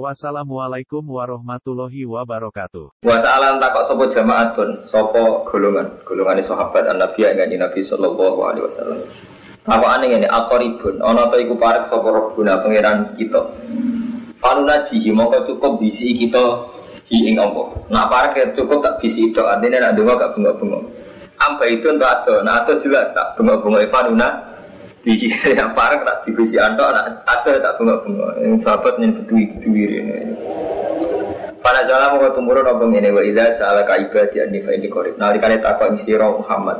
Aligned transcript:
Wassalamualaikum 0.00 1.04
warahmatullahi 1.04 2.08
wabarakatuh. 2.08 3.04
Wa 3.04 3.18
ta'ala 3.20 3.60
takok 3.60 3.92
sapa 3.92 4.04
jamaatun, 4.08 4.68
sapa 4.88 5.44
golongan, 5.44 5.84
golongan 6.08 6.40
sahabat 6.48 6.88
Nabi 6.96 7.28
yang 7.28 7.36
Nabi 7.60 7.84
sallallahu 7.84 8.40
alaihi 8.40 8.64
wasallam. 8.72 9.04
Takokane 9.68 10.04
ngene, 10.08 10.32
aqribun, 10.32 10.96
ana 11.04 11.28
ta 11.28 11.36
iku 11.36 11.60
parek 11.60 11.92
sapa 11.92 12.08
Rabbuna 12.08 12.64
pangeran 12.64 13.12
kita. 13.20 13.44
Panuna 14.40 14.80
jihi 14.88 15.12
mongko 15.12 15.44
cukup 15.52 15.76
bisi 15.76 16.16
kita 16.24 16.72
hi 17.12 17.28
ing 17.28 17.36
Allah. 17.36 17.76
Nak 17.92 18.08
parek 18.08 18.32
ya 18.40 18.46
cukup 18.56 18.80
tak 18.80 18.96
bisi 18.96 19.28
tok, 19.36 19.44
artine 19.44 19.76
nak 19.76 19.92
donga 19.92 20.16
gak 20.16 20.32
bengok-bengok. 20.40 20.88
Amba 21.36 21.64
itu 21.68 21.92
untuk 21.92 22.08
ado, 22.08 22.40
nah 22.40 22.64
ado 22.64 22.80
jelas 22.80 23.12
tak 23.12 23.36
bengok-bengok 23.36 23.92
panuna 23.92 24.51
di 25.02 25.26
yang 25.58 25.74
parang 25.74 26.06
tak 26.06 26.22
divisi 26.22 26.54
antok 26.62 26.94
anak 26.94 27.26
ada 27.26 27.52
tak 27.58 27.74
bengok 27.78 27.98
bengok 28.06 28.32
yang 28.38 28.54
sahabat 28.62 28.94
yang 29.02 29.10
betui 29.18 29.44
betui 29.50 29.82
ini. 29.98 30.18
Pada 31.62 31.86
jalan 31.86 32.18
mau 32.18 32.30
tumurun 32.34 32.66
apa 32.66 32.82
ini? 32.86 33.10
Wa 33.10 33.22
idza 33.22 33.58
saala 33.58 33.82
ka 33.86 33.98
ibadi 33.98 34.42
anni 34.42 34.62
fa 34.62 34.74
ini 34.74 34.86
korib 34.86 35.18
nalikane 35.18 35.58
takwa 35.58 35.94
sira 35.98 36.26
Muhammad. 36.30 36.78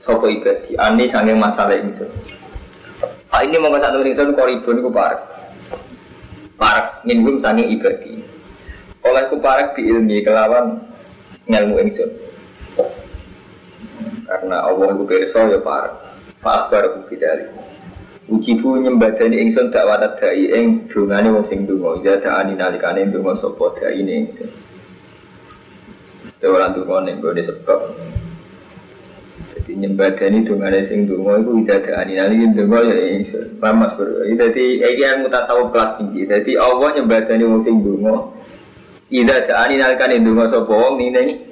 Sapa 0.00 0.28
ibadi? 0.28 0.76
Ani 0.80 1.12
sange 1.12 1.36
masalah 1.36 1.76
ini 1.76 1.92
Ah 3.28 3.44
ini 3.44 3.60
mau 3.60 3.76
satu 3.76 4.00
ingsun 4.00 4.32
koribun 4.32 4.80
iku 4.80 4.88
parek. 4.88 5.20
Parek 6.56 7.04
ngingum 7.04 7.44
sange 7.44 7.68
ibadi. 7.68 8.24
Oleh 9.04 9.28
ku 9.28 9.36
parek 9.40 9.76
di 9.76 9.92
ilmi 9.92 10.24
kelawan 10.24 10.80
ngelmu 11.48 11.76
ingsun 11.84 12.10
karena 14.28 14.60
Allah 14.60 14.92
itu 14.92 15.04
pirsa 15.08 15.40
ya 15.48 15.60
parek. 15.60 15.92
Pak 15.92 16.07
Akbar 16.42 17.02
Bidali. 17.10 17.50
Ujibu 18.28 18.76
nyembadani 18.78 19.40
ingsun 19.40 19.72
dak 19.72 19.88
watat 19.88 20.20
dai 20.20 20.52
ing 20.52 20.86
dungane 20.92 21.32
wong 21.32 21.48
sing 21.48 21.64
donga. 21.64 21.98
Ya 22.04 22.20
daani 22.20 22.54
nalikane 22.54 23.08
donga 23.08 23.40
sapa 23.40 23.72
dai 23.80 24.04
ne 24.04 24.12
ingsun. 24.22 24.50
Ora 26.44 26.68
donga 26.70 27.08
ning 27.08 27.24
gone 27.24 27.40
sebab. 27.40 27.80
Jadi 29.56 29.72
nyembadani 29.80 30.44
dungane 30.44 30.84
sing 30.84 31.08
donga 31.08 31.40
iku 31.40 31.50
ida 31.64 31.76
daani 31.80 32.12
nalikane 32.20 32.54
donga 32.54 32.78
ya 32.84 32.96
ingsun. 33.16 33.46
Paham 33.58 33.80
Mas 33.80 33.96
Bro. 33.96 34.28
Jadi 34.28 34.64
iki 34.84 35.02
yang 35.02 35.24
mutasawuf 35.24 35.72
kelas 35.72 35.90
tinggi. 35.96 36.28
Jadi 36.28 36.52
Allah 36.60 36.88
nyembadani 37.00 37.44
wong 37.48 37.62
sing 37.64 37.76
donga. 37.80 38.28
Ida 39.08 39.36
daani 39.48 39.74
nalikane 39.80 40.20
donga 40.20 40.52
sapa 40.52 40.70
wong 40.70 41.00
ini 41.00 41.48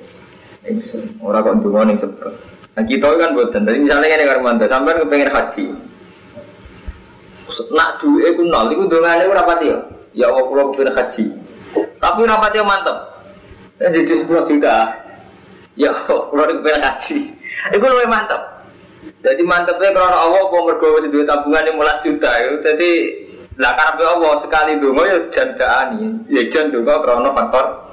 ingsun. 0.68 1.18
Ora 1.24 1.40
kok 1.40 1.58
donga 1.64 1.88
ning 1.88 1.98
sebab. 1.98 2.55
Nah 2.76 2.84
kita 2.84 3.08
kan 3.08 3.32
buatan, 3.32 3.64
tapi 3.64 3.80
misalnya 3.80 4.20
ini 4.20 4.28
Karmanto, 4.28 4.68
sampai 4.68 5.00
kepengen 5.00 5.32
haji. 5.32 5.64
Nak 7.72 7.90
duit 8.04 8.36
itu 8.36 8.42
nol, 8.44 8.68
itu 8.68 8.84
dongane 8.84 9.24
itu 9.24 9.32
rapat 9.32 9.58
ya. 9.64 9.76
Ya 10.12 10.26
Allah, 10.28 10.44
kalau 10.44 10.64
kepengen 10.76 10.92
haji. 10.92 11.24
Tapi 11.96 12.20
rapatnya 12.28 12.62
mantep. 12.68 12.96
Ya 13.80 13.88
jadi 13.88 14.12
sepuluh 14.20 14.44
juta. 14.44 14.92
Ya 15.72 15.88
Allah, 15.88 16.20
kalau 16.28 16.44
kepengen 16.60 16.82
haji. 16.84 17.18
Itu 17.72 17.84
lebih 17.88 18.08
mantep. 18.12 18.42
Jadi 19.24 19.42
mantepnya 19.48 19.90
karena 19.96 20.18
Allah 20.28 20.42
mau 20.52 20.68
mergo 20.68 21.00
duit 21.00 21.24
tabungan 21.24 21.64
yang 21.64 21.80
mulai 21.80 21.96
juta. 22.04 22.30
Jadi 22.60 22.90
lah 23.56 23.72
karena 23.72 24.04
Allah 24.12 24.32
sekali 24.44 24.76
dulu 24.76 25.00
ya 25.00 25.16
jandaan 25.32 26.20
ya 26.28 26.44
juga 26.68 27.00
karena 27.00 27.32
faktor 27.32 27.85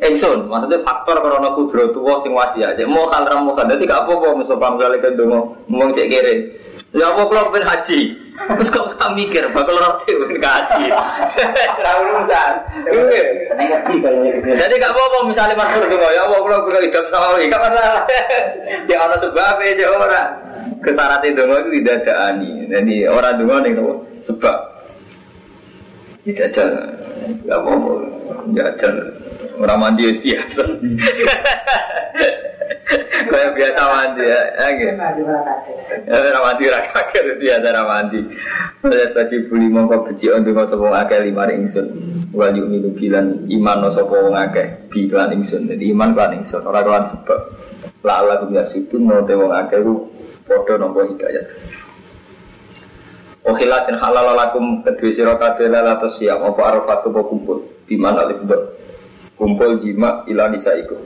Engson, 0.00 0.48
maksudnya 0.48 0.80
faktor 0.80 1.20
karena 1.20 1.52
kudro 1.52 1.92
tua 1.92 2.24
sing 2.24 2.32
wasiat. 2.32 2.72
Cek 2.72 2.88
mau 2.88 3.04
kan 3.12 3.28
ramu 3.28 3.52
kan, 3.52 3.68
jadi 3.68 3.84
gak 3.84 4.08
apa-apa 4.08 4.32
misalnya 4.32 4.72
misalnya 4.72 4.98
kan 5.04 5.12
dong 5.12 5.30
ngomong 5.68 5.92
cek 5.92 6.08
kere. 6.08 6.34
Ya 6.90 7.06
apa 7.12 7.22
kalau 7.28 7.52
pengen 7.52 7.68
haji? 7.68 8.00
Terus 8.40 8.72
kau 8.72 8.88
usah 8.88 9.12
mikir, 9.12 9.44
bakal 9.52 9.76
roti 9.76 10.10
pengen 10.10 10.40
haji. 10.40 10.88
Terlalu 11.76 12.02
urusan. 12.16 12.52
Jadi 14.56 14.74
gak 14.80 14.92
apa-apa 14.96 15.18
misalnya 15.28 15.54
masuk 15.60 15.84
dong, 15.84 16.00
ya 16.00 16.20
apa 16.24 16.36
kalau 16.40 16.64
pengen 16.64 16.82
hidup 16.88 17.04
sama 17.12 17.26
lagi, 17.36 17.52
gak 17.52 17.62
masalah. 17.62 18.04
Ya 18.88 18.96
orang 19.04 19.20
sebab 19.20 19.56
aja 19.60 19.86
orang. 19.92 20.28
Kesarat 20.80 21.22
itu 21.28 21.44
itu 21.44 21.70
tidak 21.84 22.08
ada 22.08 22.14
ani. 22.32 22.64
Jadi 22.72 23.04
orang 23.04 23.36
dong 23.36 23.60
nih 23.60 23.72
sebab 24.24 24.56
tidak 26.24 26.46
ada. 26.56 26.66
Gak 27.44 27.58
apa-apa, 27.60 27.92
tidak 28.48 28.68
ada. 28.80 29.19
Orang 29.60 29.78
mandi 29.84 30.08
biasa. 30.24 30.64
Kayak 33.30 33.50
biasa 33.54 33.80
mandi 33.86 34.22
ya, 34.24 34.40
ya. 34.56 34.90
Ya 36.08 36.16
orang 36.16 36.44
mandi 36.48 36.64
rakyat 36.66 37.06
harus 37.12 37.36
biasa 37.38 37.66
orang 37.68 37.88
mandi. 37.92 38.20
Saya 38.80 39.06
saji 39.12 39.36
buli 39.52 39.68
mongko 39.68 40.08
beci 40.08 40.32
untuk 40.32 40.56
nggak 40.56 40.72
sopo 40.72 40.88
ngake 40.88 41.28
lima 41.28 41.44
ringsun. 41.44 41.86
Wal 42.32 42.56
yuk 42.56 42.72
milu 42.72 42.90
bilan 42.96 43.44
iman 43.46 43.76
no 43.84 43.88
sopo 43.92 44.32
ngake 44.32 44.88
bilan 44.88 45.36
ingsun. 45.36 45.68
Jadi 45.68 45.84
iman 45.92 46.16
kelan 46.16 46.40
ingsun. 46.40 46.64
Orang 46.64 46.84
kelan 46.88 47.04
sebab. 47.12 47.40
La 48.00 48.24
Allah 48.24 48.48
biar 48.48 48.72
situ 48.72 48.96
no 48.96 49.20
te 49.28 49.36
wong 49.36 49.52
ngake 49.52 49.76
lu 49.84 50.08
podo 50.48 50.80
nopo 50.80 51.04
hidayat. 51.04 51.44
Ohilatin 53.44 54.00
halal 54.00 54.32
lakum 54.32 54.80
kedua 54.80 55.12
sirokate 55.12 55.68
lala 55.68 56.00
siap. 56.16 56.40
Apa 56.40 56.60
arafat 56.72 57.04
kumpul. 57.12 57.84
Di 57.84 58.00
mana 58.00 58.24
lebih 58.24 58.79
kumpul 59.40 59.80
jima 59.80 60.20
ila 60.28 60.52
nisa 60.52 60.76
iku 60.76 61.00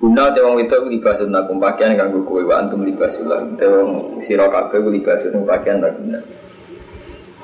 guna 0.00 0.32
tewang 0.32 0.56
itu 0.64 0.76
libasun 0.88 1.28
nakum 1.28 1.60
pakaian 1.60 1.92
kanggo 1.92 2.24
kowe 2.24 2.40
wa 2.40 2.64
antum 2.64 2.88
libasun 2.88 3.28
lah 3.28 3.44
tewang 3.60 4.20
sira 4.24 4.48
kabeh 4.48 4.80
libasun 4.80 5.44
pakaian 5.44 5.84
tak 5.84 5.92
guna. 6.00 6.20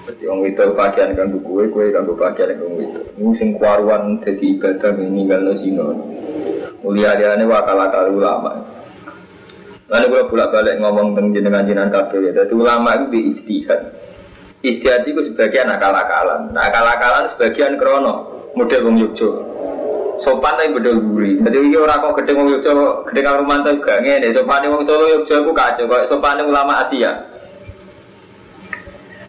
Jadi 0.03 0.23
wong 0.27 0.41
itu 0.49 0.65
pakaian 0.73 1.13
kanggo 1.13 1.41
kowe 1.45 1.65
kowe 1.69 1.87
kanggo 1.93 2.13
pakaian 2.17 2.57
kanggo 2.57 2.81
itu 2.81 3.01
ini 3.21 3.33
sing 3.37 3.49
kuaruan 3.57 4.21
dadi 4.25 4.57
ibadah 4.57 4.93
ninggalno 4.97 5.53
zina. 5.61 5.85
Mulia-liane 6.85 7.45
wakal-akal 7.47 8.11
ulama. 8.11 8.53
Lalu 9.93 10.07
kalau 10.09 10.29
bolak 10.33 10.49
balik 10.57 10.77
ngomong 10.81 11.13
tentang 11.13 11.37
jenengan 11.37 11.69
jenengan 11.69 12.09
ya, 12.17 12.31
jadi 12.33 12.55
ulama 12.57 12.97
itu 12.97 13.05
di 13.13 13.21
istihad. 13.29 13.81
Istihad 14.65 15.05
itu 15.05 15.21
sebagian 15.31 15.69
akal-akalan. 15.69 16.49
Nah, 16.51 16.65
akal-akalan 16.65 17.29
sebagian 17.37 17.77
krono 17.77 18.32
model 18.55 18.81
wong 18.89 18.97
Yogyo. 19.01 19.31
Sopan 20.23 20.55
tapi 20.55 20.71
bedol 20.77 21.03
guri. 21.03 21.41
Jadi 21.43 21.57
ini 21.59 21.75
orang 21.75 21.99
kok 21.99 22.23
gede 22.23 22.33
wong 22.37 22.49
Yogyo, 22.53 23.03
gede 23.11 23.21
kang 23.25 23.43
Romanto 23.43 23.71
juga 23.75 23.99
ngene. 23.99 24.31
Sopan 24.31 24.65
wong 24.69 24.83
Solo 24.87 25.05
Yogyo 25.09 25.35
aku 25.43 25.53
kacau. 25.57 25.89
Kok 25.89 26.07
sopan 26.13 26.45
ulama 26.45 26.87
Asia. 26.87 27.13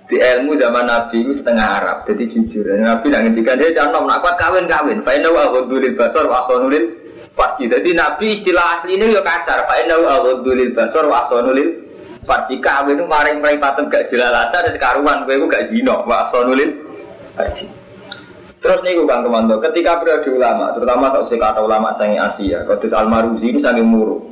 Di 0.03 0.19
ilmu 0.19 0.53
zaman 0.59 0.85
Nabi 0.85 1.25
itu 1.25 1.31
setengah 1.41 1.81
Arab, 1.81 1.97
jadi 2.05 2.27
jujur. 2.29 2.67
Nabi 2.75 3.07
nak 3.09 3.23
ngendikan 3.25 3.57
dia 3.57 3.73
jangan 3.73 4.05
nak 4.05 4.21
kuat 4.21 4.35
kawin 4.37 4.69
kawin. 4.69 5.01
Fa'inau 5.01 5.33
aghudulil 5.33 5.95
basar 5.97 6.27
wa 6.29 6.43
asonulil 6.45 6.85
farji. 7.33 7.65
Jadi 7.65 7.97
Nabi 7.97 8.37
istilah 8.37 8.77
asli 8.77 8.99
ini 8.99 9.09
ya 9.09 9.25
kasar. 9.25 9.65
Fa'inau 9.65 10.05
aghudulil 10.05 10.75
basar 10.75 11.07
wa 11.09 11.25
asonulil 11.25 11.81
farji. 12.29 12.61
Kawin 12.61 12.99
itu 12.99 13.09
maring-maring 13.09 13.57
patem 13.57 13.89
gak 13.89 14.11
jelalatan, 14.13 14.69
sekaruan. 14.69 15.25
Gue 15.25 15.49
gak 15.49 15.71
zino 15.73 16.05
wa 16.05 16.29
asonulil 16.29 16.69
farji. 17.33 17.65
Terus 18.63 18.79
nih 18.79 18.95
gue 18.95 19.03
Kang 19.03 19.27
Kemanto, 19.27 19.59
ketika 19.59 19.99
periode 19.99 20.39
ulama, 20.39 20.71
terutama 20.71 21.11
saat 21.11 21.27
saya 21.27 21.51
kata 21.51 21.59
ulama 21.67 21.91
sangi 21.99 22.15
Asia, 22.15 22.63
Qadis 22.63 22.95
Al-Maruzi 22.95 23.51
ini 23.51 23.59
sangi 23.59 23.83
muru. 23.83 24.23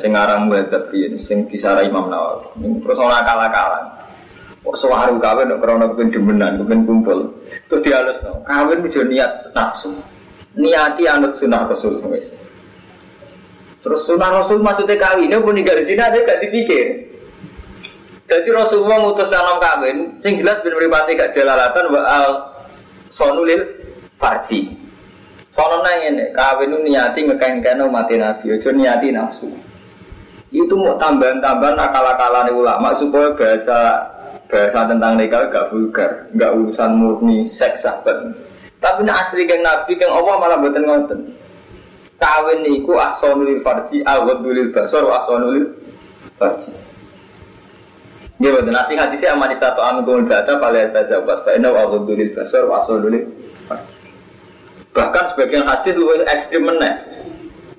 Sengarang 0.00 0.48
mulai 0.48 0.64
tapi 0.72 1.20
sing 1.20 1.44
disara 1.52 1.84
Imam 1.84 2.08
Nawawi. 2.08 2.64
Terus 2.80 2.96
orang 2.96 3.20
akal-akalan. 3.20 3.84
Kok 4.64 4.76
sewaru 4.80 5.20
kawin 5.20 5.52
dok 5.52 5.60
karena 5.60 5.84
kepen 5.92 6.08
demenan, 6.08 6.52
kepen 6.64 6.80
kumpul. 6.88 7.28
Terus 7.68 7.84
dialus 7.84 8.18
no, 8.24 8.40
kawin 8.48 8.80
udah 8.80 9.04
niat 9.04 9.32
nafsu. 9.52 9.92
Niati 10.56 11.04
anut 11.04 11.36
sunnah 11.36 11.68
Rasul 11.68 12.00
Terus 13.84 14.00
sunnah 14.08 14.30
Rasul 14.32 14.64
maksudnya 14.64 14.96
kawin, 14.96 15.28
ini 15.28 15.44
pun 15.44 15.60
di 15.60 15.84
sini 15.84 16.00
ada 16.00 16.16
gak 16.24 16.40
dipikir. 16.40 17.04
Jadi 18.24 18.48
Rasulullah 18.48 18.96
ngutus 19.04 19.28
anak 19.28 19.60
kawin, 19.60 19.96
sing 20.24 20.40
jelas 20.40 20.64
benar 20.64 21.04
gak 21.12 21.36
jalalatan 21.36 21.84
wa 21.92 22.00
al 22.00 22.53
sonulil 23.14 23.62
farji. 24.18 24.74
Sono 25.54 25.86
nang 25.86 26.02
ini, 26.02 26.34
kawin 26.34 26.74
niati 26.82 27.30
ngekeng-keng 27.30 27.86
mati 27.86 28.18
nabi, 28.18 28.58
ojo 28.58 28.74
niati 28.74 29.14
nafsu. 29.14 29.46
Itu 30.50 30.74
mau 30.74 30.98
tambahan-tambahan 30.98 31.78
akal-akalan 31.78 32.50
ulama 32.50 32.94
supaya 32.98 33.34
bahasa 33.34 33.78
bahasa 34.50 34.86
tentang 34.86 35.14
nikah 35.18 35.50
gak 35.50 35.70
vulgar, 35.70 36.10
gak 36.34 36.54
urusan 36.54 36.90
murni 36.98 37.46
seks 37.46 37.86
sahabat. 37.86 38.34
Tapi 38.82 39.06
nak 39.06 39.30
asli 39.30 39.46
keng 39.46 39.62
nabi 39.62 39.94
keng 39.94 40.10
Allah 40.10 40.34
malah 40.38 40.58
buatan 40.58 40.84
ngoten. 40.86 41.20
kawin 42.24 42.64
niku 42.64 42.96
ahsanul 42.96 43.60
farji 43.60 44.00
aghadul 44.06 44.70
basar 44.72 45.04
ahsanul 45.04 45.76
farji. 46.40 46.72
Dia 48.44 48.52
betul 48.52 48.76
nasi 48.76 48.92
hati 48.92 49.16
saya 49.16 49.40
aman 49.40 49.48
di 49.48 49.56
satu 49.56 49.80
kumul 50.04 50.28
data 50.28 50.60
pada 50.60 50.84
tajabat. 50.92 51.48
Fa 51.48 51.50
inna 51.56 51.72
aghadul 51.72 52.20
basar 52.36 52.68
wa 52.68 52.84
ahsanul 52.84 53.16
farji. 53.64 53.96
Bahkan 54.92 55.24
sebagian 55.32 55.64
hadis 55.64 55.96
lebih 55.96 56.28
ekstrim 56.28 56.68
meneh. 56.68 56.92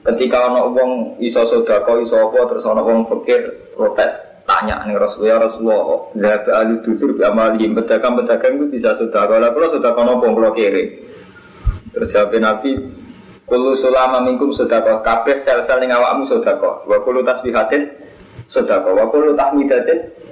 Ketika 0.10 0.50
ono 0.50 0.74
wong 0.74 1.22
iso 1.22 1.46
sodako 1.54 2.02
iso 2.02 2.18
apa 2.18 2.50
terus 2.50 2.66
ono 2.66 2.82
wong 2.82 3.06
pikir 3.14 3.46
protes 3.78 4.10
tanya 4.50 4.82
nih 4.90 4.98
Rasulullah 4.98 5.38
ya 5.38 5.38
Rasulullah 5.38 5.82
zahab 6.18 6.44
ahli 6.50 6.74
dusur 6.82 7.14
bi 7.14 7.22
amali. 7.22 7.70
Pedagang 7.70 8.18
pedagang 8.18 8.58
itu 8.58 8.66
bisa 8.74 8.98
sodako 8.98 9.38
lah 9.38 9.54
kalau 9.54 9.70
sodako 9.70 10.02
nopo 10.02 10.34
kalau 10.34 10.50
kiri. 10.58 10.98
Terus 11.94 12.10
jawab 12.10 12.34
Nabi 12.42 12.72
Kulu 13.46 13.78
sulama 13.78 14.26
minkum 14.26 14.50
sodako 14.58 15.06
kabeh 15.06 15.46
sel-sel 15.46 15.78
ning 15.78 15.94
awakmu 15.94 16.26
sodako 16.26 16.82
wa 16.90 16.98
kulu 17.06 17.22
tasbihatin 17.22 17.86
sodako 18.50 18.98
wa 18.98 19.06
kulu 19.14 19.38
tahmidatin 19.38 20.25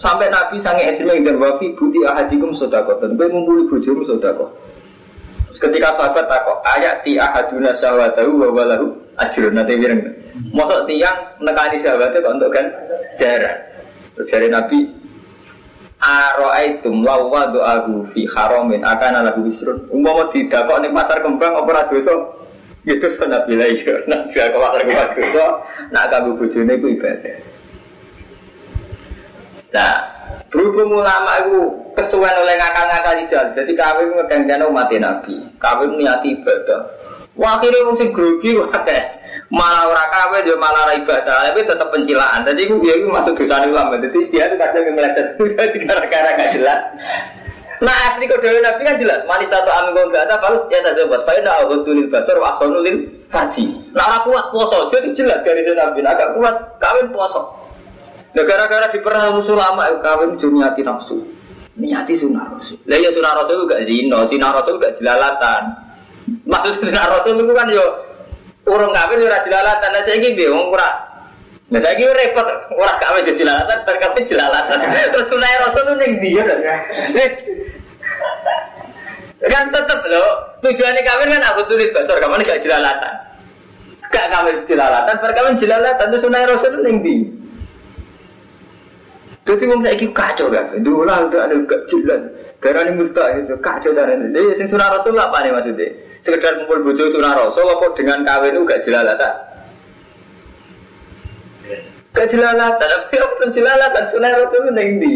sampai 0.00 0.32
Nabi 0.32 0.56
sange 0.64 0.82
ekstrim 0.88 1.22
yang 1.22 1.38
wafi 1.38 1.76
budi 1.76 2.00
ahadikum 2.08 2.56
sodako 2.56 2.98
dan 2.98 3.14
gue 3.14 3.28
ngumpuli 3.28 3.68
bojomu 3.68 4.02
sodako 4.08 4.50
ketika 5.62 5.94
sahabat 5.94 6.26
takok 6.26 6.58
ayat 6.66 7.06
ti 7.06 7.14
ahaduna 7.14 7.70
syahwatahu 7.78 8.50
wa 8.50 8.66
ajrun. 9.22 9.54
Nanti 9.54 9.78
bireng 9.78 10.02
mosok 10.50 10.90
tiang 10.90 11.16
nekani 11.38 11.78
sahabatnya 11.78 12.24
kok 12.24 12.34
untuk 12.34 12.50
kan 12.50 12.66
jarak 13.20 13.56
terus 14.16 14.28
dari 14.32 14.48
Nabi 14.50 14.78
Aro'aitum 16.02 17.06
lawa 17.06 17.54
do'ahu 17.54 18.10
fi 18.10 18.26
haramin 18.26 18.82
akan 18.82 19.22
ala 19.22 19.30
wisrun 19.38 19.86
Umpama 19.86 20.26
didakok 20.34 20.82
nih 20.82 20.90
pasar 20.90 21.22
kembang 21.22 21.54
apa 21.54 21.70
ra 21.70 21.82
dosa? 21.86 22.14
Ya 22.82 22.98
dosa 22.98 23.22
Nabi 23.30 23.54
lah 23.54 23.70
ya 23.70 23.94
Nabi 24.10 24.34
aku 24.34 24.56
pasar 24.58 24.80
kembang 24.82 25.10
dosa 25.14 25.46
Nak 25.94 26.04
kamu 26.10 26.30
bujune 26.42 26.74
itu 26.74 26.86
ibadah 26.98 27.51
Nah 29.72 30.12
Berhubung 30.52 31.00
ulama 31.00 31.32
itu 31.40 31.72
kesuwen 31.96 32.36
oleh 32.36 32.54
ngakal-ngakal 32.60 33.16
di 33.16 33.24
jalan 33.32 33.56
Jadi 33.56 33.72
kawin 33.72 34.12
ngeganggan 34.12 34.68
umat 34.68 34.92
Nabi. 34.92 35.40
Kawin 35.56 35.96
niati 35.96 36.36
ibadah. 36.36 36.92
Wah 37.40 37.56
akhirnya 37.56 37.88
mungkin 37.88 38.12
grogi 38.12 38.60
wakil 38.60 39.00
malah 39.48 39.88
ora 39.88 40.04
kawin 40.12 40.44
dia 40.44 40.56
malah 40.60 40.92
ibadah. 40.92 41.48
Tapi 41.48 41.64
tetap 41.64 41.88
pencilaan. 41.88 42.44
Jadi 42.44 42.68
gue 42.68 42.84
ya 42.84 43.00
masuk 43.08 43.40
dosa 43.40 43.64
ulama. 43.64 43.96
Jadi 43.96 44.28
dia 44.28 44.52
itu 44.52 44.56
kadang 44.60 44.84
jadi 44.92 45.76
gara-gara 45.88 46.30
gak 46.36 46.50
jelas. 46.52 46.80
Nah 47.80 47.96
asli 48.12 48.28
kode 48.28 48.60
nabi 48.60 48.82
kan 48.84 49.00
jelas. 49.00 49.24
Manis 49.24 49.48
satu 49.48 49.72
amin 49.72 50.12
gak 50.12 50.28
ada 50.28 50.36
kalau 50.36 50.68
ya 50.68 50.84
tak 50.84 51.00
sebut. 51.00 51.20
Tapi 51.24 51.40
nak 51.40 51.64
aku 51.64 51.80
tulis 51.88 52.12
basar 52.12 52.36
wasonulin 52.36 53.08
haji 53.32 53.64
nah 53.96 54.04
orang 54.04 54.22
kuat 54.28 54.44
puasa. 54.52 54.76
Jadi 54.92 55.16
jelas 55.16 55.40
dari 55.40 55.64
nabi. 55.64 56.04
Agak 56.04 56.36
kuat 56.36 56.76
kawin 56.76 57.08
puasa 57.08 57.61
nah 58.32 58.44
gara-gara 58.48 58.86
di 58.88 58.98
pernah 59.04 59.28
musuh 59.36 59.56
lama 59.56 59.84
kawin 60.00 60.40
juniati 60.40 60.80
nafsu. 60.80 61.20
Niati 61.72 62.20
sunnah 62.20 62.52
rasul 62.52 62.76
lah 62.84 63.00
ya 63.00 63.08
sunnah 63.16 63.32
rasul 63.32 63.64
gak 63.64 63.88
zino 63.88 64.28
sunnah 64.28 64.50
rasul 64.52 64.76
gak 64.76 64.96
jelalatan. 65.00 65.62
Maksud 66.52 66.84
sunnah 66.84 67.06
rasul 67.08 67.40
itu 67.40 67.52
kan 67.56 67.68
yo 67.72 67.86
Urung 68.62 68.94
kawin 68.94 69.26
ora 69.26 69.42
jelalatan, 69.42 69.90
nah 69.90 70.06
saiki 70.06 70.38
piye 70.38 70.46
wong 70.46 70.70
ora. 70.70 70.86
Nah 71.74 71.80
saiki 71.82 72.06
repot 72.06 72.46
ora 72.78 72.94
kawin 73.02 73.26
jelalatan, 73.34 73.78
terkawin 73.82 74.22
jelalatan. 74.22 74.78
Terus 75.12 75.26
sunai 75.26 75.58
rasul 75.66 75.82
itu 75.82 75.94
ning 75.98 76.12
dia 76.22 76.42
kan 79.42 79.66
tetep 79.74 80.00
loh 80.06 80.54
tujuannya 80.62 81.02
kawin 81.02 81.34
kan 81.34 81.42
aku 81.50 81.66
tulis 81.66 81.90
basor 81.90 82.22
kamu 82.22 82.46
gak 82.46 82.62
jelalatan. 82.62 83.14
Gak 84.14 84.30
kawin 84.30 84.56
jelalatan 84.70 85.16
perkawin 85.18 85.58
jelalatan 85.58 86.06
itu 86.14 86.18
sunai 86.22 86.46
rasul 86.46 86.72
ning 86.86 86.96
di 87.02 87.14
jadi 89.42 89.62
wong 89.66 89.80
saiki 89.82 90.06
kacau 90.14 90.46
kan 90.48 90.78
dulu 90.82 91.02
lah 91.02 91.26
ada 91.26 91.54
gak 91.66 91.82
jelas 91.90 92.22
ini 92.62 92.92
mustahil 92.94 93.42
kacau 93.58 93.90
dari 93.90 94.14
ini 94.14 94.30
jadi 94.30 94.54
sing 94.54 94.68
sunai 94.70 94.90
rasul 94.90 95.18
apa 95.18 95.36
nih 95.42 95.50
maksudnya 95.50 95.88
sekedar 96.22 96.62
kumpul 96.62 96.78
bojo 96.86 97.10
sunah 97.10 97.32
rasul 97.34 97.66
apa 97.66 97.86
dengan 97.98 98.18
kawin 98.22 98.54
itu 98.54 98.62
gak 98.62 98.82
jelalatan 98.86 99.34
gak 102.14 102.26
jelalatan 102.30 102.88
tapi 102.88 103.16
apa 103.18 103.44
jelalatan 103.50 104.04
sunah 104.14 104.30
rasul 104.30 104.58
itu 104.62 104.70
nanti 104.70 105.14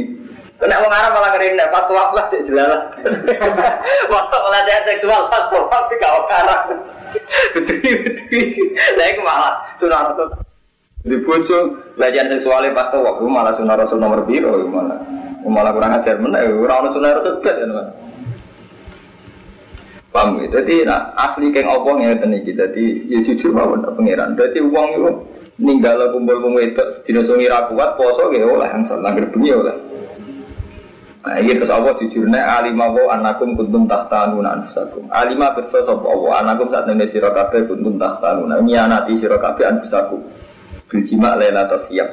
Kena 0.57 0.81
wong 0.81 0.89
Arab 0.89 1.13
malah 1.13 1.37
ngerinda, 1.37 1.69
pas 1.69 1.85
waktu 1.85 2.17
lah 2.17 2.27
cek 2.33 2.49
jelalah. 2.49 2.81
Waktu 4.09 4.37
pelatihan 4.41 4.83
seksual 4.89 5.29
pas 5.29 5.53
waktu 5.53 5.95
kau 6.01 6.21
karang. 6.33 6.65
Betul-betul. 7.53 8.73
Nah 8.97 9.05
itu 9.05 9.21
malah 9.21 9.53
sunah 9.77 10.01
rasul. 10.09 10.46
Di 11.07 11.17
bojo 11.23 11.59
pelatihan 11.95 12.27
seksualnya 12.35 12.75
pas 12.75 12.91
waktu 12.91 13.25
malah 13.31 13.55
sunah 13.55 13.79
rasul 13.79 14.03
nomor 14.03 14.27
biru 14.27 14.67
malah. 14.67 14.99
Malah 15.47 15.71
kurang 15.71 15.95
ajar 16.03 16.19
mana, 16.19 16.43
orang 16.43 16.91
sunah 16.91 17.11
rasul 17.23 17.39
kan. 17.47 17.71
Paham 20.11 20.43
gitu. 20.43 20.59
Jadi 20.59 20.83
asli 21.15 21.55
keng 21.55 21.71
opong 21.71 22.03
ya 22.03 22.19
tadi 22.19 22.43
kita. 22.43 22.73
Jadi 22.75 23.07
ya 23.07 23.19
jujur 23.23 23.55
mawon 23.55 23.87
pangeran. 23.87 24.35
Jadi 24.35 24.59
uang 24.65 24.87
itu 24.97 25.11
ninggal 25.63 26.11
kumpul 26.11 26.43
kumpul 26.43 26.65
itu 26.65 26.83
tidak 27.07 27.29
sungi 27.31 27.47
kuat 27.47 27.91
poso 27.95 28.33
gitu 28.35 28.49
oleh 28.49 28.67
yang 28.67 28.83
salah 28.91 29.13
gerbunyi 29.15 29.53
oleh. 29.55 29.77
Nah 31.23 31.43
ini 31.43 31.59
terus 31.59 31.71
Allah 31.71 31.95
jujurnya 32.01 32.39
alimah 32.39 32.91
wa 32.97 33.13
anakum 33.13 33.55
kuntum 33.55 33.85
tahtanuna 33.87 34.57
anfusakum. 34.57 35.07
Sapa 35.13 36.07
Allah 36.09 36.33
anakum 36.43 36.67
saat 36.75 36.91
nene 36.91 37.07
sira 37.13 37.31
kabeh 37.31 37.69
kuntum 37.69 37.95
tahtanuna. 37.95 38.59
Nyanati 38.65 39.21
sira 39.21 39.37
kabeh 39.37 39.69
anfusakum. 39.69 40.23
Bil 40.87 41.03
jima 41.07 41.35
lailatul 41.35 41.83
siap. 41.91 42.09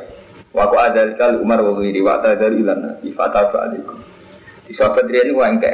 Wa 0.54 0.70
ku 0.70 0.76
adzalika 0.78 1.34
Umar 1.38 1.62
wa 1.62 1.78
ghairi 1.82 2.02
wa 2.02 2.22
tadzal 2.22 2.54
ilan 2.54 2.80
nabi 2.82 3.14
fatafa 3.14 3.70
alaikum. 3.70 3.98
Di 4.66 4.74
sahabat 4.74 5.10
riyen 5.10 5.34
ku 5.34 5.42
engke. 5.42 5.74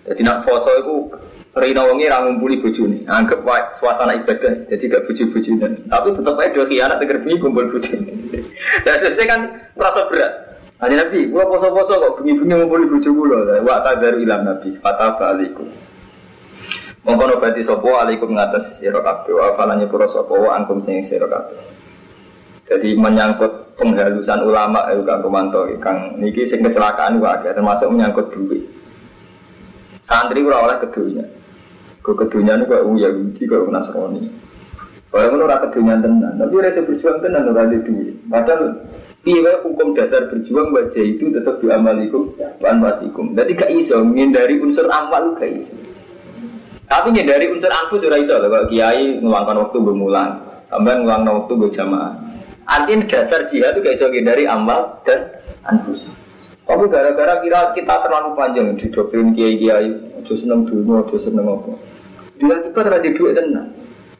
Jadi 0.00 0.20
nak 0.24 0.48
foto 0.48 0.70
itu 0.80 0.96
Rina 1.50 1.82
wengi 1.82 2.06
ra 2.06 2.22
ngumpuli 2.22 2.62
bojone, 2.62 3.02
anggap 3.10 3.42
wae 3.42 3.58
suasana 3.82 4.14
ibadah, 4.14 4.70
jadi 4.70 4.86
gak 4.86 5.02
bojo-bojone. 5.10 5.82
Tapi 5.90 6.08
tetap 6.14 6.38
aja 6.38 6.54
dua 6.54 6.66
kianat 6.70 7.02
tegar 7.02 7.18
bengi 7.26 7.42
kumpul 7.42 7.66
bojone. 7.74 8.06
Dan 8.86 8.96
sesuai 9.02 9.26
kan 9.26 9.40
merasa 9.74 10.06
berat. 10.06 10.32
Hanya 10.78 11.02
Nabi, 11.02 11.26
gua 11.26 11.50
poso-poso 11.50 11.98
kok 11.98 12.14
bengi-bengi 12.22 12.54
ngumpuli 12.54 12.86
bojo 12.86 13.10
kula. 13.10 13.58
Wa 13.66 13.82
tadaru 13.82 14.22
ilam 14.22 14.46
Nabi, 14.46 14.78
fataba 14.78 15.34
alaikum. 15.34 15.66
Mongkono 17.02 17.42
berarti 17.42 17.66
sopo 17.66 17.98
alaikum 17.98 18.30
ngatas 18.30 18.78
sira 18.78 19.02
kabeh 19.02 19.34
falanya 19.58 19.90
pura 19.90 20.06
sopo 20.06 20.46
wa 20.46 20.54
angkum 20.54 20.86
sing 20.86 21.02
sira. 21.10 21.26
Jadi 22.70 22.94
menyangkut 22.94 23.74
penghalusan 23.74 24.46
ulama 24.46 24.86
eh, 24.94 25.02
Kang 25.02 25.26
Romanto, 25.26 25.66
Kang 25.82 26.14
niki 26.22 26.46
sing 26.46 26.62
kecelakaan 26.62 27.18
wae 27.18 27.50
termasuk 27.50 27.90
menyangkut 27.90 28.30
duit. 28.30 28.62
Santri 30.06 30.46
ora 30.46 30.70
oleh 30.70 30.76
kedunya. 30.86 31.26
Ke 32.00 32.14
kedunya 32.14 32.54
ini 32.56 32.70
kok 32.70 32.86
Yahudi 32.86 33.42
kok 33.42 33.68
Nasrani. 33.68 34.22
Orang 35.10 35.34
itu 35.34 35.42
rata 35.42 35.66
kedunya 35.74 35.98
tenan, 35.98 36.38
tapi 36.38 36.54
rasa 36.62 36.86
berjuang 36.86 37.18
tenan 37.18 37.50
ora 37.50 37.66
ada 37.66 37.78
duit. 37.82 38.14
Padahal 38.30 38.62
Iya 39.20 39.60
hukum 39.60 39.92
dasar 39.92 40.32
berjuang 40.32 40.72
wajah 40.72 41.04
itu 41.04 41.28
tetap 41.28 41.60
diamalikum 41.60 42.32
wan 42.56 42.80
wasikum. 42.80 43.36
Jadi 43.36 43.52
gak 43.52 43.68
iso 43.68 44.00
menghindari 44.00 44.56
unsur 44.56 44.88
amal 44.88 45.36
gak 45.36 45.60
iso. 45.60 45.76
Tapi 46.88 47.12
menghindari 47.12 47.52
unsur 47.52 47.68
anfus 47.68 48.00
sudah 48.00 48.16
iso. 48.16 48.40
Kalau 48.40 48.64
kiai 48.72 49.20
ngeluangkan 49.20 49.60
waktu 49.60 49.76
bermulang, 49.76 50.40
sampai 50.72 51.04
ngeluangkan 51.04 51.36
waktu 51.36 51.52
berjamaah. 51.52 52.29
Artinya 52.68 53.04
dasar 53.08 53.48
jihad 53.48 53.76
itu 53.76 53.80
gak 53.82 53.94
iso 53.96 54.06
menghindari 54.08 54.44
amal 54.44 55.00
dan 55.08 55.40
anfus. 55.64 56.00
Tapi 56.68 56.86
gara-gara 56.86 57.42
kira 57.42 57.74
kita 57.74 57.94
terlalu 58.06 58.30
panjang 58.38 58.78
di 58.78 58.86
doktrin 58.94 59.34
kiai 59.34 59.58
kiai, 59.58 59.90
itu 60.22 60.32
seneng 60.38 60.70
dulu, 60.70 61.02
itu 61.02 61.18
seneng 61.26 61.50
apa. 61.50 61.74
Dia 62.38 62.56
juga 62.62 62.80
terjadi 62.86 63.10
duit 63.18 63.34
tenang. 63.34 63.68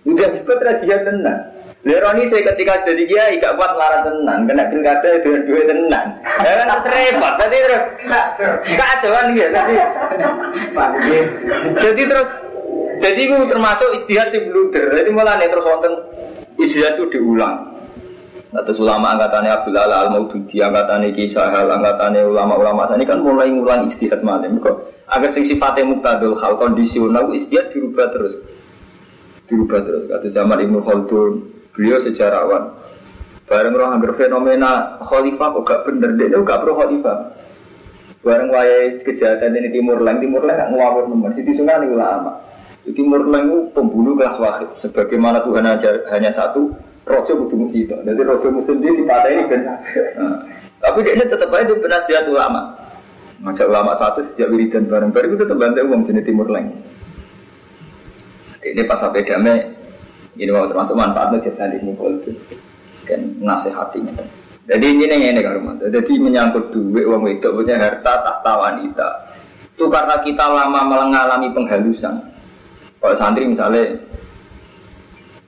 Dia 0.03 0.29
juga 0.35 0.55
terjadi 0.59 1.07
tenang. 1.07 1.41
Leroni 1.81 2.29
saya 2.29 2.45
ketika 2.51 2.85
jadi 2.85 3.07
kiai 3.07 3.39
gak 3.39 3.55
kuat 3.55 3.73
marah 3.79 4.03
tenang, 4.03 4.51
kena 4.51 4.67
pilkada 4.67 5.23
dengan 5.23 5.41
duit 5.47 5.65
tenang. 5.71 6.07
Ya 6.43 6.53
kan 6.59 6.83
repot. 6.91 7.33
Tadi 7.39 7.57
terus 7.63 7.85
kacauan 8.75 9.25
gitu. 9.33 9.49
Tadi, 9.55 9.75
jadi 11.79 12.03
terus 12.03 12.29
jadi 13.01 13.21
itu 13.31 13.37
termasuk 13.47 13.89
istihad 14.03 14.29
si 14.35 14.43
bluder. 14.43 14.91
Jadi 14.91 15.09
malah 15.15 15.39
terus 15.39 15.65
wonten 15.65 15.95
istihad 16.59 16.99
itu 16.99 17.15
diulang. 17.15 17.70
Atas 18.51 18.83
ulama 18.83 19.15
angkatannya 19.15 19.51
Abdul 19.63 19.79
Ala 19.79 19.97
al 20.07 20.11
Maududi, 20.11 20.59
angkatannya 20.59 21.15
Kisah 21.15 21.55
Hal, 21.55 21.71
angkatannya 21.71 22.27
ulama-ulama 22.27 22.91
ini 22.99 23.07
kan 23.07 23.23
mulai 23.23 23.47
ngulang 23.47 23.87
istihad 23.87 24.27
malam 24.27 24.59
kok. 24.59 24.91
Agar 25.07 25.31
sing 25.35 25.47
sifatnya 25.47 25.87
muktadul 25.87 26.35
hal 26.43 26.59
kondisional 26.59 27.31
istihad 27.31 27.71
dirubah 27.71 28.11
terus, 28.11 28.43
dirubah 29.47 29.87
terus. 29.87 30.03
Kata 30.11 30.27
zaman 30.35 30.67
Ibnu 30.67 30.83
Khaldun, 30.83 31.33
beliau 31.79 32.03
sejarawan. 32.03 32.75
Bareng 33.47 33.75
roh 33.75 33.91
hampir 33.91 34.15
fenomena 34.15 34.99
khalifah 35.03 35.49
kok 35.55 35.65
gak 35.67 35.81
bener, 35.87 36.15
dia 36.15 36.39
gak 36.39 36.63
pro 36.63 36.75
khalifah. 36.75 37.19
Bareng 38.23 38.51
wayai 38.51 39.03
kejahatan 39.07 39.59
ini 39.59 39.75
Timur 39.75 40.03
Leng, 40.03 40.19
Timur 40.19 40.43
Leng 40.43 40.59
gak 40.59 40.71
ngawur 40.75 41.07
nomor, 41.07 41.35
di 41.35 41.55
sungai 41.55 41.87
ulama. 41.87 42.35
Timur 42.83 43.23
itu 43.31 43.71
pembunuh 43.71 44.19
kelas 44.19 44.37
wahid. 44.43 44.69
Sebagaimana 44.75 45.43
Tuhan 45.47 45.67
ajar 45.67 45.95
hanya 46.11 46.31
satu, 46.35 46.75
rojo 47.07 47.33
kudu 47.47 47.57
musito. 47.57 47.97
Jadi 48.03 48.21
rojo 48.25 48.49
muslim 48.53 48.81
dia 48.83 48.93
dipatahin 48.93 49.47
kan. 49.49 49.61
Nah, 49.65 49.79
tapi 50.81 50.99
dia 51.05 51.27
tetap 51.27 51.51
aja 51.53 51.73
penasihat 51.77 52.25
ulama. 52.29 52.77
Ngajak 53.41 53.67
ulama 53.73 53.93
satu 53.97 54.21
sejak 54.33 54.53
wiridan 54.53 54.85
bareng-bareng 54.85 55.33
itu 55.33 55.41
tetap 55.49 55.57
bantu 55.57 55.81
uang 55.81 56.05
jenis 56.05 56.25
Timur 56.29 56.45
Tengah. 56.45 56.77
Ini 58.61 58.85
pas 58.85 59.01
sampai 59.01 59.25
damai, 59.25 59.65
ini 60.37 60.53
mau 60.53 60.69
termasuk 60.69 60.93
manfaatnya 60.93 61.41
jadi 61.41 61.81
di 61.81 61.81
mukul 61.81 62.21
itu 62.21 62.37
dan 63.09 63.41
nasihatinya. 63.41 64.21
Jadi 64.69 64.85
ini 64.93 65.09
nih 65.09 65.33
ini 65.33 65.41
kalau 65.41 65.73
Jadi 65.81 66.15
menyangkut 66.21 66.69
duit 66.69 67.09
uang 67.09 67.25
itu 67.33 67.49
punya 67.49 67.81
harta 67.81 68.21
tahta 68.21 68.53
wanita. 68.61 69.09
Itu 69.73 69.89
karena 69.89 70.21
kita 70.21 70.45
lama 70.45 70.81
mengalami 70.85 71.49
penghalusan. 71.57 72.21
Kalau 73.01 73.17
santri 73.17 73.49
misalnya 73.49 73.97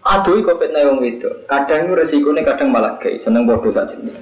Aduh, 0.03 0.43
kok 0.43 0.59
fitnah 0.59 0.83
wong 0.91 1.07
itu. 1.07 1.31
Kadang 1.47 1.87
itu 1.87 1.95
resikonya 1.95 2.43
kadang 2.43 2.75
malah 2.75 2.99
kayak 2.99 3.23
seneng 3.23 3.47
bodoh 3.47 3.71
saja 3.71 3.95
nih. 4.03 4.19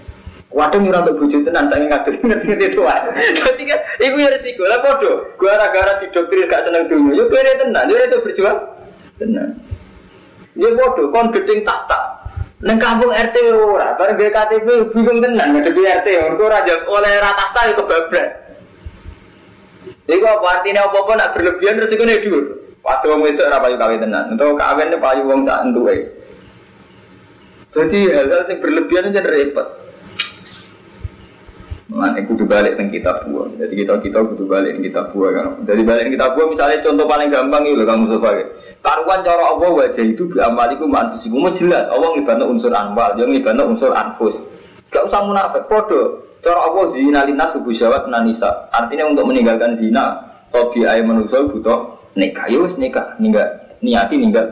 Kadang 0.52 0.84
nyurah 0.84 1.00
untuk 1.08 1.24
bujuk 1.24 1.40
tenan, 1.48 1.72
saya 1.72 1.88
ngatur 1.88 2.20
ngerti 2.20 2.52
itu 2.58 2.82
Jadi 2.84 3.62
kan, 3.64 3.80
ibu 4.04 4.16
ya 4.20 4.28
resiko 4.28 4.68
lah 4.68 4.84
bodoh. 4.84 5.32
Gua 5.40 5.56
gara-gara 5.56 6.04
di 6.04 6.12
dokter 6.12 6.44
gak 6.44 6.68
seneng 6.68 6.84
dulu, 6.84 7.16
yuk 7.16 7.32
beri 7.32 7.56
tenan, 7.56 7.88
yuk 7.88 7.96
itu 7.96 8.18
berjuang 8.20 8.58
tenan. 9.16 9.56
Ya 10.52 10.68
bodoh, 10.76 11.08
kon 11.08 11.32
gedeng 11.32 11.64
tak 11.64 11.88
tak. 11.88 12.02
Neng 12.60 12.76
kampung 12.76 13.08
RT 13.08 13.36
ora, 13.56 13.96
bareng 13.96 14.20
BKTP 14.20 14.92
bingung 14.92 15.24
tenan 15.24 15.56
ngadepi 15.56 15.80
RT, 15.80 16.08
mergo 16.28 16.44
ora 16.44 16.60
oleh 16.68 17.12
rata 17.24 17.44
tak 17.56 17.72
itu 17.72 17.82
bablas. 17.88 18.28
Iku 20.10 20.26
apa 20.28 20.46
artinya 20.60 20.90
apa-apa 20.90 21.12
nak 21.16 21.30
berlebihan 21.38 21.80
resikone 21.80 22.20
dhuwur. 22.20 22.59
Waktu 22.90 23.06
wong 23.06 23.22
itu 23.22 23.42
ora 23.46 23.62
payu 23.62 23.78
kawin 23.78 24.02
tenan. 24.02 24.34
Untuk 24.34 24.58
kawin 24.58 24.90
payu 24.98 25.22
wong 25.22 25.46
tak 25.46 25.62
entuke. 25.62 25.94
Jadi 27.70 27.98
hal-hal 28.10 28.50
yang 28.50 28.58
berlebihan 28.58 29.14
itu 29.14 29.22
repot. 29.22 29.68
Mengenai 31.86 32.26
kudu 32.26 32.50
balik 32.50 32.74
tentang 32.74 32.90
kitab 32.90 33.16
buah. 33.30 33.46
Jadi 33.62 33.74
kita 33.78 33.94
kita 34.02 34.18
kudu 34.26 34.50
balik 34.50 34.74
tentang 34.74 34.86
kitab 34.90 35.04
buah 35.14 35.30
kan. 35.30 35.46
Jadi 35.70 35.82
balik 35.86 36.10
kitab 36.10 36.34
buah 36.34 36.46
misalnya 36.50 36.78
contoh 36.82 37.06
paling 37.06 37.28
gampang 37.30 37.62
itu 37.70 37.82
kamu 37.86 38.04
sebagai 38.10 38.44
karuan 38.82 39.20
cara 39.22 39.42
Allah 39.54 39.70
wajah 39.70 40.04
itu 40.10 40.22
beramaliku 40.26 40.84
mantusiku. 40.90 41.34
Mau 41.38 41.54
jelas 41.54 41.86
Allah 41.94 42.08
ngibana 42.18 42.44
unsur 42.46 42.74
anwal, 42.74 43.10
dia 43.14 43.26
ngibana 43.26 43.62
unsur 43.70 43.94
anfus. 43.94 44.34
Gak 44.90 45.06
usah 45.06 45.22
munafik, 45.22 45.62
podo. 45.70 46.26
Cara 46.42 46.58
Allah 46.66 46.90
zina 46.90 47.22
linas 47.22 47.54
subuh 47.54 47.70
syawat 47.70 48.10
nanisa. 48.10 48.66
Artinya 48.74 49.14
untuk 49.14 49.30
meninggalkan 49.30 49.78
zina, 49.78 50.18
tobi 50.50 50.82
ayat 50.88 51.06
manusia 51.06 51.46
butuh 51.46 51.99
nikah 52.14 52.46
ya 52.50 52.58
wis 52.62 52.74
nikah 52.78 53.14
ninggal 53.18 53.46
niati 53.80 54.16
ninggal 54.16 54.46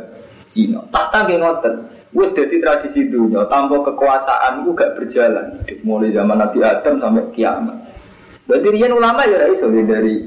zina. 0.51 0.81
Tahta 0.91 1.29
nggih 1.29 1.39
ngoten. 1.41 1.75
Wis 2.17 2.33
dadi 2.33 2.57
tradisi 2.65 3.05
dunia 3.13 3.45
tanpa 3.53 3.85
kekuasaan 3.85 4.65
itu 4.65 4.73
gak 4.73 4.97
berjalan. 4.97 5.61
Mulai 5.85 6.17
zaman 6.17 6.41
Nabi 6.41 6.59
Adam 6.65 6.95
sampai 7.05 7.29
kiamat. 7.37 7.77
Berarti 8.49 8.69
rian 8.73 8.97
ulama 8.97 9.29
ya 9.29 9.45
iso 9.53 9.69
dari 9.69 10.25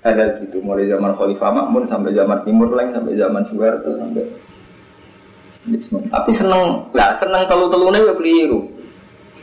ada 0.00 0.40
gitu. 0.40 0.64
Mulai 0.64 0.88
zaman 0.88 1.12
Khalifah 1.12 1.52
Makmun 1.52 1.92
sampai 1.92 2.16
zaman 2.16 2.40
Timur 2.48 2.72
Leng 2.72 2.96
sampai 2.96 3.20
zaman 3.20 3.44
Soeharto 3.52 4.00
sampai 4.00 4.24
tapi 6.08 6.32
seneng 6.32 6.88
lah 6.96 7.20
seneng 7.20 7.44
telu-telune 7.44 8.00
ya 8.00 8.14
keliru. 8.16 8.64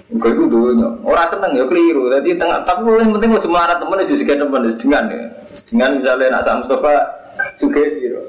Enggak 0.10 0.34
itu 0.34 0.44
dulunya. 0.50 0.90
Orang 1.06 1.30
seneng 1.30 1.52
ya 1.54 1.66
keliru. 1.70 2.10
Jadi 2.10 2.30
tengah 2.42 2.66
tapi 2.66 2.90
yang 2.90 3.14
penting 3.14 3.30
mau 3.38 3.44
cuma 3.44 3.70
temen 3.70 4.02
aja 4.02 4.14
juga 4.18 4.34
temen 4.34 4.62
dengan 4.82 5.04
ya. 5.14 5.26
Dengan 5.70 5.90
misalnya 6.02 6.34
nak 6.34 6.42
sama 6.42 6.58
Mustafa 6.66 6.94
juga 7.56 7.82
siro. 7.96 8.24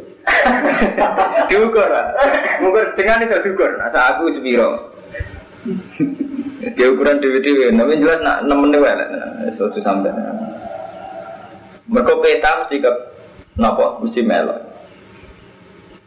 Diukur 1.50 1.88
lah. 1.88 2.06
Mengukur 2.62 2.84
dengan 2.94 3.26
itu 3.26 3.37
diukur. 3.42 3.70
Nah 3.80 3.90
aku 4.14 4.30
sepiro. 4.30 4.94
Meski 6.58 6.82
ukuran 6.90 7.22
dewi-dewi, 7.22 7.75
tapi 7.75 7.98
jelas 7.98 8.22
nak 8.22 8.46
nemen 8.46 8.70
dewi 8.70 8.88
lah. 8.88 9.08
Suatu 9.58 9.82
sampai. 9.82 10.14
Mereka 11.88 12.20
peta 12.20 12.50
mesti 12.62 12.76
ke 12.78 12.90
nopo, 13.56 14.04
mesti 14.04 14.20
melo. 14.20 14.54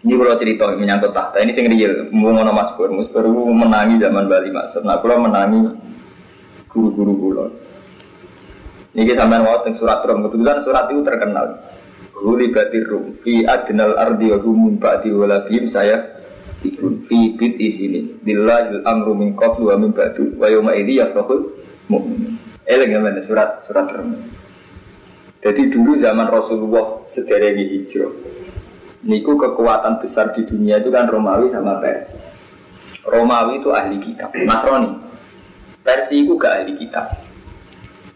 Ini 0.01 0.17
kalau 0.17 0.33
cerita 0.33 0.65
menyangkut 0.73 1.13
tahta 1.13 1.45
ini 1.45 1.53
sing 1.53 1.69
real, 1.69 2.09
mau 2.09 2.33
ngono 2.33 2.49
Mas 2.49 2.73
Pur, 2.73 2.89
Mas 2.89 3.05
Pur 3.13 3.21
menangi 3.29 4.01
zaman 4.01 4.25
Bali 4.25 4.49
Mas. 4.49 4.73
Nah, 4.81 4.97
kalau 4.97 5.21
menangi 5.21 5.61
guru-guru 6.65 7.13
kulo. 7.21 7.45
Ini 8.97 9.13
sampean 9.13 9.45
mau 9.45 9.61
surat 9.61 10.01
Rum, 10.03 10.25
kebetulan 10.25 10.65
surat 10.65 10.89
itu 10.89 11.05
terkenal. 11.05 11.47
Huli 12.21 12.53
batir 12.53 12.85
rum. 12.85 13.17
Fi 13.25 13.41
adnal 13.49 13.97
ardi 13.97 14.29
wa 14.29 14.37
hum 14.37 14.77
ba'di 14.77 15.09
wala 15.09 15.41
bihim 15.49 15.73
saya 15.73 16.21
ikun 16.61 17.09
fi 17.09 17.33
bit 17.33 17.57
isini. 17.57 18.21
Billahil 18.21 18.85
amru 18.85 19.17
min 19.17 19.33
qablu 19.33 19.73
wa 19.73 19.75
min 19.81 19.89
ba'du 19.89 20.37
wa 20.37 20.45
yawma 20.45 20.77
idhi 20.77 21.01
yafrahul 21.01 21.49
mu'min 21.89 22.37
eleng 22.69 23.01
mana 23.01 23.25
surat 23.25 23.65
surat 23.65 23.89
rum. 23.89 24.21
Jadi 25.41 25.73
dulu 25.73 25.97
zaman 25.97 26.29
Rasulullah 26.29 27.01
sederegi 27.09 27.65
hijrah. 27.81 28.13
Niku 29.01 29.33
kekuatan 29.33 29.97
besar 29.97 30.29
di 30.37 30.45
dunia 30.45 30.77
itu 30.77 30.93
kan 30.93 31.09
Romawi 31.09 31.49
sama 31.49 31.81
Persia. 31.81 32.21
Romawi 33.01 33.57
itu 33.57 33.73
ahli 33.73 33.97
kitab. 33.97 34.29
Nasrani. 34.45 34.93
Persia 35.81 36.21
itu 36.21 36.37
gak 36.37 36.61
ahli 36.61 36.77
kitab. 36.77 37.09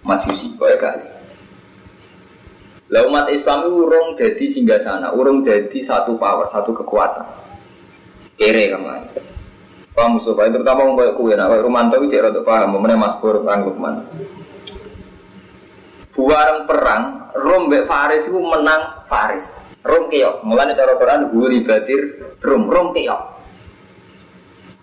Majusi, 0.05 0.53
kok 0.53 0.69
gak 0.77 0.93
ahli 0.93 1.14
lah 2.85 3.01
umat 3.09 3.25
Islam 3.33 3.65
itu 3.65 3.71
urung 3.81 4.07
jadi 4.13 4.45
singgah 4.45 4.79
sana, 4.85 5.09
urung 5.09 5.41
jadi 5.41 5.79
satu 5.81 6.21
power, 6.21 6.45
satu 6.53 6.69
kekuatan. 6.69 7.25
Kere 8.37 8.63
ke 8.69 8.77
mana? 8.77 9.09
Paham 9.95 10.19
Mustafa, 10.19 10.51
terutama 10.51 10.91
mau 10.91 10.99
kayak 10.99 11.15
kue, 11.15 11.33
nah 11.39 11.47
kayak 11.47 11.63
Romanto 11.63 11.95
itu 12.03 12.11
cek 12.11 12.43
paham, 12.43 12.75
mana 12.77 12.99
Mas 12.99 13.15
Pur, 13.23 13.47
Kang 13.47 13.63
Lukman. 13.63 14.03
Buarang 16.11 16.67
perang, 16.67 17.31
Rom 17.31 17.71
be 17.71 17.87
Faris 17.87 18.27
itu 18.27 18.35
menang 18.35 19.07
Faris. 19.07 19.47
Rom 19.87 20.11
keok, 20.11 20.43
mulanya 20.43 20.75
cara 20.75 20.99
Quran 20.99 21.31
gue 21.31 21.47
libatir 21.47 21.99
Rom, 22.43 22.67
Rom 22.67 22.91
keok. 22.91 23.21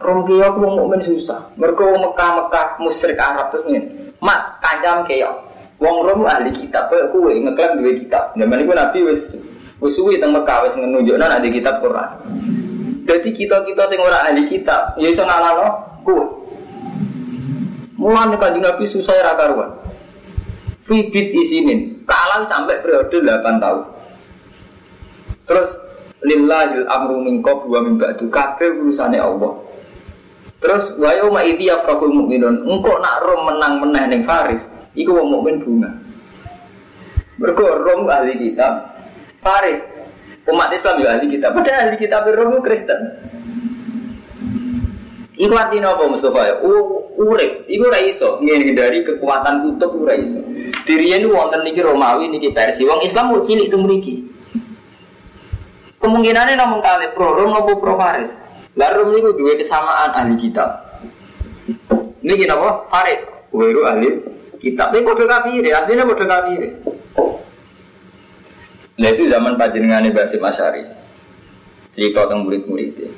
Rom 0.00 0.24
keok 0.26 0.54
wong 0.58 0.72
mukmin 0.80 1.04
susah. 1.04 1.52
Mereka 1.60 2.02
Mekah 2.02 2.30
Mekah 2.40 2.66
musyrik 2.82 3.20
Arab 3.20 3.52
terus 3.52 3.68
nih, 3.68 3.82
mak 4.18 4.58
kancam 4.64 5.04
keok. 5.04 5.51
Wong 5.82 6.06
Rom 6.06 6.22
ahli 6.22 6.54
kitab, 6.54 6.86
kue 6.86 7.02
kue 7.10 7.42
ngeklaim 7.42 7.82
dua 7.82 7.92
kitab. 7.98 8.22
Zaman 8.38 8.62
itu 8.62 8.70
Nabi 8.70 8.98
wis 9.02 9.22
wis 9.82 9.92
suwi 9.98 10.22
teng 10.22 10.30
Mekah 10.30 10.70
wis 10.70 10.78
ngenunjukna 10.78 11.26
ada 11.26 11.48
kitab 11.50 11.82
Quran. 11.82 12.08
Jadi 13.02 13.34
kita 13.34 13.66
kita 13.66 13.90
sing 13.90 13.98
ora 13.98 14.30
ahli 14.30 14.46
kitab, 14.46 14.94
ya 14.94 15.10
iso 15.10 15.26
ngalano 15.26 15.98
kue. 16.06 16.22
Mulane 17.98 18.38
kanjeng 18.38 18.62
Nabi 18.62 18.86
susah 18.94 19.14
ra 19.26 19.34
karuan. 19.34 19.70
Fibit 20.86 21.34
isinin, 21.34 22.02
kalah 22.06 22.46
sampai 22.46 22.82
periode 22.82 23.22
8 23.22 23.62
tahun. 23.62 23.82
Terus 25.46 25.70
lillahil 26.22 26.86
amru 26.86 27.22
min 27.22 27.42
qablu 27.42 27.70
wa 27.70 27.80
min 27.82 27.98
ba'du 27.98 28.26
kabeh 28.30 28.70
Allah. 29.18 29.52
Terus 30.62 30.94
wa 30.98 31.10
yauma 31.10 31.42
idzi 31.42 31.70
yafrahul 31.70 32.14
mu'minun, 32.14 32.62
engko 32.66 32.92
nak 33.02 33.18
rom 33.26 33.50
menang 33.50 33.82
meneh 33.82 34.04
ning 34.14 34.22
Faris, 34.22 34.62
Iku 34.92 35.10
wong 35.16 35.28
mukmin 35.32 35.56
bunga. 35.64 35.90
Mergo 37.40 37.64
Rom 37.64 38.06
ahli 38.12 38.36
kitab, 38.38 38.92
Paris 39.40 39.80
umat 40.46 40.70
Islam 40.74 40.94
juga 41.00 41.10
ahli 41.16 41.26
kitab. 41.32 41.50
Padahal 41.54 41.80
ahli 41.88 41.96
kitab 41.96 42.22
Rom 42.28 42.60
Kristen. 42.60 43.00
Iku 45.32 45.54
artinya 45.56 45.96
apa 45.96 46.06
Mustafa? 46.06 46.60
Urip, 47.16 47.66
iku 47.66 47.82
ora 47.88 48.00
iso 48.04 48.38
dari 48.44 49.00
kekuatan 49.02 49.54
kutub 49.64 49.96
ora 50.04 50.14
iso. 50.14 50.38
Diriyen 50.84 51.24
wonten 51.30 51.64
niki 51.64 51.80
Romawi 51.80 52.28
niki 52.28 52.52
Persia. 52.52 52.84
Wong 52.84 53.00
Islam 53.02 53.32
mau 53.32 53.40
cilik 53.42 53.72
mriki. 53.72 54.28
Kemungkinannya 56.02 56.58
namun 56.58 56.82
kali 56.82 57.10
pro 57.16 57.32
Rom 57.32 57.54
pro 57.64 57.94
Paris. 57.96 58.28
Lah 58.76 58.92
Rom 58.92 59.14
niku 59.16 59.32
dua 59.34 59.56
kesamaan 59.56 60.12
ahli 60.14 60.36
kitab. 60.36 60.68
Niki 62.20 62.44
napa? 62.44 62.86
Paris. 62.92 63.24
Weru 63.52 63.84
ahli 63.84 64.31
kitab. 64.62 64.94
Ini 64.94 65.02
kode 65.02 65.26
kafir, 65.26 65.64
artinya 65.74 66.06
kode 66.06 66.24
kafir. 66.24 66.62
Nah 69.02 69.08
itu 69.10 69.26
zaman 69.26 69.58
panjenengan 69.58 70.06
Basim 70.14 70.38
Asyari. 70.38 70.86
Cerita 71.92 72.24
tentang 72.24 72.48
murid-murid 72.48 73.12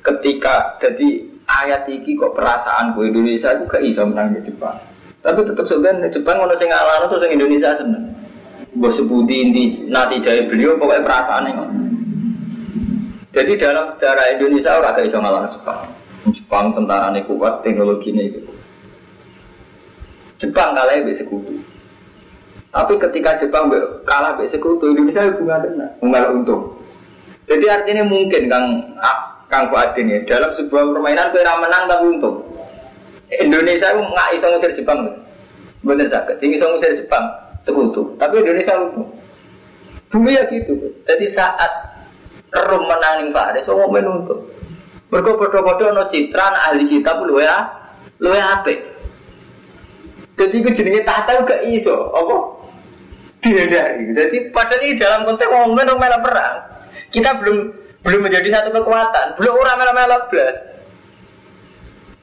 Ketika 0.00 0.80
jadi 0.80 1.28
ayat 1.44 1.84
ini 1.92 2.16
kok 2.16 2.32
perasaan 2.32 2.96
bu 2.96 3.04
Indonesia 3.04 3.52
itu 3.52 3.68
gak 3.68 3.84
bisa 3.84 4.02
menang 4.06 4.32
di 4.32 4.40
Jepang. 4.48 4.80
Tapi 5.20 5.44
tetap 5.44 5.68
sebenarnya 5.68 6.08
Jepang 6.08 6.40
kalau 6.40 6.56
saya 6.56 6.72
ngalah 6.72 7.10
terus 7.12 7.28
Indonesia 7.28 7.76
seneng. 7.76 8.16
Bos 8.80 8.96
sebuti 8.96 9.34
inti 9.44 9.64
nanti 9.90 10.22
jaya 10.24 10.46
beliau 10.48 10.78
pokoknya 10.80 11.04
perasaan 11.04 11.50
ini. 11.52 11.64
Jadi 13.34 13.52
dalam 13.60 13.92
sejarah 13.92 14.26
Indonesia 14.38 14.72
orang 14.78 14.92
gak 14.96 15.06
bisa 15.10 15.18
ngalah 15.20 15.42
Jepang. 15.52 15.80
Jepang 16.32 16.66
tentara 16.72 17.12
kuat, 17.26 17.60
teknologinya 17.60 18.24
itu 18.24 18.40
Jepang 20.40 20.72
kalah 20.72 20.96
ya 20.96 21.12
sekutu. 21.12 21.60
Tapi 22.72 22.92
ketika 22.96 23.36
Jepang 23.36 23.68
kalah 24.08 24.40
be 24.40 24.48
sekutu 24.48 24.88
Indonesia 24.88 25.28
bunga 25.36 25.60
tenan, 25.60 25.90
bunga 26.00 26.20
untung. 26.32 26.62
Jadi 27.44 27.66
artinya 27.68 28.08
mungkin 28.08 28.48
Kang 28.48 28.66
ah, 29.04 29.44
Kang 29.52 29.68
Fuadin 29.68 30.08
ya 30.08 30.18
dalam 30.24 30.56
sebuah 30.56 30.96
permainan 30.96 31.28
kira 31.34 31.60
menang 31.60 31.84
tapi 31.84 32.04
untung. 32.16 32.36
Indonesia 33.30 33.94
itu 33.94 34.00
nggak 34.00 34.28
iso 34.38 34.46
ngusir 34.50 34.72
Jepang, 34.74 34.98
bener 35.84 36.08
sakit. 36.08 36.40
Sing 36.40 36.50
iso 36.56 36.66
ngusir 36.66 36.98
Jepang 36.98 37.24
sekutu, 37.62 38.16
tapi 38.16 38.40
Indonesia 38.40 38.74
untung. 38.80 39.12
Dulu 40.10 40.26
ya 40.26 40.42
gitu. 40.48 40.74
Jadi 41.04 41.26
saat 41.30 41.70
Rum 42.50 42.82
menang 42.90 43.22
ning 43.22 43.28
Paris, 43.30 43.62
wong 43.70 43.94
untung. 43.94 44.42
Mereka 45.10 45.30
bodoh-bodoh 45.38 45.90
no 45.90 46.06
citra 46.06 46.54
ahli 46.70 46.86
kitab 46.86 47.22
lu 47.26 47.42
ya, 47.42 47.66
lu 48.22 48.30
ya 48.30 48.62
apa? 48.62 48.89
Jadi 50.40 50.56
itu 50.64 50.70
jenenge 50.72 51.04
tahta 51.04 51.44
gak 51.44 51.68
iso, 51.68 52.08
apa? 52.16 52.60
dihindari. 53.40 54.12
Jadi 54.12 54.36
padahal 54.52 54.84
ini 54.84 54.94
dalam 55.00 55.20
konteks 55.24 55.48
orang 55.48 55.72
orang 55.72 55.98
mela 55.98 56.18
perang. 56.20 56.54
Kita 57.10 57.30
belum 57.40 57.58
belum 58.04 58.20
menjadi 58.24 58.48
satu 58.52 58.68
kekuatan. 58.80 59.26
Belum 59.40 59.54
orang 59.56 59.76
mela 59.80 59.92
mela 59.96 60.16
belas. 60.28 60.56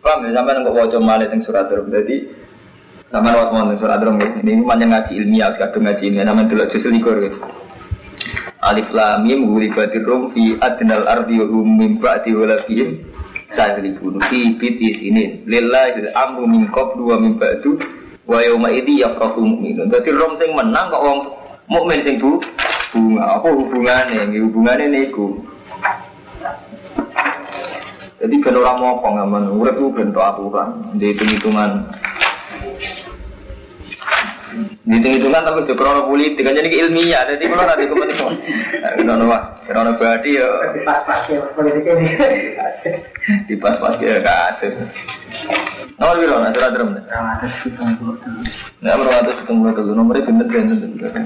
Paham 0.02 0.30
ya? 0.30 0.40
Sampai 0.40 0.62
nggak 0.62 0.74
baca 0.74 0.98
malah 1.02 1.28
yang 1.28 1.42
surat 1.44 1.68
rum. 1.74 1.90
Jadi 1.90 2.16
sama 3.10 3.34
lewat 3.34 3.50
mau 3.56 3.76
surat 3.82 4.00
rum 4.04 4.16
ini 4.22 4.62
banyak 4.62 4.88
ngaji 4.94 5.12
ilmiah, 5.26 5.50
kadung 5.58 5.84
ngaji 5.90 6.04
ilmiah. 6.08 6.26
Nama 6.30 6.42
dulu 6.46 6.64
justru 6.70 6.94
likur. 6.94 7.18
Alif 8.58 8.90
lam 8.90 9.26
mim 9.26 9.46
ghulibatir 9.46 10.02
rum 10.06 10.34
fi 10.34 10.58
adnal 10.62 11.06
ardi 11.06 11.38
wa 11.38 11.46
hum 11.46 11.78
min 11.78 12.02
ba'di 12.02 12.34
walafihim 12.34 13.06
sahlibun 13.54 14.18
fi 14.28 14.58
biti 14.58 14.98
sinin 14.98 15.46
lillahi 15.46 16.10
amru 16.18 16.50
min 16.50 16.66
qablu 16.74 17.14
wa 17.14 17.22
min 17.22 17.38
ba'du 17.38 17.78
Wa 18.28 18.44
yauma 18.44 18.70
idzi 18.70 19.02
yafrahu 19.02 19.40
mu'minun. 19.40 19.88
Dadi 19.88 20.12
rom 20.12 20.36
sing 20.36 20.52
menang 20.52 20.92
kok 20.92 21.00
wong 21.00 21.20
mukmin 21.72 22.04
sing 22.04 22.20
bu 22.20 22.44
bunga. 22.92 23.40
Apa 23.40 23.48
hubungane? 23.56 24.28
Hubungane 24.28 24.86
niku. 24.92 25.40
Jadi 28.18 28.34
ben 28.42 28.58
ora 28.58 28.74
mopo 28.74 29.14
ngamen, 29.14 29.62
urip 29.62 29.78
ku 29.78 29.94
ben 29.94 30.10
aturan, 30.10 30.90
di 30.98 31.14
hitung-hitungan. 31.14 31.86
Hitung-hitungan 34.90 35.46
tapi 35.46 35.70
juga 35.70 35.78
krono 35.78 36.10
politik, 36.10 36.42
kan 36.42 36.58
jadi 36.58 36.66
ilmiah, 36.82 37.30
jadi 37.30 37.46
kalau 37.46 37.70
nanti 37.70 37.86
kepentingan. 37.86 38.34
Krono 38.98 39.30
wah, 39.30 39.62
krono 39.70 40.02
badi 40.02 40.42
ya. 40.42 40.50
Di 40.74 40.82
pas-pas 40.82 41.30
ya, 41.30 41.46
politik 41.54 41.86
ini. 41.86 42.10
Di 43.46 43.56
pas-pas 43.62 44.02
ya 44.02 44.18
kasus. 44.26 44.82
Nomor 45.98 46.16
biru, 46.22 46.36
nanti 46.40 46.60
ada 46.62 46.70
drum. 46.72 46.90
Nah, 46.94 47.02
nomor 48.94 49.10
ratus 49.10 49.36
hitung 49.42 49.60
dua 49.66 49.72
dulu, 49.74 49.92
nomornya 49.98 50.24
bener 50.30 50.46
bener. 50.46 51.26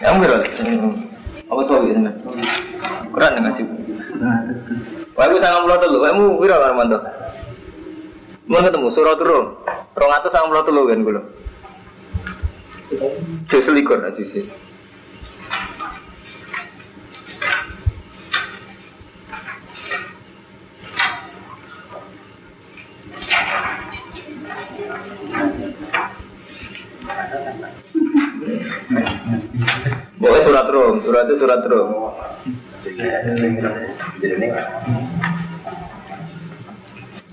Ya, 0.00 0.14
biru. 0.14 0.36
Apa 1.46 1.60
soal 1.70 1.86
ini? 1.90 2.10
Kurang 3.14 3.32
dengan 3.38 3.52
sih. 3.54 3.64
Wah, 5.16 5.24
aku 5.24 5.36
sangat 5.40 5.60
mulut 5.64 5.80
dulu. 5.80 5.98
Kamu 6.04 6.24
biru 6.42 6.54
Armando. 6.58 6.98
Mau 8.46 8.62
ketemu 8.62 8.88
surat 8.92 9.16
turun. 9.18 9.56
Rong 9.96 10.12
atas 10.12 10.30
sangat 10.34 10.48
mulut 10.52 10.66
dulu 10.68 10.80
kan 10.90 10.98
gue. 11.00 11.22
Jadi 13.50 13.62
selikur 13.64 13.98
aja 14.04 14.22
sih. 14.22 14.46
Boleh 30.16 30.40
surat 30.46 30.66
rum, 30.70 31.02
surat 31.02 31.26
itu 31.26 31.36
surat 31.42 31.62
rum. 31.66 31.88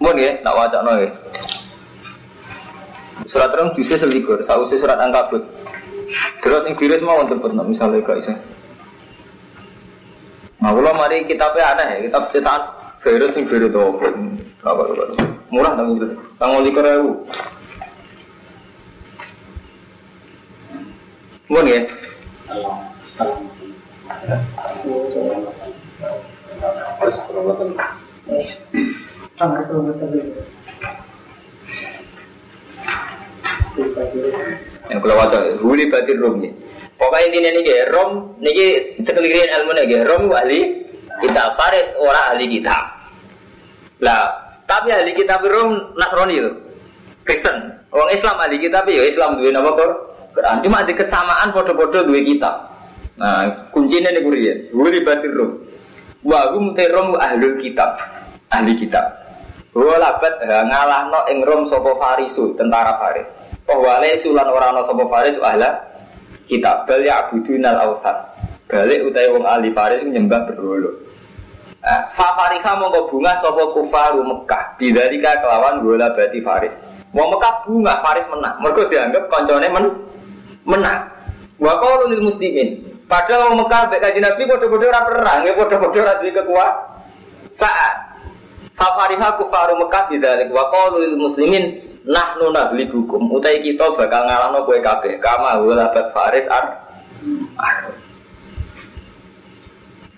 Mohon 0.01 0.17
ya, 0.19 0.31
nak 0.41 0.55
wajak 0.57 0.81
no 0.81 0.93
ya. 0.97 1.09
Surat 3.29 3.51
rum 3.53 3.77
bisa 3.77 4.01
selikur, 4.01 4.41
sausi 4.43 4.81
surat 4.81 4.97
angkabut. 4.97 5.45
Terus 6.41 6.65
yang 6.69 6.75
virus 6.77 7.01
mau 7.05 7.21
untuk 7.21 7.41
pernah 7.41 7.65
misalnya 7.65 8.05
gak 8.05 8.21
bisa. 8.21 8.33
Nah, 10.61 10.71
kalau 10.71 10.93
mari 10.95 11.25
kitabnya 11.25 11.75
ada 11.75 11.83
ya, 11.97 12.05
kitab 12.07 12.29
cetakan 12.31 12.83
virus 13.03 13.35
yang 13.35 13.45
virus 13.51 13.67
itu 13.67 13.83
apa 14.63 14.83
murah 15.51 15.75
tanggung 15.75 16.63
likur 16.63 16.85
ya 16.87 17.03
Mohon 21.51 21.67
ya. 21.67 21.79
Yang 34.87 34.99
kalau 35.03 35.15
waca, 35.19 35.39
huli 35.59 35.83
batin 35.91 36.17
rom 36.21 36.35
nih. 36.39 36.51
Pokoknya 36.95 37.25
intinya 37.27 37.49
nih 37.51 37.63
ya, 37.67 37.85
rom 37.91 38.11
nih 38.39 38.95
sekelirin 39.03 39.51
ilmu 39.59 39.71
nih 39.75 40.03
rom 40.07 40.23
ahli 40.31 40.87
kita 41.19 41.43
paris 41.59 41.87
orang 41.99 42.25
ahli 42.31 42.45
kita. 42.47 42.77
Lah, 43.99 44.23
tapi 44.63 44.95
ahli 44.95 45.11
kita 45.11 45.43
rom 45.43 45.95
nasroni 45.99 46.39
itu, 46.39 46.51
Kristen. 47.27 47.83
Orang 47.91 48.09
Islam 48.15 48.35
ahli 48.39 48.57
kita 48.63 48.87
ya 48.87 49.03
Islam 49.03 49.43
dua 49.43 49.51
nama 49.51 49.71
kor. 49.75 49.91
Quran. 50.33 50.57
Cuma 50.65 50.81
di 50.81 50.93
kesamaan 50.97 51.53
foto-foto 51.53 52.03
dua 52.03 52.21
kitab. 52.25 52.55
Nah, 53.13 53.69
kuncinya 53.69 54.09
nih 54.09 54.25
kurian. 54.25 54.57
Wuri 54.73 55.05
batir 55.05 55.29
rum. 55.29 55.61
Wa 56.25 56.57
hum 56.57 56.73
terom 56.73 57.13
ahli 57.13 57.61
kitab. 57.61 57.93
Ahli 58.49 58.73
kitab. 58.73 59.05
Wa 59.73 59.97
labat 60.01 60.41
ngalah 60.45 61.09
no 61.13 61.21
ing 61.29 61.45
rom 61.45 61.69
sopo 61.69 61.97
farisu, 62.01 62.57
tentara 62.57 62.97
faris. 62.97 63.29
Oh 63.69 63.81
wale 63.81 64.17
sulan 64.21 64.49
orang 64.49 64.77
no 64.77 64.81
sopo 64.89 65.05
faris 65.09 65.37
ahla 65.41 65.69
kitab. 66.49 66.89
Bal 66.89 67.05
ya 67.05 67.25
abudunal 67.25 67.77
awsat. 67.77 68.17
Balik 68.69 69.05
utai 69.13 69.29
wong 69.29 69.45
ahli 69.45 69.69
faris 69.73 70.01
menyembah 70.01 70.49
berhulu. 70.49 70.89
Fafariha 72.17 72.71
mongko 72.79 73.11
bunga 73.13 73.37
sopo 73.43 73.77
kufaru 73.77 74.25
Mekah. 74.25 74.77
Bidalika 74.81 75.37
kelawan 75.41 75.85
gula 75.85 76.09
bati 76.17 76.41
faris. 76.41 76.73
Wong 77.13 77.29
Mekah 77.33 77.61
bunga 77.65 78.01
faris 78.01 78.25
menang. 78.29 78.57
Mereka 78.61 78.89
dianggap 78.89 79.23
koncone 79.29 79.67
men 79.69 79.85
menang. 80.63 81.11
Wa 81.59 81.73
qalu 81.79 82.19
muslimin. 82.19 82.81
Padahal 83.07 83.53
mau 83.53 83.67
Mekah 83.67 83.93
baik 83.93 84.01
kaji 84.01 84.19
Nabi 84.23 84.41
bodoh-bodoh 84.47 84.89
ora 84.89 85.05
perang, 85.05 85.39
ya 85.45 85.53
bodoh-bodoh 85.53 86.01
ora 86.01 86.17
duwe. 86.17 86.67
Saat 87.53 87.93
Fafariha 88.73 89.37
kufaru 89.37 89.77
Mekah 89.85 90.09
tidak 90.09 90.49
wa 90.49 90.65
qalu 90.73 91.05
lil 91.05 91.15
muslimin 91.19 91.77
nahnu 92.03 92.49
nahlikukum 92.49 93.31
utai 93.31 93.61
kita 93.61 93.93
bakal 93.95 94.25
ngalahno 94.25 94.65
kowe 94.65 94.75
kabeh 94.81 95.21
kama 95.21 95.61
walabat 95.61 96.09
faris 96.11 96.47
ar 96.49 96.65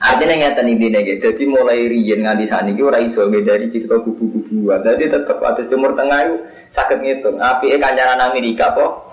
Artinya 0.05 0.37
ngeten 0.37 0.69
intinya 0.69 1.01
gitu. 1.01 1.33
Jadi 1.33 1.43
mulai 1.49 1.89
riyen 1.89 2.21
nganti 2.21 2.45
saat 2.45 2.69
ini 2.69 2.77
ora 2.77 3.01
iso 3.01 3.25
dari 3.25 3.73
cerita 3.73 3.97
kubu-kubuan. 4.05 4.85
Jadi 4.85 5.09
tetap 5.09 5.41
atas 5.41 5.65
Timur 5.65 5.97
Tengah 5.97 6.19
itu 6.29 6.35
sakit 6.77 6.99
ngitung. 7.01 7.41
Api 7.41 7.73
kancaran 7.81 8.21
Amerika 8.21 8.69
kok 8.77 9.04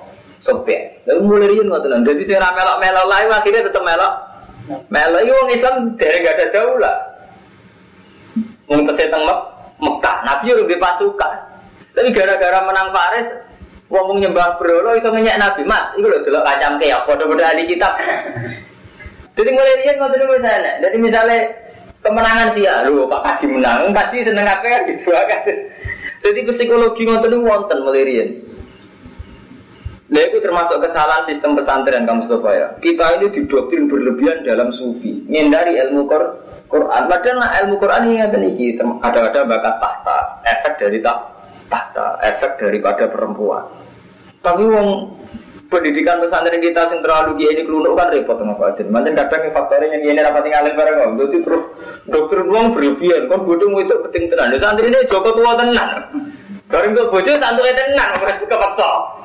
sobek. 0.42 1.06
Lalu 1.06 1.20
mulai 1.22 1.50
riyen 1.50 1.66
ngoten. 1.70 2.02
Jadi 2.06 2.22
saya 2.28 2.50
melok-melok 2.50 3.06
lain 3.06 3.28
akhirnya 3.30 3.66
tetap 3.66 3.82
melok. 3.82 4.12
Melok 4.90 5.20
itu 5.22 5.32
orang 5.32 5.50
Islam 5.54 5.74
dari 5.98 6.22
gak 6.22 6.34
ada 6.38 6.46
daulah. 6.54 6.96
Wong 8.70 8.80
tesih 8.86 9.08
teng 9.10 9.24
Mekah, 9.82 10.16
Nabi 10.22 10.54
udah 10.54 10.66
di 10.70 10.78
pasukan. 10.78 11.34
Tapi 11.92 12.08
gara-gara 12.14 12.62
menang 12.62 12.94
Faris, 12.94 13.26
wong 13.90 14.22
nyembah 14.22 14.54
berhala 14.62 14.94
itu 14.94 15.10
ngenyek 15.10 15.36
Nabi. 15.42 15.66
Mas, 15.66 15.90
itu 15.98 16.06
loh 16.06 16.22
delok 16.22 16.46
kacam 16.46 16.78
keok, 16.78 17.02
padha-padha 17.02 17.50
ahli 17.50 17.66
kitab. 17.66 17.98
Jadi 19.34 19.50
mulai 19.50 19.74
riyen 19.82 19.98
ngoten 19.98 20.18
niku 20.22 20.32
misalnya. 20.38 20.72
Jadi 20.78 20.96
misalnya 21.02 21.38
kemenangan 21.98 22.48
sih 22.54 22.62
ya, 22.62 22.86
lu 22.86 23.10
Pak 23.10 23.20
Kaji 23.26 23.44
menang, 23.50 23.90
Kaji 23.90 24.16
seneng 24.22 24.46
apa 24.46 24.62
kan 24.62 24.80
gitu 24.86 25.10
kan. 25.10 25.40
Jadi 26.22 26.38
psikologi 26.46 27.02
ngoten 27.02 27.28
niku 27.34 27.42
wonten 27.42 27.78
mulai. 27.82 28.51
Nah 30.12 30.20
itu 30.28 30.44
termasuk 30.44 30.76
kesalahan 30.84 31.24
sistem 31.24 31.56
pesantren 31.56 32.04
kamu 32.04 32.28
Mustafa 32.28 32.50
ya. 32.52 32.68
Kita 32.84 33.16
ini 33.16 33.32
didoktrin 33.32 33.88
berlebihan 33.88 34.44
dalam 34.44 34.68
sufi, 34.76 35.24
menghindari 35.24 35.80
ilmu 35.80 36.04
Quran. 36.68 37.02
Padahal 37.08 37.40
nah, 37.40 37.50
ilmu 37.64 37.80
Quran 37.80 38.02
ini 38.12 38.20
ada 38.20 38.36
nih, 38.36 38.76
ada-ada 39.00 39.40
bakat 39.48 39.74
tahta, 39.80 40.18
efek 40.44 40.72
dari 40.84 41.00
tahta, 41.00 42.20
efek 42.28 42.60
daripada 42.60 43.08
perempuan. 43.08 43.64
Tapi 44.44 44.64
wong 44.68 44.88
pendidikan 45.72 46.20
pesantren 46.20 46.60
kita 46.60 46.92
yang 46.92 47.00
terlalu 47.00 47.30
gini 47.40 47.50
ini 47.56 47.62
kelunuk 47.64 47.96
kan 47.96 48.12
repot 48.12 48.36
sama 48.36 48.52
Pak 48.60 48.68
Adin. 48.76 48.86
Mantan 48.92 49.16
kadang 49.16 49.48
faktornya 49.56 49.96
yang 49.96 50.12
ini 50.12 50.20
rapat 50.20 50.44
tinggalin 50.44 50.76
bareng 50.76 50.96
kok. 51.00 51.08
Jadi 51.24 51.38
terus 51.40 51.62
dokter 52.04 52.38
uang 52.44 52.66
berlebihan, 52.76 53.32
kan 53.32 53.40
bodoh 53.48 53.80
itu 53.80 53.96
penting 54.04 54.28
tenan. 54.28 54.60
Santri 54.60 54.92
ini 54.92 55.08
Joko 55.08 55.32
tua 55.32 55.56
tenan. 55.56 55.88
Bareng 56.68 56.92
tuh 56.92 57.08
bodoh 57.08 57.32
santri 57.40 57.72
tenan, 57.72 58.08
mereka 58.20 58.44
kepaksa. 58.44 59.21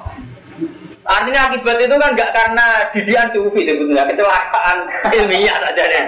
Artinya 1.07 1.47
akibat 1.47 1.79
itu 1.79 1.95
kan 1.95 2.11
nggak 2.11 2.31
karena 2.35 2.67
didian 2.91 3.31
sufi 3.31 3.63
sebetulnya 3.63 4.03
kecelakaan 4.11 4.77
ilmiah 5.17 5.55
saja 5.55 5.83
deh. 5.87 6.03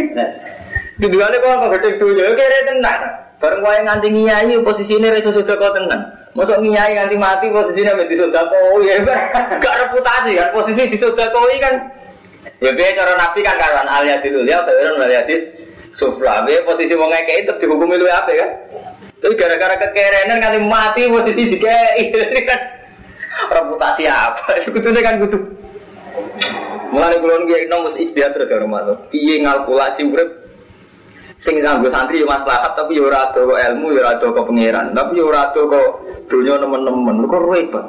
Kedua 1.00 1.32
kok 1.32 1.42
kok 1.42 1.70
gede 1.80 1.90
dulu, 1.98 2.20
oke 2.22 2.44
tenang. 2.68 3.00
Bareng 3.40 3.64
wae 3.64 3.80
nganti 3.82 4.08
nyai 4.12 4.52
posisinya 4.62 5.10
reso 5.10 5.32
sudah 5.32 5.56
kau 5.56 5.72
tenang. 5.72 6.02
Masuk 6.36 6.60
nyai 6.60 6.92
nganti 6.92 7.16
mati 7.16 7.48
posisinya 7.50 7.96
menjadi 7.98 8.28
sudah 8.28 8.42
kau 8.46 8.78
ya 8.84 9.00
gak 9.58 9.74
reputasi 9.80 10.36
kan 10.36 10.48
posisi 10.54 10.92
di 10.92 10.98
sudah 11.00 11.26
kau 11.32 11.48
kan. 11.48 11.74
Ya 12.60 12.70
biar 12.76 12.92
cara 12.94 13.16
nabi 13.16 13.40
kan 13.40 13.56
karuan 13.56 13.88
alia 13.88 14.20
dulu 14.20 14.44
ya, 14.44 14.60
karuan 14.60 15.02
alia 15.02 15.24
sufla. 15.96 16.44
Biar 16.44 16.62
posisi 16.68 16.92
mau 16.94 17.08
ngekei 17.08 17.48
tetap 17.48 17.58
dihukumi 17.58 17.96
lu 17.96 18.04
apa 18.06 18.30
kan? 18.36 18.50
Tapi 19.24 19.34
gara-gara 19.40 19.74
kekerenan 19.80 20.36
nganti 20.36 20.60
mati 20.60 21.02
posisi 21.08 21.42
dikei 21.56 22.12
kan 22.44 22.60
reputasi 23.48 24.04
apa? 24.04 24.60
Kudu 24.74 24.90
kan 25.00 25.16
kudu. 25.24 25.38
Mulane 26.90 27.16
kula 27.22 27.46
nggih 27.46 27.70
nom 27.70 27.86
mesti 27.86 28.10
istiadat 28.10 28.34
terus 28.34 28.48
karo 28.50 28.66
manut. 28.66 28.98
Piye 29.14 29.40
ngalkulasi 29.46 30.02
urip 30.10 30.30
sing 31.40 31.56
nganggo 31.56 31.88
santri 31.88 32.20
yo 32.20 32.26
maslahat 32.28 32.76
tapi 32.76 32.98
yo 32.98 33.08
ora 33.08 33.30
ado 33.30 33.46
ilmu 33.46 33.94
yo 33.94 34.02
ora 34.02 34.18
ado 34.18 34.34
kok 34.34 34.44
pangeran, 34.50 34.92
tapi 34.92 35.16
yo 35.16 35.30
ora 35.30 35.48
ado 35.48 35.70
kok 35.70 35.88
donya 36.26 36.58
nemen-nemen. 36.58 37.30
Kok 37.30 37.42
repot. 37.46 37.86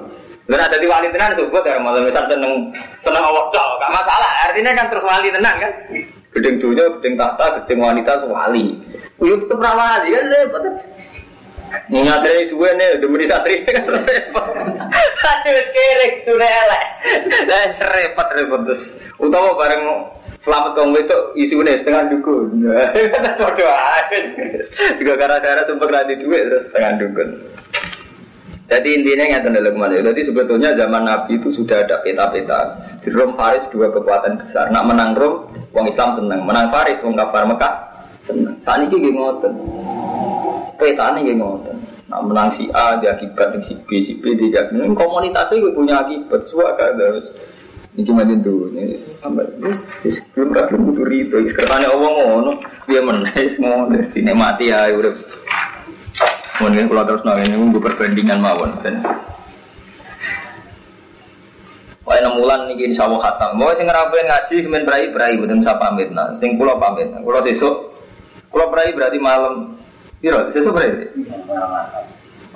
Lah 0.49 0.67
ada 0.67 0.77
di 0.77 0.87
wali 0.89 1.07
tenan 1.09 1.33
sebut 1.37 1.63
karo 1.63 1.79
malah 1.79 2.03
misal 2.03 2.27
seneng 2.27 2.75
seneng 3.01 3.23
awak 3.23 3.45
tok, 3.55 3.69
gak 3.79 3.93
masalah. 3.93 4.31
Artinya 4.49 4.71
kan 4.75 4.85
terus 4.91 5.05
wali 5.05 5.27
tenan 5.31 5.55
kan. 5.57 5.71
Gedeng 6.31 6.55
dunia, 6.63 6.85
gedeng 6.99 7.15
tahta, 7.19 7.45
gedeng 7.61 7.79
wanita 7.83 8.11
wali. 8.27 8.79
Yo 9.21 9.35
tetep 9.41 9.57
ra 9.57 9.71
wali 9.73 10.07
kan 10.13 10.25
repot. 10.29 10.63
Ngatri 11.91 12.47
suwe 12.51 12.69
nih, 12.75 12.99
demi 12.99 13.27
satri 13.27 13.63
kan 13.67 13.84
repot. 13.88 14.47
Aduh 15.21 15.60
sudah 16.27 16.49
elek. 16.49 16.84
Dan 17.47 17.69
repot 17.79 18.27
repot 18.36 18.62
terus. 18.67 18.84
Utama 19.21 19.53
bareng 19.55 19.84
selamat 20.41 20.71
kamu 20.73 20.97
itu 21.05 21.17
isu 21.47 21.57
nih 21.62 21.84
setengah 21.84 22.03
dukun. 22.10 22.65
Bodoh 23.39 23.71
aja. 23.71 24.19
Juga 24.97 25.13
gara-gara 25.19 25.62
sumpah 25.67 25.89
nanti 25.91 26.17
duit 26.19 26.47
terus 26.49 26.65
setengah 26.71 26.91
dukun. 26.99 27.29
Jadi 28.71 29.03
intinya 29.03 29.25
yang 29.27 29.43
dalam 29.51 29.75
mana? 29.75 29.99
Jadi 29.99 30.31
sebetulnya 30.31 30.71
zaman 30.79 31.03
Nabi 31.03 31.36
itu 31.36 31.51
sudah 31.51 31.84
ada 31.84 31.99
peta-peta. 31.99 32.79
Di 33.03 33.12
Rom 33.12 33.36
Faris 33.36 33.67
dua 33.67 33.91
kekuatan 33.91 34.39
besar. 34.39 34.71
Nak 34.71 34.88
menang 34.88 35.12
Rom, 35.12 35.51
wong 35.75 35.86
Islam 35.91 36.15
senang. 36.15 36.47
Menang 36.47 36.71
Faris, 36.71 36.95
wong 37.03 37.19
kafir 37.19 37.43
Mekah 37.43 37.73
senang. 38.23 38.55
Saat 38.63 38.88
ini 38.88 38.95
gini 38.95 39.10
ngoten. 39.19 39.53
Peta 40.81 41.13
ini 41.13 41.29
gini 41.29 41.37
ngoten. 41.37 41.77
Nah, 42.09 42.25
menang 42.25 42.49
si 42.57 42.65
A 42.73 42.97
dia 42.97 43.13
akibat 43.13 43.53
si 43.61 43.77
B, 43.85 44.01
si 44.01 44.17
B 44.17 44.33
dia 44.33 44.65
akibat. 44.65 44.97
Komunitasnya 44.97 45.61
gue 45.61 45.77
punya 45.77 46.01
akibat. 46.01 46.49
Suaka 46.49 46.97
harus 46.97 47.29
ini 47.93 48.01
cuma 48.01 48.25
dulu 48.25 48.73
ini 48.73 48.97
sampai 49.21 49.45
belum 50.33 50.49
tak 50.57 50.73
butuh 50.73 51.05
itu. 51.13 51.37
Sekarang 51.53 51.85
Allah 51.85 52.11
ngono 52.17 52.51
dia 52.89 53.05
menaik 53.05 53.61
ngono 53.61 53.93
ini 53.93 54.31
mati 54.33 54.73
ya 54.73 54.89
udah. 54.89 55.13
Mungkin 56.65 56.89
kalau 56.89 57.03
terus 57.05 57.23
nongol 57.29 57.45
ini 57.45 57.55
gue 57.77 57.83
perbandingan 57.85 58.41
mawon 58.41 58.73
dan 58.81 59.05
Wah, 62.01 62.17
enam 62.17 62.41
bulan 62.41 62.65
nih 62.65 62.91
insya 62.91 63.05
Allah 63.05 63.21
khatam. 63.21 63.61
Mau 63.61 63.69
sing 63.77 63.85
ngerapain 63.85 64.25
ngaji, 64.25 64.65
semen 64.65 64.83
berai 64.89 65.13
berai, 65.13 65.37
bukan 65.37 65.61
bisa 65.61 65.77
pamit. 65.77 66.09
Nah, 66.09 66.33
sing 66.41 66.57
pulau 66.57 66.75
pamit. 66.81 67.07
Pulau 67.21 67.45
besok, 67.45 67.93
pulau 68.49 68.67
berai 68.73 68.89
berarti 68.91 69.21
malam 69.21 69.70
Piro, 70.21 70.53
sesuk 70.53 70.69
berarti? 70.69 71.10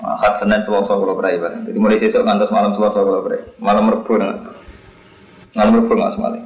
Ahad 0.05 0.37
Senin 0.37 0.61
Selasa 0.69 0.93
kalau 0.93 1.17
berai 1.17 1.41
bang. 1.41 1.65
Jadi 1.65 1.77
mulai 1.81 1.97
sesuk 1.97 2.21
ngantos 2.21 2.53
malam 2.53 2.77
Selasa 2.77 3.01
kalau 3.01 3.25
berai. 3.25 3.41
Malam 3.57 3.89
Rabu 3.89 4.21
nggak. 4.21 4.53
Malam 5.57 5.73
Rabu 5.81 5.93
nggak 5.97 6.13
semali. 6.13 6.41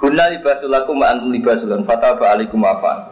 Hunna 0.00 0.32
libasulakum 0.32 1.02
wa 1.02 1.06
antum 1.12 1.34
libasulan 1.34 1.82
fataba 1.82 2.32
alaikum 2.32 2.62
apa? 2.62 3.10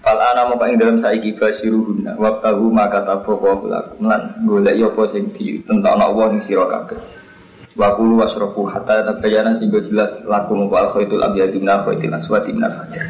Fal 0.00 0.16
ana 0.22 0.46
mau 0.46 0.56
ing 0.64 0.78
dalam 0.78 1.02
saiki 1.02 1.34
basiru 1.34 1.82
hunna 1.82 2.14
waqtahu 2.14 2.70
maka 2.70 3.02
tabawa 3.02 3.58
lakum 3.66 4.06
lan 4.06 4.38
golek 4.46 4.78
yo 4.78 4.94
apa 4.94 5.10
sing 5.10 5.34
di 5.34 5.60
tentang 5.66 5.98
Allah 5.98 6.30
ning 6.30 6.46
sira 6.46 6.62
kabeh. 6.70 6.96
Wa 7.74 7.98
kulu 7.98 8.22
wasrafu 8.22 8.70
hatta 8.70 9.02
tabayyana 9.02 9.58
sing 9.58 9.68
jelas 9.68 10.14
lakum 10.24 10.70
wal 10.70 10.94
khaitul 10.94 11.20
abyadu 11.20 11.58
min 11.58 11.74
al 11.74 11.82
khaitil 11.82 12.14
aswadi 12.14 12.54
min 12.54 12.64
al 12.64 12.86
fajr. 12.86 13.02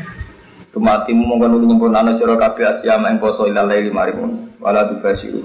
Kematimu 0.76 1.24
mongkon 1.24 1.56
nuli 1.56 1.72
nyempurnano 1.72 2.20
sira 2.20 2.36
kabeh 2.36 2.68
asyama 2.68 3.08
ing 3.08 3.16
poso 3.16 3.48
ila 3.48 3.64
laili 3.64 3.88
marimun. 3.88 4.60
Wala 4.60 4.84
tubasiru. 4.84 5.40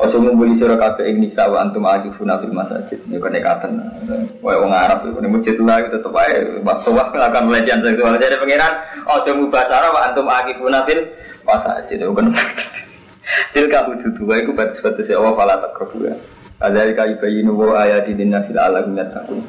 Ojo 0.00 0.16
ngumpuli 0.24 0.56
sira 0.56 0.72
kabeh 0.72 1.04
ing 1.04 1.20
nisa 1.20 1.52
wa 1.52 1.60
antum 1.60 1.84
akifuna 1.84 2.40
fil 2.40 2.56
masajid. 2.56 2.96
Ya 3.12 3.20
kenekatan. 3.20 3.76
Wae 4.40 4.56
wong 4.56 4.72
Arab 4.72 5.04
iku 5.04 5.20
ning 5.20 5.36
masjid 5.36 5.52
lah 5.60 5.84
tetep 5.84 6.16
ae 6.16 6.64
pas 6.64 6.80
tuwa 6.80 7.12
akan 7.12 7.52
pelecehan 7.52 7.84
seksual. 7.84 8.16
Jadi 8.16 8.40
pangeran 8.40 8.72
ojo 9.04 9.30
mubasara 9.36 9.92
wa 9.92 10.00
antum 10.08 10.24
akifuna 10.32 10.80
fil 10.88 11.04
masajid. 11.44 12.00
Ya 12.00 12.08
kan. 12.08 12.32
Tilka 13.52 13.84
hududu 13.84 14.22
wa 14.24 14.34
iku 14.40 14.56
batas-batas 14.56 15.12
Allah 15.12 15.36
fala 15.36 15.60
takrubu. 15.60 16.08
Adzalika 16.56 17.04
yubayyinu 17.04 17.52
wa 17.52 17.84
ayati 17.84 18.16
linnasi 18.16 18.56
la'allahum 18.56 18.96
yattaqun. 18.96 19.44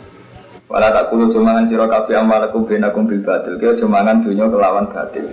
Wala 0.70 0.94
tak 0.94 1.10
kulu 1.10 1.34
cumangan 1.34 1.66
sira 1.66 1.90
kabeh 1.90 2.14
amalakum 2.14 2.62
benakum 2.62 3.10
bil 3.10 3.26
batil. 3.26 3.58
Kaya 3.58 3.74
cumangan 3.82 4.22
dunya 4.22 4.46
kelawan 4.46 4.86
batil. 4.94 5.26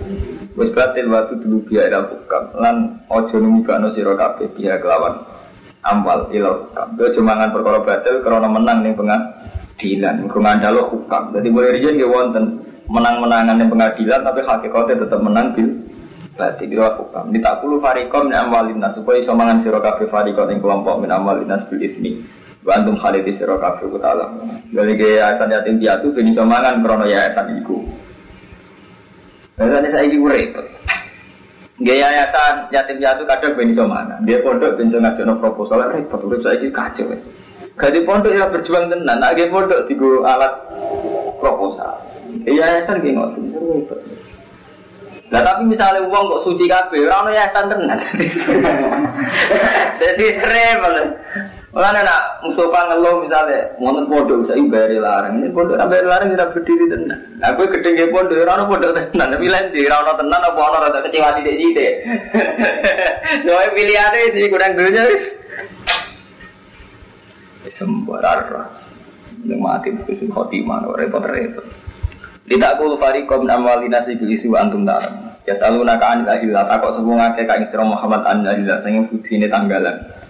Wis 0.57 0.73
batil 0.73 1.13
waktu 1.13 1.37
dulu 1.45 1.61
biya 1.69 1.93
ila 1.93 2.09
hukam. 2.09 2.43
Lan 2.57 3.05
aja 3.05 3.37
numibano 3.37 3.93
sira 3.93 4.17
kabeh 4.17 4.49
biya 4.57 4.81
kelawan 4.81 5.21
amal 5.85 6.25
ila 6.33 6.57
hukam. 6.57 6.87
Kaya 6.97 7.09
cumangan 7.13 7.53
perkara 7.53 7.79
batil 7.85 8.25
karena 8.25 8.49
menang 8.49 8.77
ning 8.81 8.97
pengadilan. 8.97 10.25
Mergo 10.25 10.39
ngandalo 10.41 10.81
hukam. 10.89 11.29
Dadi 11.29 11.47
mulai 11.53 11.77
riyen 11.77 12.01
nggih 12.01 12.09
wonten 12.09 12.45
menang-menangan 12.89 13.61
ning 13.61 13.69
pengadilan 13.69 14.25
tapi 14.25 14.41
hakikatnya 14.41 15.05
tetap 15.05 15.21
menang 15.21 15.53
bil 15.53 15.69
batil 16.33 16.65
ila 16.73 16.97
hukam. 16.97 17.29
Ditakulu 17.29 17.77
fariqom 17.77 18.33
min 18.33 18.41
amwalin 18.41 18.81
nas 18.81 18.97
supaya 18.97 19.21
iso 19.21 19.37
mangan 19.37 19.61
sira 19.61 19.77
ing 19.85 20.65
kelompok 20.65 20.97
min 20.97 21.13
amwalin 21.13 21.45
nas 21.45 21.61
bil 21.69 21.77
ismi. 21.77 22.25
Bantum 22.67 22.99
di 22.99 23.31
sira 23.31 23.55
kabeh 23.55 23.87
ku 23.87 23.95
taala. 23.95 24.27
Dari 24.67 24.99
yayasan 24.99 25.47
yatim 25.47 25.79
piatu 25.79 26.11
ben 26.11 26.27
iso 26.27 26.43
krana 26.43 27.07
yayasan 27.07 27.63
iku. 27.63 27.79
Yayasan 29.55 29.87
saiki 29.87 30.19
ku 30.19 30.27
repot. 30.27 30.67
Nggih 31.79 31.95
yayasan 31.95 32.67
yatim 32.75 32.99
piatu 32.99 33.23
kadang 33.23 33.55
ben 33.55 33.71
iso 33.71 33.87
mangan. 33.87 34.19
Dia 34.27 34.43
pondok 34.43 34.75
ben 34.75 34.91
iso 34.91 34.99
ngajono 34.99 35.39
proposal 35.39 35.95
repot 35.95 36.19
urip 36.27 36.43
saiki 36.43 36.67
kacau. 36.67 37.15
Gadi 37.79 38.03
pondok 38.03 38.35
ya 38.35 38.51
berjuang 38.51 38.91
tenan, 38.91 39.15
nek 39.15 39.47
pondok 39.47 39.87
digo 39.87 40.27
alat 40.27 40.51
proposal. 41.39 42.03
Yayasan 42.43 42.99
ki 42.99 43.15
ngoten 43.15 43.47
repot. 43.55 43.99
Nah 45.31 45.39
tapi 45.39 45.71
misalnya 45.71 46.03
uang 46.03 46.23
kok 46.35 46.43
suci 46.51 46.67
kabeh, 46.67 47.07
ora 47.07 47.23
ono 47.23 47.31
yayasan 47.31 47.71
tenan. 47.71 47.99
Jadi 50.03 50.25
repot. 50.35 50.95
Mulane 51.77 52.01
nak 52.01 52.41
Mustafa 52.41 52.89
ngeluh 52.89 53.21
misalnya 53.21 53.69
wonten 53.77 54.09
pondok 54.09 54.49
saya 54.49 54.65
bayar 54.65 54.97
larang. 54.97 55.37
Ini 55.37 55.53
pondok 55.53 55.77
bayar 55.77 56.09
larang 56.09 56.33
tidak 56.33 56.57
berdiri 56.57 56.89
tenan. 56.89 57.21
Nah 57.37 57.53
kowe 57.53 57.69
gedhe 57.69 57.93
nggih 57.93 58.09
pondok 58.09 58.41
ora 58.41 58.65
ono 58.65 58.81
tapi 59.13 59.45
lain 59.45 59.69
di 59.69 59.85
ora 59.85 60.01
ono 60.01 60.17
tenan 60.17 60.41
apa 60.41 60.57
ono 60.57 60.77
rada 60.81 61.05
kecewa 61.05 61.37
sithik-sithik. 61.37 61.93
Soale 63.45 63.69
pilihane 63.77 64.21
sih 64.33 64.49
kurang 64.49 64.73
dunya 64.73 65.05
sembarar. 67.69 68.73
Ning 69.45 69.61
mati 69.61 69.93
wis 70.09 70.17
khotimah 70.33 70.81
repot-repot. 70.97 71.61
Tidak 72.49 72.73
kulo 72.81 72.97
fariqom 72.97 73.45
amwalina 73.45 74.01
sing 74.01 74.17
isi 74.25 74.49
wa 74.49 74.65
antum 74.65 74.81
dalam. 74.81 75.29
Ya 75.45 75.53
saluna 75.61 75.93
ka 76.01 76.17
anil 76.17 76.25
ahillah 76.25 76.65
takok 76.65 76.97
sebuah 76.97 77.37
ngake 77.37 77.45
ka 77.45 77.85
Muhammad 77.85 78.25
anil 78.25 78.49
ahillah 78.49 78.81
sing 78.81 79.05
fuksine 79.13 79.45
tanggalan. 79.45 80.25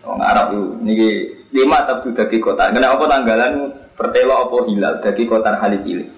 Wong 0.00 0.20
Arab 0.24 0.56
itu 0.56 0.64
niki 0.80 1.10
lima 1.52 1.84
tabdu 1.84 2.16
dagi 2.16 2.40
kota. 2.40 2.72
Kenapa 2.72 3.04
tanggalan 3.04 3.68
pertelo 3.92 4.48
apa 4.48 4.56
hilal 4.64 4.94
dagi 5.04 5.24
kota 5.28 5.60
hali 5.60 5.78
cilik. 5.84 6.08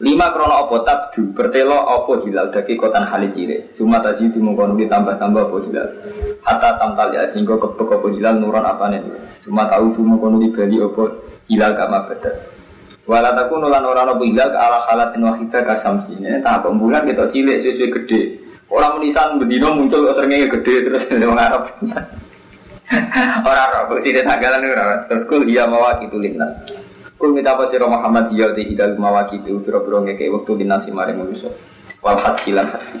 Lima 0.00 0.32
krono 0.32 0.64
apa 0.64 0.76
tabdu 0.86 1.34
pertelo 1.34 1.74
apa 1.90 2.22
hilal 2.22 2.54
dagi 2.54 2.78
kota 2.78 3.02
hali 3.02 3.34
cilik. 3.34 3.74
Cuma 3.74 3.98
tadi 3.98 4.30
dimungkon 4.30 4.78
ditambah-tambah 4.78 5.42
apa 5.50 5.56
hilal. 5.66 5.88
Hatta 6.46 6.70
tamtal 6.78 7.10
ya 7.12 7.26
sehingga 7.34 7.58
kepek 7.58 7.98
apa 7.98 8.06
hilal 8.14 8.34
nuron 8.38 8.64
apa 8.64 8.84
nih. 8.94 9.02
Cuma 9.42 9.66
tahu 9.66 9.90
dimungkon 9.98 10.38
bali 10.54 10.76
apa 10.78 11.02
hilal 11.50 11.72
kama 11.74 11.98
bedat. 12.06 12.36
Walau 13.10 13.34
aku 13.34 13.58
nulan 13.58 13.82
orang 13.82 14.14
apa 14.14 14.22
hilal 14.22 14.48
ke 14.54 14.58
ala 14.60 14.78
halatin 14.86 15.26
wahidah 15.26 15.62
kasamsi. 15.66 16.14
Ini 16.14 16.46
tak 16.46 16.62
bulan 16.62 17.10
kita 17.10 17.26
cilik 17.34 17.58
sesuai 17.66 17.90
gede. 17.98 18.20
Orang 18.70 19.02
menisan 19.02 19.42
bedino 19.42 19.74
muncul 19.74 20.06
seringnya 20.14 20.46
gede 20.46 20.74
terus 20.86 21.02
orang 21.26 21.42
Arab. 21.42 21.62
Orang 23.46 23.70
roh, 23.90 23.98
sini 24.02 24.20
tanggalan 24.26 24.66
ora. 24.66 25.06
Terus 25.06 25.24
kul 25.30 25.46
iya 25.46 25.66
mawaki 25.70 26.10
tulinas. 26.10 26.66
Kul 27.14 27.36
minta 27.36 27.54
apa 27.54 27.70
sira 27.70 27.86
Muhammad 27.86 28.34
iya 28.34 28.50
te 28.50 28.66
hidal 28.66 28.98
mawaki 28.98 29.44
tu 29.46 29.62
biro-biro 29.62 30.02
ngeke 30.02 30.26
waktu 30.26 30.66
dinasi 30.66 30.90
mari 30.90 31.14
manusa. 31.14 31.54
Wal 32.02 32.18
haji 32.18 32.50
lan 32.50 32.66
haji. 32.74 32.98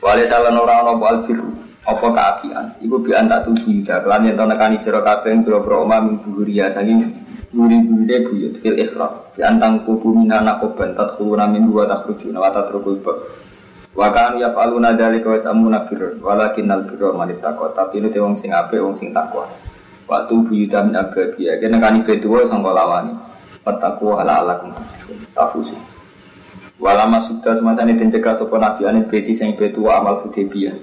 Wale 0.00 0.24
salan 0.30 0.56
ora 0.56 0.80
ana 0.80 0.96
wal 0.96 1.26
biru. 1.28 1.66
apa 1.86 2.06
keapian 2.10 2.66
iku 2.82 2.98
bi 2.98 3.14
anta 3.14 3.46
tuju 3.46 3.70
yuda 3.70 4.02
kelan 4.02 4.26
yen 4.26 4.34
nekani 4.34 4.82
sira 4.82 5.06
kabeh 5.06 5.38
boro 5.46 5.86
omah 5.86 6.02
min 6.02 6.18
buhuria 6.18 6.74
saking 6.74 7.14
buri-burine 7.54 8.26
buyut 8.26 8.54
fil 8.58 8.74
ikhra 8.74 9.30
bi 9.38 9.46
antang 9.46 9.86
kubu 9.86 10.10
minana 10.18 10.58
koban 10.58 10.98
tadkhuluna 10.98 11.46
min 11.46 11.70
wa 11.70 11.86
takhrujuna 11.86 12.42
wa 12.42 12.50
tatrukul 12.50 12.98
ba 13.06 13.14
wa 13.96 14.12
kan 14.12 14.36
ya 14.36 14.52
faluna 14.52 14.92
dzalika 14.92 15.32
wa 15.32 15.40
samuna 15.40 15.88
bir 15.88 16.20
walakin 16.20 16.68
al 16.68 16.84
birra 16.84 17.16
man 17.16 17.32
tapi 17.40 18.04
itu 18.04 18.20
wong 18.20 18.36
sing 18.36 18.52
apik 18.52 18.76
wong 18.76 19.00
sing 19.00 19.16
takwa. 19.16 19.48
Waktu 20.06 20.36
buyuta 20.46 20.84
min 20.84 20.94
ababiya 20.94 21.58
kene 21.58 21.80
nekani 21.80 22.04
betuwa 22.04 22.44
sangka 22.46 22.70
lawani. 22.76 23.16
Fataku 23.66 24.14
ala 24.14 24.44
ala 24.44 24.54
tafusu 25.34 25.74
Walama 26.76 27.24
sudah 27.24 27.56
semasa 27.56 27.88
ini 27.88 27.96
dincegah 27.96 28.36
sopan 28.36 28.60
nabi 28.60 28.84
anit 28.84 29.08
beti 29.08 29.32
sing 29.32 29.56
betua 29.56 29.96
amal 29.98 30.20
Hudaybiyah. 30.22 30.76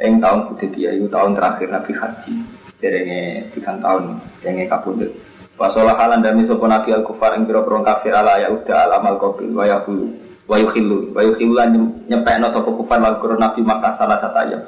Eng 0.00 0.16
tahun 0.18 0.48
Hudaybiyah 0.48 0.96
itu 0.96 1.12
tahun 1.12 1.36
terakhir 1.36 1.68
Nabi 1.68 1.92
Haji. 1.92 2.32
Sederenge 2.72 3.52
tiga 3.52 3.76
tahun 3.76 4.16
jenge 4.40 4.64
kapundhut. 4.64 5.12
Wasolah 5.60 5.92
halan 6.00 6.24
dami 6.24 6.48
sopan 6.48 6.72
Nabi 6.72 6.96
al 6.96 7.04
kufar 7.04 7.36
ing 7.36 7.44
pira-pira 7.44 7.84
kafir 7.84 8.16
ala 8.16 8.40
ya 8.40 8.48
udah 8.48 8.88
al 8.88 8.92
amal 8.96 9.20
qabil 9.20 9.52
wa 9.52 9.68
yaqulu 9.68 10.25
wa 10.46 10.56
yukhillu 10.62 11.10
wa 11.10 11.22
yukhillu 11.26 11.58
nyepekno 12.06 12.46
sapa 12.54 12.70
kufar 12.70 13.02
lan 13.02 13.18
Nabi 13.18 13.60
maka 13.66 13.98
salah 13.98 14.18
satu 14.22 14.38
ayat. 14.38 14.62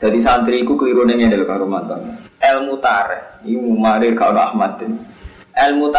Jadi 0.00 0.18
santri 0.24 0.64
iku 0.64 0.80
keliru 0.80 1.04
ning 1.04 1.20
ngene 1.20 1.36
lho 1.36 1.46
karo 1.46 1.68
mantan. 1.68 2.16
Ilmu 2.40 2.80
tareh 2.80 3.44
iku 3.44 3.68
marir 3.76 4.16
karo 4.16 4.40
Ahmad. 4.40 4.80
Ilmu 4.80 5.92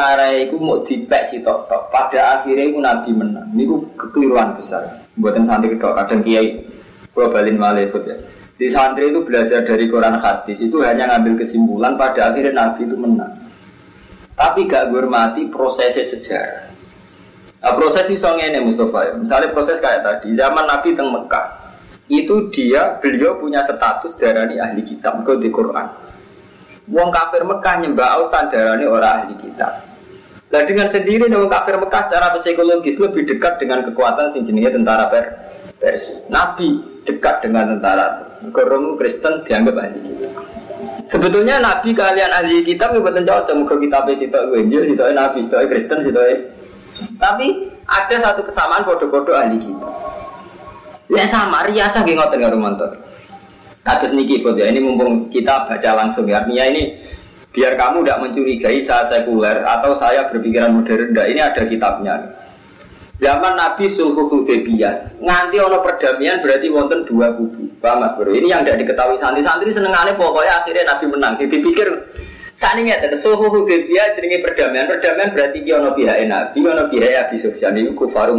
mau 0.58 0.82
dipek 0.82 1.30
sitok 1.30 1.70
tok. 1.70 1.94
Pada 1.94 2.42
akhirnya 2.42 2.66
iku 2.66 2.82
Nabi 2.82 3.10
menang. 3.14 3.54
Niku 3.54 3.94
kekeliruan 3.94 4.58
besar. 4.58 5.06
Buatan 5.14 5.46
santri 5.46 5.78
tok 5.78 5.94
kadang 5.94 6.26
kiai 6.26 6.66
Gua 7.14 7.28
balin 7.30 7.60
malekut 7.60 8.08
ya. 8.08 8.18
Di 8.58 8.72
santri 8.74 9.12
itu 9.14 9.22
belajar 9.22 9.68
dari 9.68 9.86
Quran 9.86 10.18
hadis 10.18 10.58
itu 10.58 10.82
hanya 10.82 11.12
ngambil 11.12 11.46
kesimpulan 11.46 11.94
pada 12.00 12.34
akhirnya 12.34 12.56
Nabi 12.56 12.88
itu 12.88 12.96
menang. 12.98 13.34
Tapi 14.34 14.66
gak 14.66 14.90
hormati 14.90 15.46
prosesnya 15.52 16.08
sejarah. 16.08 16.71
Nah, 17.62 17.78
proses 17.78 18.10
itu 18.10 18.26
ini 18.26 18.60
Mustafa 18.66 19.00
ya. 19.06 19.14
Misalnya 19.22 19.54
proses 19.54 19.78
kayak 19.78 20.02
tadi, 20.02 20.34
zaman 20.34 20.66
Nabi 20.66 20.98
teng 20.98 21.14
Mekah, 21.14 21.46
itu 22.12 22.52
dia 22.52 22.98
beliau 23.00 23.40
punya 23.40 23.64
status 23.64 24.18
darani 24.18 24.58
ahli 24.58 24.84
kitab 24.84 25.22
ke 25.24 25.40
di 25.40 25.48
Quran. 25.48 25.88
Wong 26.92 27.14
kafir 27.14 27.48
Mekah 27.48 27.86
nyembah 27.86 28.08
autan 28.20 28.52
darani 28.52 28.84
orang 28.84 29.30
ahli 29.30 29.36
kitab. 29.40 29.88
Nah 30.52 30.62
dengan 30.68 30.92
sendiri 30.92 31.32
wong 31.32 31.48
kafir 31.48 31.80
Mekah 31.80 32.12
secara 32.12 32.36
psikologis 32.36 33.00
lebih 33.00 33.24
dekat 33.24 33.64
dengan 33.64 33.88
kekuatan 33.88 34.36
sing 34.36 34.44
tentara 34.50 35.08
Persia. 35.80 36.28
Nabi 36.28 36.84
dekat 37.08 37.46
dengan 37.48 37.78
tentara. 37.78 38.28
Korong 38.42 39.00
Kristen 39.00 39.48
dianggap 39.48 39.80
ahli 39.80 40.00
kitab. 40.04 40.34
Sebetulnya 41.08 41.64
Nabi 41.64 41.96
kalian 41.96 42.32
ahli 42.34 42.68
kitab 42.68 42.92
nggak 42.92 43.06
betul 43.08 43.24
cocok. 43.24 43.56
Muka 43.56 43.76
kitab 43.80 44.04
itu 44.12 44.42
Injil, 44.60 44.84
itu 44.92 45.04
Nabi, 45.16 45.48
itu 45.48 45.56
Kristen, 45.72 46.04
itu 46.04 46.24
Tapi 47.20 47.48
ada 47.86 48.16
satu 48.22 48.42
kesamaan 48.48 48.88
bodoh-bodoh 48.88 49.36
ahli 49.36 49.58
kitab. 49.60 49.94
Ya 51.12 51.28
sama, 51.28 51.68
riasa 51.68 52.08
gak 52.08 52.16
ngotot 52.16 52.38
nggak 52.40 52.54
rumantot. 52.56 52.92
Kasus 53.82 54.14
niki 54.14 54.40
ya, 54.40 54.70
ini 54.70 54.80
mumpung 54.80 55.28
kita 55.34 55.66
baca 55.68 55.90
langsung 55.98 56.30
ya. 56.30 56.46
Artinya 56.46 56.70
ini 56.70 57.02
biar 57.52 57.76
kamu 57.76 58.06
tidak 58.06 58.20
mencurigai 58.24 58.80
saya 58.88 59.10
sekuler 59.12 59.60
atau 59.66 59.98
saya 60.00 60.30
berpikiran 60.32 60.72
modern. 60.72 61.12
Nah, 61.12 61.26
ini 61.28 61.42
ada 61.42 61.62
kitabnya. 61.68 62.16
Zaman 63.22 63.54
Nabi 63.54 63.86
Sulhu 63.94 64.30
Hudaybiyah 64.34 65.22
nganti 65.22 65.62
ono 65.62 65.86
perdamaian 65.86 66.42
berarti 66.42 66.68
wonten 66.74 67.06
dua 67.06 67.38
kubu. 67.38 67.70
Paham 67.78 68.02
Bro? 68.18 68.34
Ini 68.34 68.50
yang 68.50 68.62
tidak 68.66 68.82
diketahui 68.82 69.22
santri-santri 69.22 69.70
senengane 69.70 70.18
pokoknya 70.18 70.62
akhirnya 70.62 70.90
Nabi 70.90 71.06
menang. 71.06 71.34
Jadi 71.38 71.62
dipikir 71.62 71.88
saat 72.62 72.78
ini 72.78 72.94
ada 72.94 73.18
Sulhu 73.18 73.50
Hudaybiyah 73.50 74.14
jenenge 74.14 74.46
perdamaian. 74.46 74.86
Perdamaian 74.86 75.34
berarti 75.34 75.66
ki 75.66 75.72
ono 75.74 75.98
pihak 75.98 76.18
Nabi, 76.30 76.58
ono 76.62 76.84
pihak 76.94 77.12
Abi 77.26 77.42
Sufyan 77.42 77.74
itu 77.74 77.98
kufaru 77.98 78.38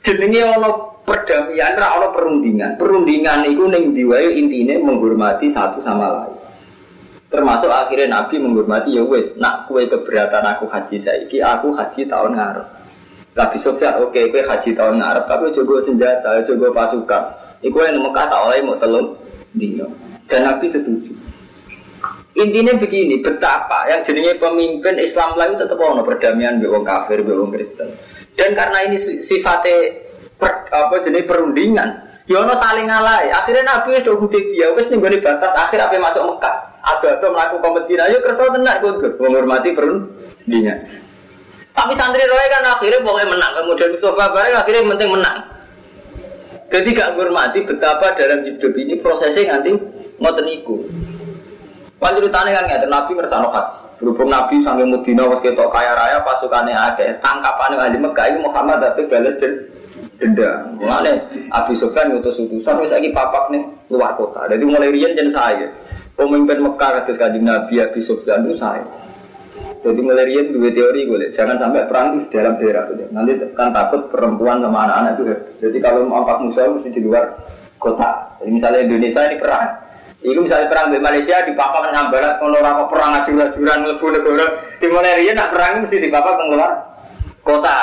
Jenenge 0.00 0.40
ono 0.48 0.70
perdamaian, 1.04 1.76
ra 1.76 2.00
ono 2.00 2.16
perundingan. 2.16 2.80
Perundingan 2.80 3.44
itu 3.44 3.68
ning 3.68 3.92
diwae 3.92 4.32
intine 4.40 4.80
menghormati 4.80 5.52
satu 5.52 5.84
sama 5.84 6.08
lain. 6.08 6.34
Termasuk 7.28 7.68
akhirnya 7.68 8.08
Nabi 8.08 8.40
menghormati 8.40 8.96
ya 8.96 9.04
wes, 9.04 9.36
nak 9.36 9.68
kue 9.68 9.84
keberatan 9.84 10.48
aku 10.48 10.64
haji 10.64 10.96
saiki, 11.04 11.44
aku 11.44 11.76
haji 11.76 12.08
tahun 12.08 12.40
ngarep. 12.40 12.66
Nabi 13.34 13.56
Sofyan, 13.58 13.98
oke, 13.98 14.14
okay, 14.14 14.30
kue 14.30 14.46
haji 14.46 14.70
tahun 14.72 15.02
ngarep, 15.02 15.24
tapi 15.26 15.50
coba 15.52 15.82
senjata, 15.82 16.30
coba 16.46 16.66
pasukan. 16.72 17.22
Iku 17.66 17.76
yang 17.82 18.00
Mekah 18.00 18.26
tak 18.30 18.40
oleh 18.48 18.62
mau 18.62 18.78
telung 18.78 19.18
dino. 19.50 19.90
Dan 20.30 20.46
Nabi 20.46 20.70
setuju. 20.70 21.23
Intinya 22.34 22.74
begini, 22.74 23.22
betapa 23.22 23.86
yang 23.86 24.02
jadinya 24.02 24.34
pemimpin 24.42 24.98
Islam 24.98 25.38
lain 25.38 25.54
tetap 25.54 25.78
ono 25.78 26.02
perdamaian 26.02 26.58
be 26.58 26.66
kafir, 26.82 27.22
be 27.22 27.30
Kristen. 27.54 27.94
Dan 28.34 28.58
karena 28.58 28.90
ini 28.90 29.22
sifatnya 29.22 30.02
per, 30.34 30.66
apa 30.74 30.98
jenis 31.06 31.30
perundingan, 31.30 31.88
ya 32.26 32.42
saling 32.42 32.90
ngalai. 32.90 33.30
Akhirnya 33.30 33.62
Nabi 33.62 34.02
itu 34.02 34.18
dia, 34.34 34.74
wes 34.74 34.90
nih 34.90 34.98
batas 35.22 35.52
akhir 35.54 35.78
apa 35.78 35.94
masuk 36.02 36.26
Mekah 36.26 36.74
ada-ada 36.84 37.26
melakukan 37.32 37.62
kompetisi, 37.64 37.96
ayo 37.96 38.18
kerja 38.20 38.44
tenar 38.52 38.76
kudu 38.84 39.16
menghormati 39.16 39.72
perundingan. 39.72 40.78
Tapi 41.74 41.92
santri 41.96 42.22
roy 42.28 42.46
kan 42.52 42.64
akhirnya 42.76 43.02
pokoknya 43.02 43.32
menang, 43.34 43.52
kemudian 43.56 43.90
Mustafa 43.96 44.26
bareng 44.30 44.54
akhirnya 44.54 44.90
penting 44.94 45.10
menang. 45.10 45.38
Gak 46.68 46.84
menghormati 47.14 47.58
betapa 47.64 48.18
dalam 48.18 48.42
hidup 48.44 48.72
ini 48.74 48.98
prosesnya 49.00 49.56
nanti 49.56 49.70
mau 50.20 50.34
teniku. 50.34 50.84
Panjurutannya 51.98 52.52
kan 52.52 52.64
nggak 52.66 52.90
Nabi 52.90 53.12
mersano 53.16 53.48
haji. 53.50 53.84
Berhubung 53.94 54.28
Nabi 54.28 54.58
sampai 54.66 54.84
Medina 54.90 55.22
was 55.24 55.38
ketok 55.38 55.70
kaya 55.70 55.94
raya 55.94 56.18
pasukannya 56.26 56.74
ada 56.74 57.14
tangkapan 57.22 57.78
ahli 57.78 57.98
Mekah 58.02 58.26
itu 58.26 58.38
Muhammad 58.42 58.82
tapi 58.82 59.06
balas 59.06 59.38
dan 59.38 59.52
denda. 60.18 60.50
Mulane 60.74 61.22
Abi 61.54 61.78
Sufyan 61.78 62.10
ngutus 62.10 62.36
utusan 62.36 62.82
wis 62.82 62.90
lagi 62.90 63.14
papak 63.14 63.54
nih 63.54 63.62
luar 63.88 64.18
kota. 64.18 64.50
Jadi 64.50 64.66
mulai 64.66 64.90
rian 64.90 65.14
jadi 65.14 65.30
saya. 65.30 65.68
Pemimpin 66.14 66.62
Mekah 66.62 67.02
kados 67.02 67.18
kanjeng 67.18 67.46
Nabi 67.46 67.78
Abi 67.78 68.02
Sufyan 68.02 68.46
itu 68.46 68.58
saya. 68.58 68.82
Jadi 69.84 70.00
mulai 70.00 70.24
dua 70.48 70.70
teori 70.72 71.04
gue, 71.04 71.28
jangan 71.36 71.60
sampai 71.60 71.84
perang 71.84 72.16
di 72.16 72.24
dalam 72.32 72.56
daerah 72.56 72.88
itu. 72.88 73.04
Nanti 73.12 73.36
kan 73.52 73.68
takut 73.68 74.08
perempuan 74.08 74.64
sama 74.64 74.88
anak-anak 74.88 75.12
itu. 75.20 75.22
Jadi 75.60 75.76
kalau 75.84 76.08
mau 76.08 76.24
angkat 76.24 76.40
musuh 76.40 76.72
mesti 76.72 76.88
di 76.88 77.04
luar 77.04 77.36
kota. 77.76 78.40
Jadi 78.40 78.48
misalnya 78.48 78.80
Indonesia 78.80 79.20
ini 79.28 79.36
perang, 79.36 79.68
itu 80.24 80.40
misalnya 80.40 80.72
perang 80.72 80.88
di 80.88 80.96
Malaysia 80.96 81.44
di 81.44 81.52
papa 81.52 81.84
ngambarat 81.84 82.40
kalau 82.40 82.56
orang 82.56 82.88
perang 82.88 83.12
ajur-ajuran 83.20 83.78
lebu 83.84 84.06
negara 84.08 84.46
di 84.80 84.86
Malaysia 84.88 85.32
nak 85.36 85.48
perang 85.52 85.72
mesti 85.84 85.96
di 86.00 86.08
papa 86.08 86.40
keluar 86.40 86.72
kota. 87.44 87.78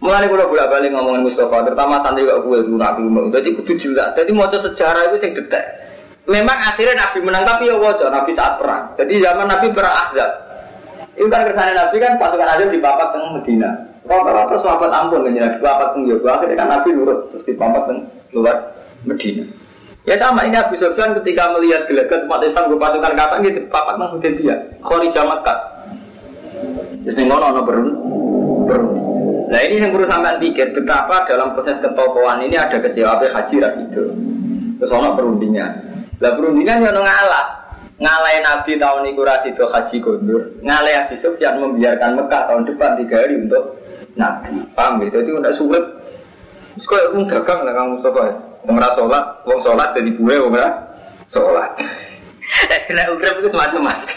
Mulai 0.00 0.30
kalau 0.32 0.48
bolak 0.48 0.70
balik 0.72 0.96
ngomongin 0.96 1.28
Mustafa, 1.28 1.60
terutama 1.60 2.00
santri 2.00 2.24
gak 2.24 2.40
gue 2.40 2.58
dulu 2.64 2.80
nabi 2.80 3.04
Jadi 3.36 3.48
kudu 3.52 3.72
jelas. 3.76 4.16
Jadi 4.16 4.32
mau 4.32 4.48
sejarah 4.48 5.12
itu 5.12 5.20
yang 5.20 5.32
detek. 5.36 5.64
Memang 6.24 6.56
akhirnya 6.56 7.04
Nabi 7.04 7.18
menang 7.20 7.44
tapi 7.44 7.68
ya 7.68 7.76
wajah 7.76 8.08
Nabi 8.08 8.30
saat 8.32 8.56
perang. 8.56 8.96
Jadi 8.96 9.20
zaman 9.20 9.44
Nabi 9.44 9.66
perang 9.74 9.92
Ahzab. 9.92 10.30
Itu 11.18 11.28
kan 11.28 11.44
kersane 11.44 11.74
Nabi 11.76 11.96
kan 12.00 12.16
pasukan 12.16 12.48
Ahzab 12.48 12.70
di 12.72 12.80
Bapak 12.80 13.12
tengah 13.12 13.30
Medina. 13.36 13.70
Rata-rata 14.06 14.56
sahabat 14.62 14.88
ampun 14.94 15.26
kan 15.26 15.58
Bapak 15.60 15.86
tengah 15.92 16.06
Yoga. 16.16 16.28
Akhirnya 16.38 16.56
kan 16.56 16.68
Nabi 16.70 16.88
nurut 16.96 17.18
terus 17.34 17.44
di 17.44 17.52
Bapak 17.58 17.82
tengah 17.90 18.06
luar 18.32 18.56
Medina. 19.04 19.59
Ya 20.08 20.16
sama 20.16 20.48
ini 20.48 20.56
Abu 20.56 20.80
Sufyan 20.80 21.12
ketika 21.20 21.52
melihat 21.52 21.84
gelagat 21.84 22.24
umat 22.24 22.40
Islam 22.40 22.72
pasukan 22.80 23.12
kata 23.12 23.36
gitu 23.44 23.60
Bapak 23.68 24.00
tengah 24.00 24.32
dia. 24.32 24.56
Khori 24.80 25.12
Jamat 25.12 25.44
Jadi 27.04 27.20
ngono 27.28 27.44
ono 27.52 27.60
berun. 27.64 27.88
Nah 29.50 29.60
ini 29.66 29.82
yang 29.82 29.90
perlu 29.90 30.06
sampai 30.08 30.38
pikir 30.40 30.72
betapa 30.72 31.26
dalam 31.26 31.52
proses 31.52 31.82
ketokohan 31.82 32.44
ini 32.46 32.56
ada 32.56 32.80
kecewa 32.80 33.18
Haji 33.18 33.54
Rasido. 33.60 34.04
Terus 34.80 34.90
ono 34.94 35.12
perundingan. 35.12 35.72
Lah 36.20 36.32
perundingan 36.36 36.80
yang 36.80 36.96
ngalah. 36.96 37.60
Ngalai 38.00 38.40
Nabi 38.40 38.80
tahun 38.80 39.12
itu 39.12 39.20
rasido 39.20 39.68
haji 39.68 40.00
gondur. 40.00 40.56
Ngalai 40.64 41.04
Abi 41.04 41.20
Sufyan 41.20 41.60
membiarkan 41.60 42.16
Mekah 42.16 42.48
tahun 42.48 42.64
depan 42.64 42.96
tiga 42.96 43.20
hari 43.20 43.44
untuk 43.44 43.76
Nabi. 44.16 44.64
Paham 44.72 45.04
gitu? 45.04 45.20
Jadi 45.20 45.30
udah 45.36 45.52
sulit. 45.60 45.84
Terus 46.80 46.84
kok 46.88 47.00
yang 47.12 47.28
dagang 47.28 47.60
lah 47.60 47.72
kamu 47.76 48.00
sobat. 48.00 48.49
Wong 48.66 48.76
sholat, 48.76 49.24
wong 49.48 49.58
sholat 49.64 49.88
jadi 49.96 50.10
buwe 50.16 50.34
wong 50.42 50.54
sholat. 51.32 51.70
Kena 52.90 53.02
urip 53.14 53.40
itu 53.40 53.48
semacam-macam. 53.54 54.08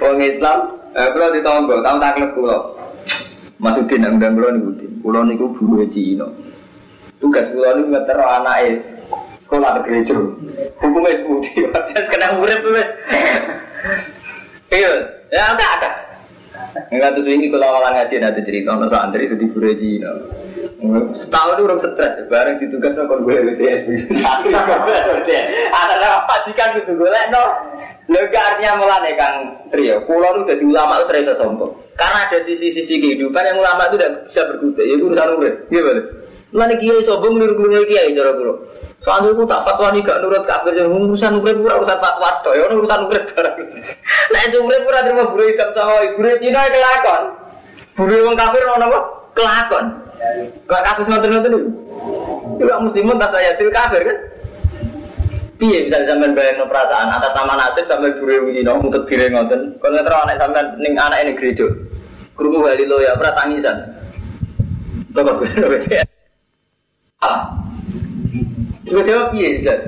Wong 0.00 0.18
Islam, 0.22 0.58
eh, 0.96 1.08
kalau 1.12 1.34
di 1.34 1.40
tahun 1.44 1.68
gue, 1.68 1.78
tahun 1.82 1.98
taklek 2.00 2.30
kulo. 2.32 2.58
Masukin 3.60 4.06
yang 4.06 4.16
undang 4.16 4.38
kulo 4.38 4.48
nih, 4.54 4.62
kulo 5.04 5.20
niku 5.28 5.46
buwe 5.60 5.84
Cina. 5.92 6.24
Tugas 7.20 7.52
kulo 7.52 7.68
niku 7.76 7.92
anak 8.00 8.56
es 8.64 8.84
sekolah 9.50 9.82
ke 9.82 9.90
gereja 9.90 10.14
hukumnya 10.78 11.10
terus 11.90 12.06
kena 12.06 12.38
murid 12.38 12.62
tuh 12.62 12.70
iya 14.70 14.92
ya 15.34 15.42
enggak 15.50 15.70
ada 15.82 15.90
Enggak 16.90 17.10
terus 17.18 17.28
ini 17.30 17.46
kalau 17.50 17.66
awalan 17.76 17.92
ngaji 17.98 18.14
nanti 18.22 18.40
cerita 18.46 18.76
nasa 18.76 18.96
santri 19.06 19.26
itu 19.26 19.36
di 19.36 19.46
gereja 19.50 20.12
Setahun 20.80 21.60
itu 21.60 21.62
orang 21.68 21.80
stres, 21.84 22.24
bareng 22.32 22.56
ditugas 22.56 22.96
kon 22.96 23.20
gue 23.28 23.36
BTS. 23.36 23.80
Ada 25.68 25.94
apa 26.00 26.24
majikan 26.24 26.68
gitu 26.80 26.96
gue 26.96 27.08
no. 27.28 27.44
Lega 28.10 28.42
artinya 28.42 28.74
mulane 28.74 29.14
Kang 29.14 29.34
Trio, 29.70 30.02
pulau 30.02 30.42
itu 30.42 30.50
jadi 30.50 30.64
ulama 30.66 30.98
itu 30.98 31.14
serasa 31.14 31.38
sombong. 31.38 31.70
Karena 31.94 32.26
ada 32.26 32.42
sisi-sisi 32.42 32.98
kehidupan 32.98 33.38
yang 33.38 33.62
ulama 33.62 33.86
itu 33.86 34.02
tidak 34.02 34.26
bisa 34.26 34.42
berkutik, 34.50 34.82
itu 34.82 35.02
urusan 35.06 35.38
urip. 35.38 35.54
Gimana? 35.70 36.02
Mulane 36.50 36.74
kiai 36.82 37.06
sombong 37.06 37.34
niru-niru 37.38 37.86
kiai 37.86 38.14
cara 38.14 38.34
pulau. 38.34 38.56
Soalnya 39.00 39.32
aku 39.32 39.48
tak 39.48 39.64
fatwa 39.64 39.88
nih 39.96 40.04
gak 40.04 40.20
nurut 40.20 40.44
kafir, 40.44 40.76
urusan 40.76 41.40
urip 41.40 41.56
pura 41.64 41.80
urusan 41.80 41.98
fatwa 42.04 42.28
toh, 42.44 42.52
ya 42.52 42.68
urusan 42.68 43.08
urip 43.08 43.24
barang. 43.32 43.56
Nah 44.28 44.40
itu 44.44 44.58
urip 44.60 44.80
pura 44.84 45.00
terima 45.00 45.24
buru 45.24 45.44
hitam 45.48 45.72
sama 45.72 46.04
ibu 46.04 46.20
Cina 46.36 46.68
kelakon. 46.68 47.22
Buru 47.96 48.14
wong 48.28 48.36
kafir 48.36 48.60
mau 48.68 48.76
apa? 48.76 49.00
Kelakon. 49.32 49.84
Gak 50.68 50.84
kasus 50.84 51.06
ngoten-ngoten 51.08 51.56
itu. 51.56 51.70
Juga 52.60 52.76
muslimun 52.76 53.16
tak 53.16 53.32
saya 53.32 53.56
til 53.56 53.72
kafir 53.72 54.04
kan? 54.04 54.18
Piye 55.56 55.88
bisa 55.88 56.04
sampean 56.04 56.36
bayang 56.36 56.60
perasaan 56.68 57.08
atas 57.08 57.32
nama 57.32 57.56
nasib 57.56 57.84
sampai 57.88 58.16
buru 58.20 58.52
wino 58.52 58.84
untuk 58.84 59.08
diri 59.08 59.32
ngoten. 59.32 59.80
Kalau 59.80 60.04
terlalu 60.04 60.24
anak 60.28 60.36
sampean 60.44 60.66
ning 60.76 60.92
anak 61.00 61.24
ini 61.24 61.32
gereja. 61.40 61.64
Kerumuh 62.36 62.68
kali 62.68 62.84
lo 62.84 63.00
ya 63.00 63.16
pernah 63.16 63.32
tangisan. 63.32 63.76
Toko 65.16 65.40
gue. 68.90 69.02
Jawab 69.04 69.26
piye 69.36 69.60
Ustaz? 69.60 69.80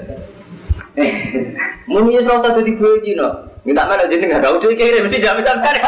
Mau 1.88 2.04
nyesal 2.04 2.38
satu 2.44 2.60
di 2.60 2.76
gue 2.76 2.92
Cina. 3.02 3.28
Minta 3.64 3.86
mana 3.86 4.04
jadi 4.04 4.20
nggak 4.26 4.42
tahu 4.42 4.58
dia 4.60 4.76
kirim 4.76 5.06
mesti 5.06 5.22
jamin 5.22 5.44
sampai. 5.46 5.80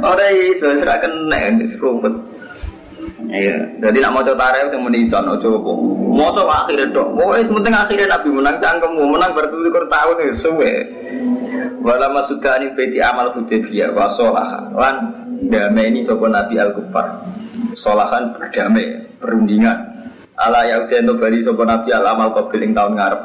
Orang 0.00 0.32
iso 0.34 0.66
serah 0.80 0.98
kena 0.98 1.40
di 1.60 1.66
serumpet. 1.76 2.14
Iya, 3.30 3.62
jadi 3.78 4.02
nak 4.02 4.10
mau 4.16 4.26
coba 4.26 4.50
tarik 4.50 4.74
yang 4.74 4.82
menisan, 4.82 5.22
mau 5.22 5.38
coba. 5.38 5.70
Mau 6.10 6.34
coba 6.34 6.66
akhirnya. 6.66 7.04
Mau 7.14 7.36
es 7.36 7.46
penting 7.46 7.74
akhirnya 7.76 8.10
nabi 8.10 8.28
menang 8.32 8.56
cangkemmu 8.58 9.04
menang 9.06 9.30
bertutur 9.36 9.84
tahun 9.86 10.16
nih 10.18 10.34
suwe. 10.42 10.72
Wala 11.84 12.10
masuka 12.10 12.58
ini 12.58 12.74
beti 12.74 12.98
amal 12.98 13.30
hudaybiyah 13.36 13.94
wa 13.94 14.10
solah 14.16 14.68
lan 14.74 14.96
damai 15.52 15.92
ini 15.92 16.02
sopo 16.02 16.26
nabi 16.26 16.58
al 16.58 16.72
kufar. 16.74 17.06
Solahan 17.80 18.36
berdamai, 18.36 19.16
perundingan. 19.16 19.78
Ala 20.36 20.68
yaudin 20.68 21.08
to 21.08 21.16
bali 21.16 21.44
sopo 21.44 21.64
nabi 21.64 21.92
al 21.92 22.04
amal 22.04 22.32
qabil 22.32 22.64
ing 22.64 22.72
tahun 22.72 22.96
ngarep. 22.96 23.22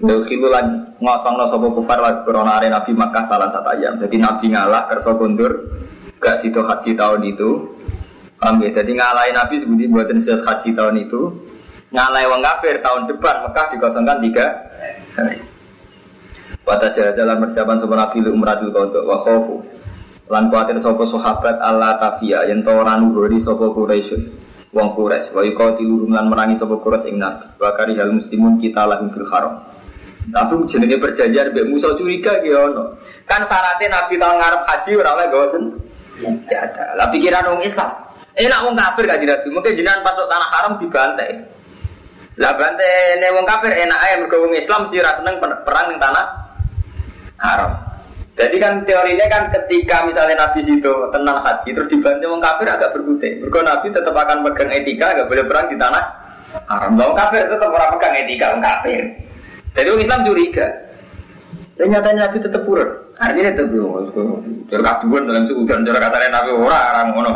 Dokhilu 0.00 0.48
lan 0.48 0.96
ngosong 0.98 1.34
no 1.36 1.44
sopo 1.50 1.74
kufar 1.76 1.98
wa 2.00 2.22
corona 2.24 2.62
nabi 2.62 2.94
Makkah 2.94 3.26
salah 3.26 3.50
satu 3.54 3.70
ayam. 3.74 3.98
Jadi 3.98 4.16
nabi 4.18 4.50
ngalah 4.50 4.88
kerso 4.90 5.14
kundur 5.18 5.52
gak 6.20 6.44
situ 6.44 6.60
haji 6.60 6.92
tahun 6.94 7.22
itu 7.24 7.50
ya? 8.40 8.70
Jadi 8.72 8.92
ngalahin 8.96 9.36
Nabi 9.36 9.54
sebuti 9.60 9.84
buatan 9.88 10.20
sesuatu 10.20 10.44
haji 10.48 10.70
tahun 10.72 10.96
itu 11.08 11.22
Ngalai 11.90 12.24
wong 12.30 12.40
kafir 12.40 12.78
tahun 12.78 13.10
depan 13.10 13.50
Mekah 13.50 13.66
dikosongkan 13.74 14.18
tiga 14.22 14.46
hari 15.18 15.42
Pada 16.62 16.94
jalan 16.94 17.36
persiapan 17.42 17.76
sopan 17.82 17.98
Nabi 17.98 18.16
lu 18.22 18.30
umratul 18.36 18.70
kodok 18.70 19.04
wa 19.04 19.16
khofu 19.26 19.56
Lan 20.30 20.46
kuatir 20.46 20.78
sopo 20.78 21.10
sahabat 21.10 21.58
Allah 21.58 21.98
tafiyah 21.98 22.46
Yang 22.46 22.70
tawaran 22.70 23.10
ururi 23.10 23.42
sopo 23.42 23.74
Quraisy. 23.74 24.38
Wong 24.70 24.94
Quraisy 24.94 25.34
yuko 25.34 25.74
tilurung 25.74 26.14
lan 26.14 26.30
merangi 26.30 26.54
sopo 26.54 26.78
Quraisy 26.78 27.10
ing 27.10 27.18
Nabi. 27.18 27.50
Kari 27.58 27.98
hal 27.98 28.14
muslimun 28.14 28.62
kita 28.62 28.86
lahum 28.86 29.10
fil 29.10 29.26
haram 29.26 29.66
Tapi 30.30 30.54
jenenge 30.70 31.02
perjanjian 31.02 31.50
Mbak 31.50 31.66
Musa 31.66 31.98
curiga 31.98 32.38
gitu 32.46 32.54
Kan 33.26 33.42
syaratnya 33.50 33.86
Nabi 33.90 34.14
tahun 34.14 34.36
ngarep 34.38 34.62
haji 34.70 34.90
Orang-orang 35.02 35.26
gak 35.34 35.50
Tidak 36.46 36.60
ada. 36.62 36.84
Lah 36.94 37.06
pikiran 37.10 37.50
orang 37.50 37.66
Islam. 37.66 37.90
Enak 38.38 38.60
wong 38.62 38.74
kafir 38.78 39.04
gak 39.10 39.18
Nabi. 39.26 39.48
Mungkin 39.50 39.72
jenengan 39.74 40.00
pasuk 40.06 40.30
tanah 40.30 40.48
haram 40.54 40.72
dibantai. 40.78 41.32
Lah 42.38 42.54
bantai 42.54 43.18
ne 43.18 43.28
wong 43.34 43.44
kafir 43.44 43.74
enak 43.74 43.98
aja 43.98 44.14
mergo 44.22 44.46
wong 44.46 44.54
Islam 44.54 44.86
sih 44.88 45.02
ra 45.02 45.18
seneng 45.18 45.42
perang 45.42 45.86
ning 45.90 45.98
tanah 45.98 46.26
haram. 47.42 47.89
Jadi 48.40 48.56
kan 48.56 48.80
teorinya 48.88 49.26
kan 49.28 49.52
ketika 49.52 50.08
misalnya 50.08 50.48
Nabi 50.48 50.64
situ 50.64 50.94
tenang 51.12 51.44
haji 51.44 51.76
terus 51.76 51.92
dibantai 51.92 52.24
wong 52.24 52.40
kafir 52.40 52.72
agak 52.72 52.96
berkutik. 52.96 53.36
Mergo 53.36 53.60
Nabi 53.60 53.92
tetap 53.92 54.16
akan 54.16 54.40
pegang 54.48 54.72
etika 54.72 55.12
agak 55.12 55.28
boleh 55.28 55.44
perang 55.44 55.68
di 55.68 55.76
tanah 55.76 56.04
haram. 56.72 56.96
Wong 56.96 57.12
kafir 57.12 57.44
tetap 57.52 57.68
orang 57.68 57.92
pegang 58.00 58.16
etika 58.16 58.56
wong 58.56 58.64
kafir. 58.64 59.02
Jadi 59.76 59.88
wong 59.92 60.00
Islam 60.00 60.20
curiga. 60.24 60.66
Ternyata 61.76 62.08
Nabi 62.16 62.36
tetap 62.40 62.62
purur. 62.64 62.88
Artinya 63.20 63.52
itu 63.52 63.64
cara 64.72 64.82
kaduan 64.96 65.28
dalam 65.28 65.44
suku 65.44 65.60
dan 65.68 65.84
kata 65.84 66.32
Nabi 66.32 66.50
orang 66.56 66.84
orang 66.96 67.06
ngono. 67.12 67.30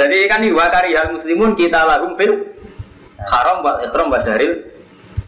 Jadi 0.00 0.16
kan 0.32 0.40
dua 0.40 0.72
kari 0.72 0.96
hal 0.96 1.12
muslimun 1.12 1.52
kita 1.52 1.84
lagu 1.84 2.08
fil 2.16 2.32
haram 3.20 3.60
buat 3.60 3.84
ikram 3.84 4.08
basaril 4.08 4.64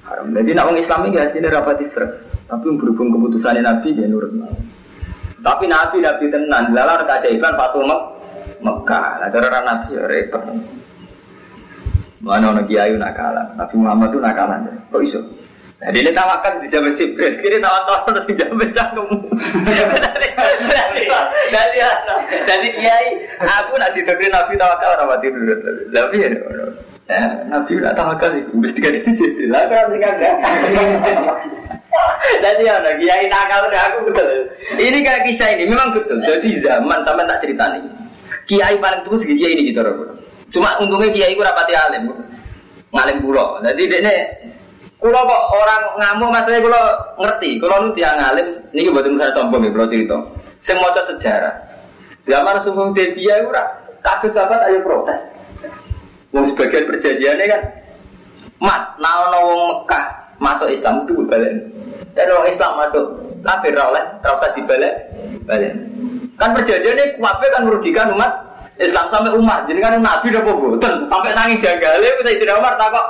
haram. 0.09 0.33
Jadi 0.33 0.57
nak 0.57 0.73
orang 0.73 0.81
Islam 0.81 1.01
ini 1.13 1.21
hasilnya 1.21 1.53
rapat 1.53 1.85
isra. 1.85 2.09
Tapi 2.49 2.73
berhubung 2.81 3.13
keputusan 3.13 3.61
Nabi 3.61 3.93
dia 3.93 4.09
nurut. 4.09 4.33
Tapi 5.45 5.69
Nabi 5.69 6.01
Nabi 6.01 6.25
tenan 6.33 6.73
lalar 6.73 7.05
keajaiban 7.05 7.53
Fatul 7.53 7.85
Mek 7.85 8.01
Mekah. 8.65 9.21
Nah 9.21 9.29
cara 9.29 9.61
Nabi 9.61 9.93
ya 9.93 10.03
repot. 10.09 10.41
Mana 12.25 12.57
orang 12.57 12.65
kiai 12.65 12.97
nakalan. 12.97 13.53
Nabi 13.53 13.75
Muhammad 13.77 14.09
itu 14.09 14.19
nakalan. 14.25 14.65
Kok 14.89 15.05
iso? 15.05 15.21
Jadi 15.85 16.01
ini 16.01 16.17
tawakan 16.17 16.65
di 16.65 16.73
jamin 16.73 16.97
Jibril, 16.97 17.37
kiri 17.45 17.61
tawakan 17.61 18.09
terus 18.09 18.25
di 18.25 18.35
jamin 18.41 18.73
cangkemmu. 18.73 19.19
Jadi 21.53 21.79
jadi 22.49 22.69
kiai, 22.73 23.09
aku 23.45 23.77
nak 23.77 23.93
didokterin 23.93 24.33
Nabi 24.33 24.57
tawakal 24.57 24.97
orang 24.97 25.09
mati 25.13 25.29
dulu. 25.29 25.53
Tapi 25.93 26.25
ya, 26.25 26.33
Nabi 27.53 27.85
nak 27.85 27.93
tawakal 28.01 28.33
itu 28.33 28.57
mesti 28.57 28.81
kan 28.81 28.97
itu 28.97 29.11
Jibril. 29.13 29.53
Lah 29.53 29.69
kan 29.69 29.93
tinggal 29.93 30.17
Jadi 32.25 32.67
ya, 32.67 32.81
kiai 32.81 33.27
nakal 33.31 33.69
udah 33.69 33.83
aku 33.89 33.99
betul. 34.11 34.29
Ini 34.77 34.99
kayak 35.01 35.23
kisah 35.29 35.49
ini 35.55 35.65
memang 35.71 35.95
betul. 35.95 36.19
Jadi 36.25 36.61
zaman 36.61 37.01
sampai 37.07 37.25
tak 37.29 37.41
cerita 37.45 37.65
nih. 37.73 37.85
Kiai 38.45 38.77
paling 38.77 39.01
tua 39.07 39.17
segi 39.21 39.35
kiai 39.39 39.57
ini 39.57 39.73
gitu 39.73 39.81
Cuma 40.53 40.77
untungnya 40.79 41.11
kiai 41.11 41.35
itu 41.35 41.43
rapati 41.43 41.75
alim, 41.75 42.13
ngalim 42.93 43.17
pulau. 43.25 43.59
Jadi 43.65 43.83
dia 43.91 44.15
Kulo 45.05 45.21
kok 45.21 45.43
orang 45.53 45.83
ngamuk 46.01 46.33
maksudnya 46.33 46.65
kulo 46.65 46.81
ngerti, 47.21 47.61
kulo 47.61 47.77
nu 47.77 47.89
tiang 47.93 48.17
ngalim, 48.17 48.57
ini 48.73 48.89
buat 48.89 49.05
saya 49.05 49.37
sombong 49.37 49.69
ya 49.69 49.71
kulo 49.77 49.85
cerita. 49.93 50.17
Saya 50.65 50.81
mau 50.81 50.97
sejarah. 50.97 51.55
Zaman 52.25 52.65
sungguh 52.65 52.97
Devia 52.97 53.37
itu 53.37 53.53
kabeh 54.01 54.33
sahabat 54.33 54.65
ayo 54.65 54.81
protes. 54.81 55.21
Wong 56.33 56.57
sebagian 56.57 56.89
perjanjiannya 56.89 57.45
kan, 57.53 57.63
mat, 58.65 58.97
nah 58.97 59.29
wong 59.45 59.85
Mekah 59.85 60.24
masuk 60.39 60.69
Islam 60.71 61.05
itu 61.05 61.23
balik. 61.27 61.53
Dan 62.15 62.31
orang 62.31 62.51
Islam 62.51 62.73
masuk 62.79 63.05
kafir 63.43 63.75
oleh, 63.75 64.05
terusah 64.23 64.51
dibalik, 64.55 64.95
balik. 65.45 65.73
Kan 66.39 66.51
perjanjiannya 66.55 67.05
kuabe 67.19 67.47
kan 67.51 67.63
merugikan 67.67 68.07
umat 68.15 68.33
Islam 68.79 69.07
sampai 69.11 69.35
umat. 69.35 69.67
Jadi 69.67 69.79
kan 69.83 69.99
Nabi 69.99 70.27
udah 70.35 70.43
boboten, 70.43 70.95
sampai 71.07 71.35
nangis 71.35 71.63
jagale, 71.63 72.09
kita 72.23 72.31
tidak 72.39 72.79
tak 72.79 72.91
kok 72.91 73.07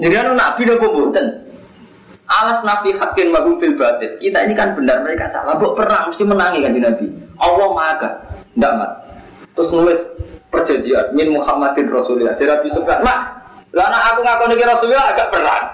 jadi 0.00 0.14
anu 0.24 0.32
nabi 0.32 0.64
udah 0.64 0.78
boboten. 0.80 1.26
Alas 2.30 2.64
nabi 2.64 2.96
hakin 2.96 3.28
mahum 3.28 3.60
fil 3.60 3.76
batin. 3.76 4.16
Kita 4.16 4.48
ini 4.48 4.56
kan 4.56 4.72
benar 4.72 5.04
mereka 5.04 5.28
salah. 5.28 5.60
Buk 5.60 5.76
perang 5.76 6.08
mesti 6.08 6.24
menangi 6.24 6.64
kan 6.64 6.72
nabi. 6.72 7.06
Allah 7.36 7.68
maha 7.76 8.08
Tidak 8.56 8.72
mat. 8.80 8.90
Terus 9.52 9.68
nulis 9.76 10.00
perjanjian 10.48 11.12
min 11.12 11.36
Muhammadin 11.36 11.92
Rasulullah. 11.92 12.32
Jadi 12.40 12.48
nabi 12.48 12.68
suka. 12.72 12.94
Mak, 13.04 13.18
lana 13.70 13.98
aku 14.10 14.20
ngaku 14.26 14.44
nih 14.50 14.66
Rasulullah 14.66 15.06
agak 15.14 15.28
perang. 15.30 15.64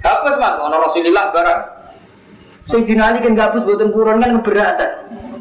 Dapat 0.00 0.34
mas, 0.40 0.54
ono 0.58 0.76
Rasulullah 0.80 1.24
barang. 1.30 1.60
Sing 2.70 2.82
dinali 2.86 3.18
kan 3.20 3.34
gabus 3.36 3.66
buatan 3.66 3.90
kurun 3.92 4.22
kan 4.22 4.30
keberatan. 4.40 4.90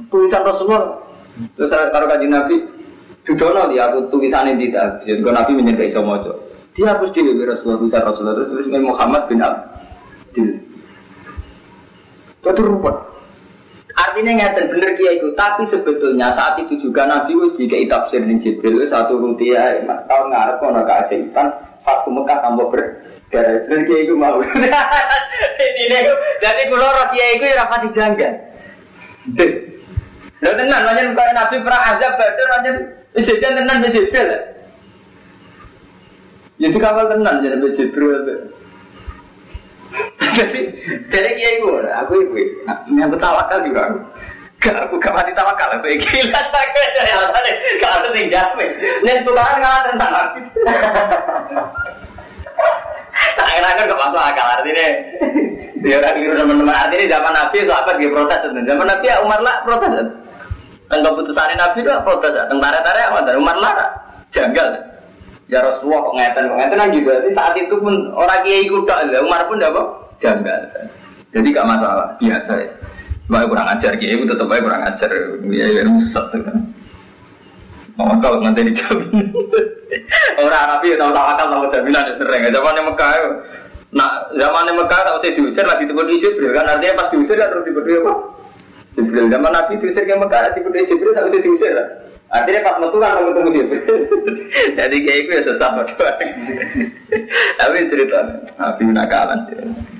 Tulisan 0.10 0.42
Rasulullah. 0.42 1.00
Terus 1.56 1.70
kalau 1.72 2.08
kaji 2.10 2.28
nabi, 2.28 2.56
Dudono 3.24 3.70
dia 3.70 3.88
aku 3.88 4.10
tulisan 4.10 4.50
ini 4.50 4.68
tidak. 4.68 5.06
Jadi 5.06 5.22
nabi 5.22 5.52
menyertai 5.54 5.90
iso 5.94 6.02
mojo. 6.02 6.34
Dia 6.74 6.96
harus 6.96 7.12
di 7.12 7.22
Rasulullah, 7.26 7.82
bisa 7.82 8.00
Rasulullah 8.02 8.36
terus 8.40 8.50
tulis 8.56 8.68
Muhammad 8.82 9.22
bin 9.28 9.40
Abdul. 9.44 10.50
Itu 12.40 12.62
rupa. 12.64 13.09
Artinya 14.00 14.32
ngeten 14.32 14.72
bener 14.72 14.96
kia 14.96 15.12
itu, 15.20 15.36
tapi 15.36 15.68
sebetulnya 15.68 16.32
saat 16.32 16.56
itu 16.64 16.80
juga 16.80 17.04
Nabi 17.04 17.36
wis 17.36 17.52
jika 17.60 17.76
tafsir 17.92 18.24
ning 18.24 18.40
Jibril 18.40 18.88
satu 18.88 19.20
rupiah 19.20 19.76
tahun 20.08 20.32
ngarep 20.32 20.56
kono 20.64 20.88
keajaiban 20.88 21.48
satu 21.84 22.08
Mekah 22.08 22.40
tambah 22.40 22.72
ber 22.72 22.82
Gara 23.30 23.62
bener 23.68 23.86
kia 23.86 24.00
itu 24.08 24.14
mau. 24.18 24.42
Ini 25.84 25.98
jadi 26.42 26.64
kulo 26.66 26.82
roh 26.82 27.08
kia 27.14 27.28
itu 27.38 27.46
ya 27.46 27.62
rapati 27.62 27.90
janggal. 27.94 28.34
Lalu 30.40 30.56
tenan, 30.56 30.82
nanya 30.88 31.12
bukan 31.12 31.36
Nabi 31.36 31.56
perang 31.62 31.84
azab, 31.94 32.12
badar, 32.16 32.48
nanya 32.58 32.72
Ijazah 33.20 33.52
tenan 33.54 33.86
Jibril. 33.86 34.30
Jadi 36.58 36.78
kapal 36.80 37.06
tenan 37.12 37.44
jadi 37.44 37.68
Jibril. 37.76 38.50
Jadi 40.36 40.62
dari 41.10 41.32
kiai 41.38 41.62
gue, 41.62 41.90
aku 41.90 42.14
ibu, 42.22 42.38
yang 42.94 43.10
betawakal 43.10 43.60
juga. 43.66 43.90
Gak 44.60 44.76
aku 44.76 45.00
gak 45.00 45.16
mati 45.16 45.32
tawakal, 45.32 45.72
aku 45.72 45.88
gila 45.88 46.42
sakit 46.52 46.90
dari 47.00 47.12
alasannya, 47.16 47.54
gak 47.80 47.92
ada 47.96 48.10
yang 48.12 48.28
jamin. 48.28 48.70
Nih 49.08 49.16
tukaran 49.24 49.56
ngalah 49.64 49.82
tentang 49.88 50.12
nabi. 50.12 50.40
Akhir-akhir 53.40 53.84
gak 53.88 54.02
masuk 54.04 54.20
akal 54.20 54.48
artinya. 54.60 54.88
Dia 55.80 55.96
orang 56.04 56.16
kira 56.20 56.36
teman-teman 56.36 56.76
artinya 56.76 57.06
zaman 57.08 57.32
nabi 57.32 57.58
sahabat 57.64 57.96
dia 57.96 58.12
protes, 58.12 58.42
zaman 58.52 58.86
nabi 58.86 59.06
ya 59.08 59.16
Umar 59.24 59.40
lah 59.40 59.56
protes. 59.64 59.92
Dan 60.92 61.00
keputusan 61.08 61.56
nabi 61.56 61.80
itu 61.80 61.92
protes, 62.04 62.34
tentara 62.52 62.78
tentara 62.84 63.02
apa? 63.16 63.32
Umar 63.40 63.56
lah 63.64 63.74
janggal. 64.36 64.76
Ya 65.48 65.64
Rasulullah 65.64 66.04
kok 66.04 66.14
ngeten, 66.20 66.46
juga. 66.94 67.12
Jadi 67.24 67.30
saat 67.34 67.56
itu 67.58 67.74
pun 67.80 67.96
orang 68.14 68.44
kiai 68.44 68.70
kuda, 68.70 69.08
Umar 69.24 69.48
pun 69.48 69.58
Janggal. 70.20 70.62
Jadi 71.30 71.48
gak 71.54 71.68
masalah, 71.68 72.08
biasa 72.20 72.52
ya. 72.60 72.72
Baik 73.30 73.46
kurang 73.54 73.70
ajar, 73.70 73.94
kiai 73.94 74.18
itu 74.18 74.26
tetap 74.26 74.50
baik 74.50 74.66
kurang 74.66 74.82
ajar. 74.82 75.10
Ya, 75.54 75.68
ya, 75.70 75.82
rusak 75.86 76.26
tuh 76.34 76.42
kan. 76.42 76.58
Mau 78.00 78.16
kalau 78.24 78.40
nanti 78.40 78.64
dijamin. 78.64 79.28
Orang 80.42 80.56
Arab 80.56 80.80
itu 80.88 80.96
tahu 80.96 81.12
tawakal 81.12 81.48
tahu 81.52 81.66
jaminan 81.68 82.08
ya 82.08 82.14
sering. 82.16 82.48
Zaman 82.48 82.80
Mekah, 82.88 83.12
nah 83.92 84.10
zaman 84.40 84.72
Mekah 84.72 85.00
tahu 85.04 85.18
saya 85.20 85.36
diusir 85.36 85.66
lagi 85.68 85.84
tiba 85.84 86.08
Jibril 86.08 86.56
kan 86.56 86.64
artinya 86.64 87.04
pas 87.04 87.12
diusir 87.12 87.36
kan 87.36 87.52
terus 87.52 87.68
tiba 87.68 87.82
apa? 87.84 88.14
Jibril. 88.96 89.26
Zaman 89.28 89.52
Nabi 89.52 89.74
diusir 89.84 90.04
ke 90.08 90.16
Mekah 90.16 90.56
tiba 90.56 90.70
Jibril 90.72 91.12
tahu 91.12 91.28
saya 91.28 91.44
diusir 91.44 91.72
lah. 91.76 91.88
Artinya 92.30 92.60
pas 92.64 92.76
metu 92.80 92.98
kan 93.04 93.20
ketemu 93.20 93.50
Jibril. 93.52 93.84
Jadi 94.80 94.96
kayak 95.04 95.20
itu 95.20 95.30
ya 95.36 95.42
sesama 95.44 95.82
doang. 95.84 96.18
Tapi 97.60 97.78
cerita 97.92 98.20
Nabi 98.56 98.82
nakalan. 98.96 99.40
Nah 99.44 99.99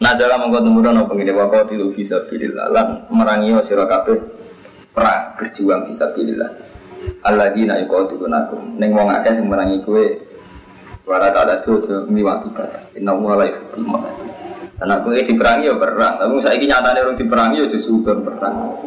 dalam 0.00 0.48
mengkau 0.48 0.64
temurun 0.64 0.96
apa 0.96 1.12
gini 1.12 1.32
wakau 1.36 1.68
tilu 1.68 1.92
bisa 1.92 2.24
pilih 2.32 2.56
lan 2.56 3.04
merangi 3.12 3.52
sira 3.68 3.84
kabeh 3.84 4.16
perang 4.96 5.36
berjuang 5.36 5.92
bisa 5.92 6.08
lah. 6.16 6.50
Allah 7.24 7.52
kau 7.84 8.08
tilu 8.08 8.24
nakum 8.24 8.80
neng 8.80 8.96
wong 8.96 9.12
akeh 9.12 9.36
sing 9.36 9.44
merangi 9.44 9.84
kue 9.84 10.30
Warat 11.10 11.34
ada 11.34 11.58
tuh 11.66 12.06
miwati 12.06 12.54
batas. 12.54 12.86
Inna 12.94 13.10
mulai 13.18 13.50
firman. 13.74 14.14
Karena 14.78 15.02
kue 15.02 15.18
diperangi 15.26 15.66
ya 15.66 15.74
perang. 15.74 16.22
Tapi 16.22 16.38
saya 16.38 16.54
ini 16.54 16.70
nyatanya 16.70 17.02
orang 17.02 17.18
diperangi 17.18 17.56
ya 17.58 17.66
justru 17.66 17.98
perang. 18.06 18.78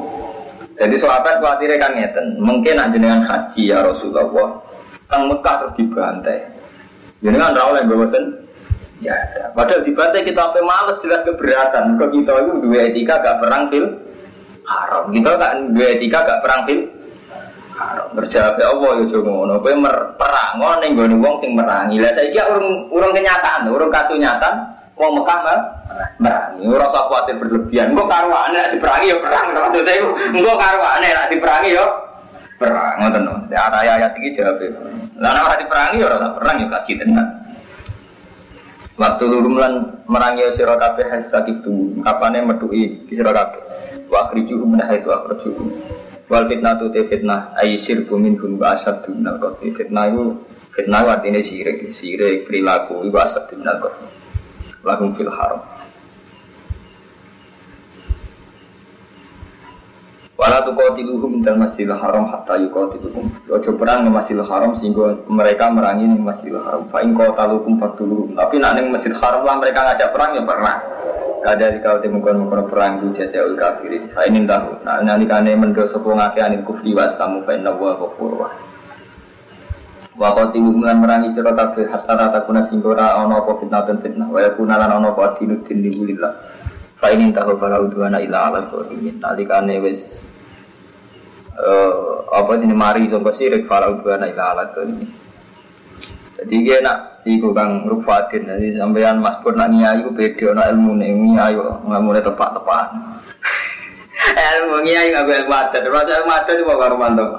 Jadi 0.79 0.95
sahabat 1.03 1.43
khawatirnya 1.43 1.83
kan 1.83 1.91
ngeten. 1.99 2.39
Mungkin 2.39 2.79
nak 2.79 2.95
jenengan 2.95 3.27
haji 3.27 3.75
ya 3.75 3.83
Rasulullah. 3.83 4.63
Tang 5.11 5.27
Mekah 5.27 5.55
terus 5.67 5.75
dibantai. 5.75 6.37
Jenengan 7.19 7.51
rawol 7.51 7.83
yang 7.83 7.91
bawasan 7.91 8.23
Ya 9.03 9.13
ada. 9.19 9.51
Padahal 9.51 9.83
dibantai 9.83 10.23
kita 10.23 10.47
sampai 10.47 10.63
males 10.63 10.97
jelas 11.03 11.21
keberatan. 11.27 11.99
Kalau 11.99 12.11
kita 12.15 12.31
itu 12.39 12.51
dua 12.63 12.79
etika 12.87 13.19
gak 13.19 13.37
perang 13.43 13.67
fil 13.67 13.85
haram. 14.63 15.11
Kita 15.11 15.31
kan 15.35 15.75
dua 15.75 15.87
etika 15.91 16.23
gak 16.23 16.39
perang 16.39 16.63
fil 16.63 16.87
haram. 17.75 18.07
Berjawab 18.15 18.55
ya 18.55 18.65
Allah 18.71 18.91
ya 19.03 19.05
cuma 19.11 19.31
ngono. 19.35 19.53
Kowe 19.59 19.73
perang 20.15 20.51
ngono 20.55 20.75
ning 20.79 20.91
gone 20.95 21.15
wong 21.19 21.35
sing 21.43 21.51
merangi. 21.51 21.99
Lah 21.99 22.15
saiki 22.15 22.39
urung 22.39 22.67
urung 22.95 23.11
kenyataan, 23.11 23.67
urung 23.67 23.91
kasus 23.91 24.15
nyata. 24.15 24.71
Wong 24.95 25.19
Mekah 25.19 25.39
mah 25.43 25.59
merangi. 26.23 26.63
Ora 26.71 26.87
usah 26.87 27.03
kuwatir 27.11 27.35
berlebihan. 27.43 27.91
Engko 27.91 28.07
karwane 28.07 28.55
nek 28.55 28.71
diperangi 28.71 29.11
ya 29.11 29.17
perang 29.19 29.45
maksudnya. 29.51 29.93
Engko 30.31 30.53
karwane 30.55 31.07
nek 31.11 31.27
diperangi 31.27 31.75
ya 31.75 31.85
perang 32.55 32.95
ngoten. 33.03 33.23
Ya 33.51 33.67
ayat 33.67 34.15
iki 34.15 34.39
jawab. 34.39 34.63
Lah 35.19 35.29
nek 35.35 35.43
ora 35.43 35.55
diperangi 35.59 35.99
ya 35.99 36.07
ora 36.07 36.29
perang 36.31 36.55
ya 36.63 36.67
kaji 36.71 36.93
tenan. 37.03 37.42
Waktu 39.03 39.27
luru 39.27 39.59
lan 39.59 39.99
merangi 40.07 40.55
sira 40.55 40.79
kabeh 40.79 41.03
hatta 41.11 41.43
itu 41.43 41.99
kapane 42.07 42.39
metuki 42.39 43.03
sira 43.11 43.35
kabeh. 43.35 43.59
Wa 44.07 44.31
akhriju 44.31 44.63
min 44.63 44.79
haitsu 44.79 45.11
akhrajuhum. 45.11 45.67
Wal 46.31 46.47
fitnatu 46.47 46.87
te 46.87 47.03
fitnah 47.11 47.51
ay 47.59 47.83
sirku 47.83 48.15
minhum 48.15 48.55
wa 48.55 48.79
asad 48.79 49.03
minal 49.11 49.43
qatl. 49.43 49.75
Fitnah 49.75 50.07
itu 50.07 50.39
fitnah 50.71 51.03
artinya 51.03 51.43
sirik, 51.43 51.91
sirik 51.91 52.47
perilaku 52.47 53.03
itu 53.03 53.17
asad 53.19 53.43
minal 53.59 53.83
qatl. 53.83 54.07
Lakum 54.87 55.11
fil 55.19 55.27
haram. 55.27 55.59
Wala 60.43 60.59
tuqatiluhum 60.67 61.39
dal 61.39 61.55
masjidil 61.55 61.95
haram 61.95 62.27
hatta 62.27 62.59
yuqatiluhum. 62.59 63.47
Ojo 63.47 63.71
perang 63.79 64.03
di 64.03 64.11
masjidil 64.11 64.43
haram 64.43 64.75
sehingga 64.75 65.23
mereka 65.31 65.71
merangi 65.71 66.03
di 66.03 66.19
masjidil 66.19 66.59
haram. 66.59 66.83
Fa 66.91 66.99
in 66.99 67.15
qataluhum 67.15 67.79
fatuluhum. 67.79 68.35
Tapi 68.35 68.59
nak 68.59 68.75
ning 68.75 68.91
masjidil 68.91 69.23
haram 69.23 69.47
lah 69.47 69.55
mereka 69.55 69.87
ngajak 69.87 70.11
perang 70.11 70.35
ya 70.35 70.43
perang. 70.43 70.79
Kada 71.47 71.71
di 71.71 71.79
kau 71.79 71.95
temukan 72.03 72.35
mengkono 72.35 72.67
perang 72.67 72.99
di 72.99 73.15
jasa 73.15 73.39
ul 73.47 73.55
kafirin. 73.55 74.11
Fa 74.11 74.27
in 74.27 74.43
tahu. 74.43 74.83
Nah 74.83 74.99
nalikane 74.99 75.55
mendo 75.55 75.87
sapa 75.87 76.11
ngake 76.11 76.39
anil 76.43 76.67
kufri 76.67 76.91
was 76.91 77.15
kamu 77.15 77.47
fa 77.47 77.51
inna 77.55 77.71
wa 77.71 77.95
ghafurur 77.95 78.51
Wa 80.19 80.27
qatiluhum 80.35 80.83
lan 80.83 80.99
merangi 80.99 81.31
sira 81.39 81.55
kabeh 81.55 81.87
hatta 81.87 82.19
takuna 82.35 82.67
sehingga 82.67 82.91
ora 82.91 83.15
ana 83.15 83.39
apa 83.39 83.63
fitnah 83.63 83.87
dan 83.87 84.03
fitnah. 84.03 84.27
Wa 84.27 84.43
yakuna 84.43 84.75
lan 84.75 84.91
ana 84.91 85.15
apa 85.15 85.39
dinu 85.39 85.63
din 85.63 85.87
lillah. 85.87 86.35
Fa 86.99 87.15
in 87.15 87.31
tahu 87.31 87.55
fala 87.55 87.79
udwana 87.79 88.19
ila 88.19 88.51
ala 88.51 88.67
zalimin. 88.67 89.23
Nalikane 89.23 89.79
wis 89.79 90.03
uh, 91.57 91.93
apa 92.33 92.57
jenis 92.57 92.77
mari 92.77 93.09
sangka 93.09 93.33
sirik 93.37 93.69
falau 93.69 93.99
dua 94.01 94.17
naik 94.17 94.37
alat 94.37 94.73
ini. 94.85 95.05
Jadi 96.43 96.55
dia 96.65 96.77
nak 96.83 97.23
iku 97.23 97.55
kang 97.55 97.87
rufatin 97.87 98.49
jadi 98.49 98.75
sampean 98.75 99.23
Mas 99.23 99.39
Pur 99.39 99.55
nak 99.55 99.71
nyai 99.71 100.03
iku 100.03 100.11
beda 100.11 100.57
nak 100.57 100.67
ilmu 100.75 100.91
nyai 100.99 101.53
nggak 101.55 102.01
mulai 102.03 102.23
tepat 102.25 102.49
tepat. 102.57 102.87
ilmu 104.59 104.77
nyai 104.83 105.07
nggak 105.13 105.25
boleh 105.25 105.43
adat, 105.47 105.81
terus 105.83 106.03
ilmu 106.03 106.31
adat 106.31 106.53
itu 106.57 106.63
baru 106.67 106.97
mantap. 106.99 107.29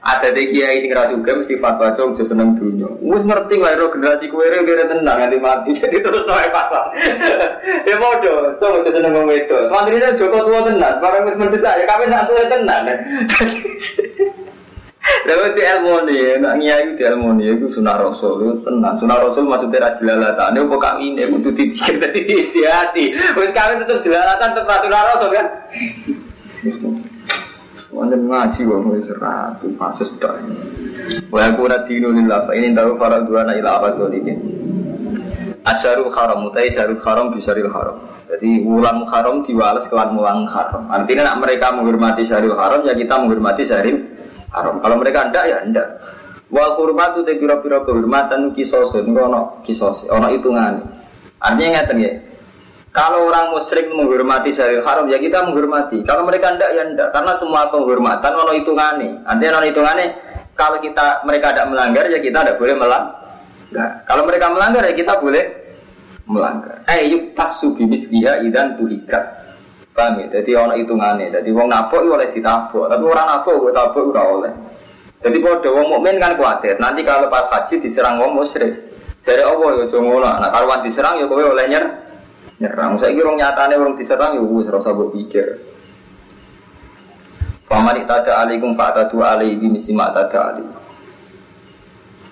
Ada 0.00 0.32
deh 0.32 0.48
kiai 0.48 0.80
sing 0.80 0.96
ra 0.96 1.12
juga 1.12 1.36
mesti 1.36 1.60
fatwa 1.60 1.92
cung 1.92 2.16
seneng 2.24 2.56
dunia. 2.56 2.88
Wis 3.04 3.20
ngerti 3.20 3.60
lah 3.60 3.76
ro 3.76 3.92
generasi 3.92 4.32
kowe 4.32 4.40
re 4.40 4.64
kira 4.64 4.88
tenang 4.88 5.20
nganti 5.20 5.36
mati. 5.36 5.70
Jadi 5.80 6.00
terus 6.00 6.24
naik 6.24 6.48
pasal. 6.48 6.96
Ya 7.84 8.00
bodoh, 8.00 8.56
cung 8.56 8.80
seneng 8.88 9.12
wong 9.12 9.28
wedok. 9.28 9.68
Mantrine 9.68 10.16
Joko 10.16 10.48
tua 10.48 10.64
tenan, 10.64 11.04
barang 11.04 11.28
wis 11.28 11.36
mendesak 11.36 11.76
ya 11.76 11.84
kawin 11.84 12.08
nak 12.08 12.24
tuwa 12.32 12.48
tenan. 12.48 12.82
Lalu 15.28 15.52
di 15.52 15.62
ilmu 15.64 15.94
nih, 16.08 16.38
nak 16.40 16.56
nyai 16.56 16.96
di 16.96 17.02
ilmu 17.02 17.36
nih, 17.36 17.56
itu 17.56 17.66
sunnah 17.76 17.98
rasul, 17.98 18.62
tenang. 18.64 18.96
Sunnah 19.00 19.20
rasul 19.20 19.48
maksudnya 19.48 19.84
rajin 19.84 20.06
lalatan. 20.06 20.56
Ini 20.56 20.70
bukan 20.70 20.94
ini, 21.02 21.22
itu 21.28 21.50
dipikir 21.52 21.96
tadi 22.00 22.20
di 22.24 22.62
hati. 22.64 23.04
Wis 23.36 23.52
kawin 23.52 23.84
tetap 23.84 24.00
jelalatan, 24.00 24.56
tetap 24.56 24.80
sunnah 24.80 25.02
rasul 25.12 25.28
kan. 25.28 25.46
Wonten 27.90 28.30
ngaji 28.30 28.62
wong 28.70 28.94
wis 28.94 29.10
ratu 29.18 29.74
pasus 29.74 30.06
tok. 30.22 30.38
Wa 31.26 31.50
aku 31.50 31.66
ora 31.66 31.82
dinu 31.82 32.14
lillah 32.14 32.46
fa 32.46 32.54
ini 32.54 32.70
tahu 32.70 32.94
para 32.94 33.26
dua 33.26 33.42
na 33.42 33.58
ila 33.58 33.82
apa 33.82 33.98
zalimin. 33.98 34.38
Asyarul 35.66 36.14
haram 36.14 36.46
utai 36.46 36.70
syarul 36.70 37.02
haram 37.02 37.34
bisaril 37.34 37.66
haram. 37.66 37.98
Jadi 38.30 38.62
ulang 38.62 39.10
haram 39.10 39.42
diwales 39.42 39.90
kelan 39.90 40.14
mulang 40.14 40.46
haram. 40.46 40.86
Artinya 40.86 41.34
nak 41.34 41.42
mereka 41.42 41.74
menghormati 41.74 42.30
syaril 42.30 42.54
haram 42.54 42.86
ya 42.86 42.94
kita 42.94 43.14
menghormati 43.26 43.66
syaril 43.66 44.06
haram. 44.54 44.78
Kalau 44.78 44.94
mereka 44.94 45.26
ndak 45.26 45.44
ya 45.50 45.58
ndak. 45.66 45.86
Wal 46.50 46.78
hurmatu 46.78 47.26
te 47.26 47.42
pira-pira 47.42 47.82
kehormatan 47.82 48.54
kisos 48.54 48.94
ngono 48.94 49.66
kisos 49.66 50.06
ono 50.06 50.30
hitungane. 50.30 50.86
Artinya 51.42 51.82
ngeten 51.82 51.98
ya. 52.06 52.12
Kalau 52.90 53.30
orang 53.30 53.54
musyrik 53.54 53.86
menghormati 53.94 54.50
syaril 54.50 54.82
haram 54.82 55.06
ya 55.06 55.22
kita 55.22 55.46
menghormati. 55.46 56.02
Kalau 56.02 56.26
mereka 56.26 56.58
ndak 56.58 56.70
ya 56.74 56.82
ndak 56.90 57.14
karena 57.14 57.32
semua 57.38 57.70
penghormatan 57.70 58.32
ono 58.34 58.50
hitungane. 58.50 59.22
Artinya 59.22 59.62
ono 59.62 59.66
hitungane 59.70 60.04
kalau 60.58 60.82
kita 60.82 61.22
mereka 61.22 61.54
tidak 61.54 61.70
melanggar 61.70 62.04
ya 62.10 62.18
kita 62.18 62.38
tidak 62.42 62.58
boleh 62.58 62.74
melanggar. 62.74 64.02
Kalau 64.10 64.22
mereka 64.26 64.46
melanggar 64.50 64.82
ya 64.90 64.94
kita 64.98 65.22
boleh 65.22 65.44
melanggar. 66.26 66.82
Eh 66.90 67.14
yuk 67.14 67.38
tasu 67.38 67.78
bibis 67.78 68.10
dia 68.10 68.42
idan 68.42 68.74
tuhikat. 68.74 69.38
Paham 69.94 70.26
ya? 70.26 70.42
Jadi 70.42 70.50
ono 70.58 70.74
hitungane. 70.74 71.30
Jadi 71.30 71.50
wong 71.54 71.70
nabok 71.70 72.02
oleh 72.02 72.26
ditabok, 72.34 72.90
tapi 72.90 73.04
orang 73.06 73.26
nabok 73.38 73.54
gue 73.54 73.72
tabok 73.74 74.02
ora 74.10 74.22
oleh. 74.26 74.52
Jadi 75.22 75.36
kalau 75.38 75.78
wong 75.78 75.86
mukmin 75.94 76.18
kan 76.18 76.34
khawatir. 76.34 76.74
Nanti 76.82 77.06
kalau 77.06 77.30
pas 77.30 77.46
haji 77.54 77.78
diserang 77.78 78.18
wong 78.18 78.40
musyrik, 78.40 78.72
jadi 79.20 79.44
Allah 79.44 79.84
ya 79.84 79.86
cuma 79.92 80.16
Nah 80.16 80.48
kalau 80.48 80.80
diserang 80.80 81.20
ya 81.20 81.28
kowe 81.28 81.44
oleh 81.44 81.68
nyerang. 82.60 83.00
Saya 83.00 83.16
kira 83.16 83.32
nyatane 83.32 83.74
orang 83.80 83.96
diserang 83.96 84.36
ya 84.36 84.44
wis 84.44 84.68
rasa 84.68 84.92
berpikir. 84.92 85.46
Paman 87.64 88.04
tada 88.04 88.44
alaikum 88.44 88.76
fa 88.76 88.92
tadu 88.92 89.24
alaihi 89.24 89.64
misi 89.64 89.96
ma 89.96 90.12
tada 90.12 90.54
alaihi. 90.54 90.78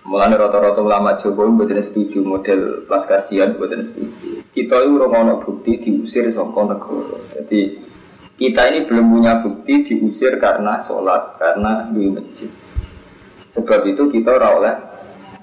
Mulane 0.09 0.41
rata-rata 0.41 0.81
ulama 0.81 1.21
Jawa 1.21 1.53
mboten 1.53 1.85
setuju 1.85 2.25
model 2.25 2.89
laskar 2.89 3.29
jihad 3.29 3.61
mboten 3.61 3.93
setuju. 3.93 4.41
Kita 4.57 4.81
itu 4.81 4.97
ora 4.97 5.21
ono 5.21 5.45
bukti 5.45 5.85
diusir 5.85 6.33
saka 6.33 6.61
negara. 6.65 7.21
Jadi 7.37 7.61
kita 8.41 8.73
ini 8.73 8.89
belum 8.89 9.05
punya 9.05 9.45
bukti 9.45 9.85
diusir 9.85 10.41
karena 10.41 10.81
sholat, 10.89 11.37
karena 11.37 11.93
di 11.93 12.09
masjid. 12.09 12.49
Sebab 13.53 13.85
itu 13.85 14.09
kita 14.09 14.33
ora 14.33 14.49
oleh 14.57 14.75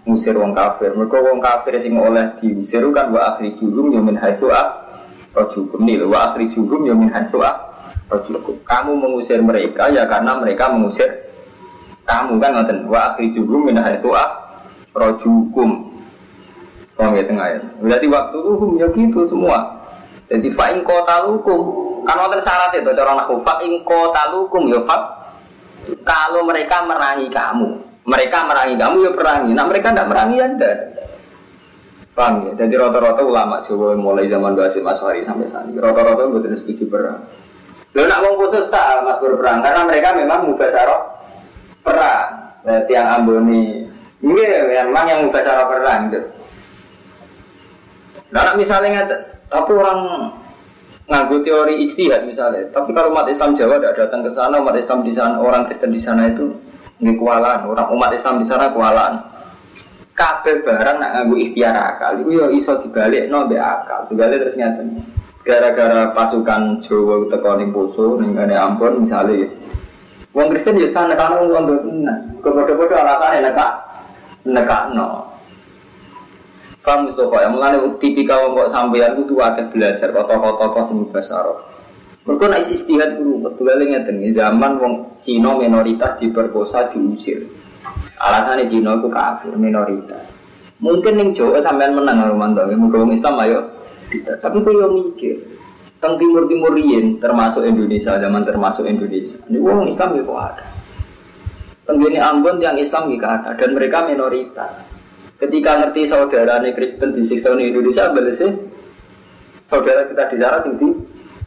ngusir 0.05 0.37
wong 0.37 0.53
kafir. 0.53 0.93
Mereka 0.93 1.17
wong 1.21 1.37
kafir 1.41 1.81
sing 1.81 1.97
oleh 1.97 2.37
diusir 2.39 2.81
kan 2.93 3.11
wa 3.11 3.35
akhri 3.35 3.57
jurum 3.57 3.91
ya 3.91 4.01
min 4.01 4.15
haitsu 4.17 4.47
ah 4.49 4.85
rajukum 5.33 5.83
nih 5.83 6.01
wa 6.05 6.31
akhri 6.31 6.49
jurum 6.53 6.85
ya 6.85 6.95
min 6.95 7.11
ah 7.11 7.75
Rojulukum. 8.05 8.61
Kamu 8.69 9.01
mengusir 9.01 9.41
mereka 9.41 9.89
ya 9.89 10.05
karena 10.05 10.37
mereka 10.37 10.69
mengusir 10.69 11.09
kamu 12.05 12.37
kan 12.37 12.53
ngoten. 12.53 12.85
Wa 12.85 12.99
akhrijuhum 13.13 13.73
min 13.73 13.81
haitsu 13.81 14.13
rojukum. 14.93 15.89
Paham 16.95 17.17
ya 17.17 17.23
tengah 17.25 17.47
ya. 17.49 17.59
Berarti 17.81 18.07
waktu 18.07 18.37
itu 18.39 18.65
ya 18.79 18.87
gitu 18.93 19.19
semua. 19.27 19.57
Jadi 20.29 20.47
fa'in 20.53 20.79
kota 20.85 21.27
lukum. 21.27 21.59
Kan 22.05 22.21
wonten 22.21 22.39
syarat 22.45 22.71
itu 22.77 22.93
cara 22.93 23.17
aku 23.17 23.41
fa'in 23.41 23.81
kota 23.81 24.31
lukum 24.31 24.69
ya 24.69 24.79
fa 24.85 25.25
kalau 26.05 26.41
mereka 26.49 26.81
merangi 26.81 27.29
kamu, 27.29 27.77
mereka 28.05 28.45
merangi 28.45 28.75
kamu 28.77 28.97
ya 29.01 29.11
perangi. 29.17 29.51
Nah 29.51 29.65
mereka 29.65 29.87
tidak 29.91 30.09
merangi 30.13 30.37
anda. 30.39 30.71
Paham 32.15 32.33
ya? 32.47 32.51
Jadi 32.63 32.73
rata-rata 32.79 33.21
ulama 33.25 33.65
Jawa 33.67 33.97
mulai 33.97 34.31
zaman 34.31 34.55
Basim 34.55 34.87
Aswari 34.87 35.27
sampai 35.27 35.51
saat 35.51 35.67
ini 35.67 35.81
rata-rata 35.81 36.29
betul 36.31 36.55
setuju 36.63 36.85
perang. 36.87 37.19
Lalu 37.95 38.07
nak 38.11 38.19
mau 38.23 38.33
khusus 38.39 38.65
tak 38.71 39.03
mas 39.03 39.19
berperang 39.19 39.59
karena 39.63 39.81
mereka 39.83 40.09
memang 40.15 40.39
mubasarah 40.47 41.01
perang. 41.83 42.27
Berarti 42.63 42.91
yang 42.95 43.07
Amboni 43.19 43.63
ini 44.23 44.43
memang 44.69 45.05
yang 45.11 45.19
mubasarah 45.27 45.65
perang 45.67 46.01
gitu. 46.11 46.29
Nah, 48.31 48.51
misalnya 48.57 49.07
tapi 49.47 49.71
orang 49.71 50.27
nganggu 51.07 51.37
teori 51.45 51.87
istihad 51.87 52.25
misalnya. 52.27 52.67
Tapi 52.73 52.91
kalau 52.91 53.13
umat 53.13 53.29
Islam 53.29 53.55
Jawa 53.55 53.77
tidak 53.79 53.95
datang 53.95 54.25
ke 54.25 54.31
sana, 54.33 54.55
umat 54.59 54.75
Islam 54.75 54.99
di 55.05 55.13
sana, 55.13 55.35
orang 55.39 55.63
Kristen 55.69 55.93
di 55.93 56.01
sana 56.01 56.27
itu 56.27 56.51
ini 56.99 57.11
kualan. 57.19 57.67
Orang 57.67 57.91
umat 57.91 58.15
Islam 58.15 58.43
di 58.43 58.45
sana 58.47 58.71
kualan. 58.71 59.19
Kabel 60.15 60.63
barang 60.63 60.97
nak 60.99 61.11
nganggu 61.11 61.35
ikhtiar 61.35 61.75
akal. 61.75 62.23
Itu 62.23 62.31
ya 62.39 62.45
iso 62.55 62.79
dibalik 62.79 63.27
no 63.27 63.51
be 63.51 63.59
akal. 63.59 64.07
Dibalik 64.07 64.39
terus 64.39 64.55
nyata. 64.55 64.83
Gara-gara 65.45 66.09
pasukan 66.15 66.81
Jawa 66.87 67.29
teko 67.29 67.51
ning 67.59 67.69
poso 67.75 68.17
ning 68.17 68.33
ngene 68.33 68.55
ampun 68.55 69.03
misalnya. 69.03 69.51
Wong 70.31 70.51
Kristen 70.51 70.79
ya 70.79 70.89
sana 70.95 71.13
kan 71.19 71.35
wong 71.35 71.51
ngono. 71.51 71.75
Kepada-pada 72.39 72.95
alasannya 73.03 73.51
nekak 73.51 73.71
nekak 74.47 74.83
no. 74.95 75.35
Paham 76.85 77.09
Mustafa 77.09 77.49
yang 77.49 77.57
mulai 77.57 77.81
tipikal 77.97 78.53
kok 78.53 78.69
sampeyan 78.69 79.17
kudu 79.17 79.41
akeh 79.41 79.65
belajar 79.73 80.13
kota-kota 80.13 80.85
sing 80.85 81.09
basaro. 81.09 81.65
Mergo 82.25 82.45
nek 82.49 82.73
istihad 82.73 83.21
guru 83.21 83.45
betul 83.45 83.69
ngeten 83.85 84.17
zaman 84.33 84.81
wong 84.81 84.93
Cina 85.21 85.53
minoritas 85.61 86.17
diperkosa 86.17 86.89
diusir. 86.89 87.45
Alasannya 88.17 88.65
Cina 88.65 88.97
itu 88.97 89.09
kafir 89.13 89.53
minoritas. 89.53 90.25
Mungkin 90.81 91.13
ning 91.21 91.29
Jawa 91.37 91.61
sampean 91.61 91.93
menang 91.93 92.25
Romanto, 92.25 92.65
wong 92.65 93.13
Islam 93.13 93.37
ayo. 93.45 93.59
Tapi 94.41 94.57
kok 94.57 94.73
yo 94.73 94.89
mikir. 94.89 95.37
Teng 96.01 96.17
timur 96.17 96.49
timur 96.49 96.73
termasuk 97.21 97.65
Indonesia 97.65 98.17
zaman 98.17 98.41
termasuk 98.41 98.89
Indonesia. 98.89 99.37
Ini 99.45 99.57
wong 99.61 99.89
Islam 99.93 100.17
kok 100.17 100.41
ada. 100.41 100.65
Tenggini 101.85 102.17
Ambon 102.17 102.57
yang 102.57 102.81
Islam 102.81 103.13
juga 103.13 103.37
ada 103.37 103.53
dan 103.53 103.77
mereka 103.77 104.01
minoritas. 104.09 104.81
Ketika 105.37 105.77
ngerti 105.77 106.09
saudara 106.09 106.57
nih 106.57 106.73
Kristen 106.73 107.13
disiksa 107.13 107.53
di 107.53 107.69
Indonesia, 107.69 108.09
sih 108.09 108.49
saudara 109.69 110.09
kita 110.09 110.23
di 110.33 110.37
sana 110.41 110.65
tinggi. 110.65 111.04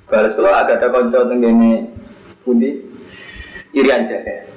Balas 0.09 0.33
kalau 0.33 0.53
agak 0.57 0.81
ada 0.81 0.89
konco 0.89 1.21
tenggene 1.29 1.85
pundi 2.41 2.81
Irian 3.77 4.09
Jaya. 4.09 4.49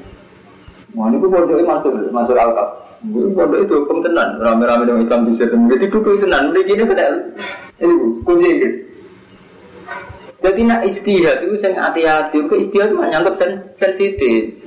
Wah 0.96 1.12
ini 1.12 1.20
pondok 1.20 1.60
masuk 1.64 1.92
masuk 2.12 2.36
alkap. 2.40 2.68
Pondok 3.12 3.60
itu 3.60 3.76
tenan. 4.00 4.40
Rame-rame 4.40 4.88
dengan 4.88 5.04
Islam 5.04 5.28
bisa 5.28 5.52
temu. 5.52 5.68
Jadi 5.68 5.86
duduk 5.92 6.24
tenan. 6.24 6.56
Ini 6.56 6.60
gini 6.64 6.84
kita 6.88 7.04
ini 7.84 7.94
kunci 8.24 8.48
ini. 8.48 8.70
Jadi 10.42 10.62
nak 10.66 10.82
istihad 10.88 11.38
itu 11.44 11.56
saya 11.60 11.92
hati-hati. 11.92 12.38
Ke 12.48 12.56
istihad 12.56 12.96
itu 12.96 13.04
nyangkut 13.04 13.36
sensitif. 13.76 14.58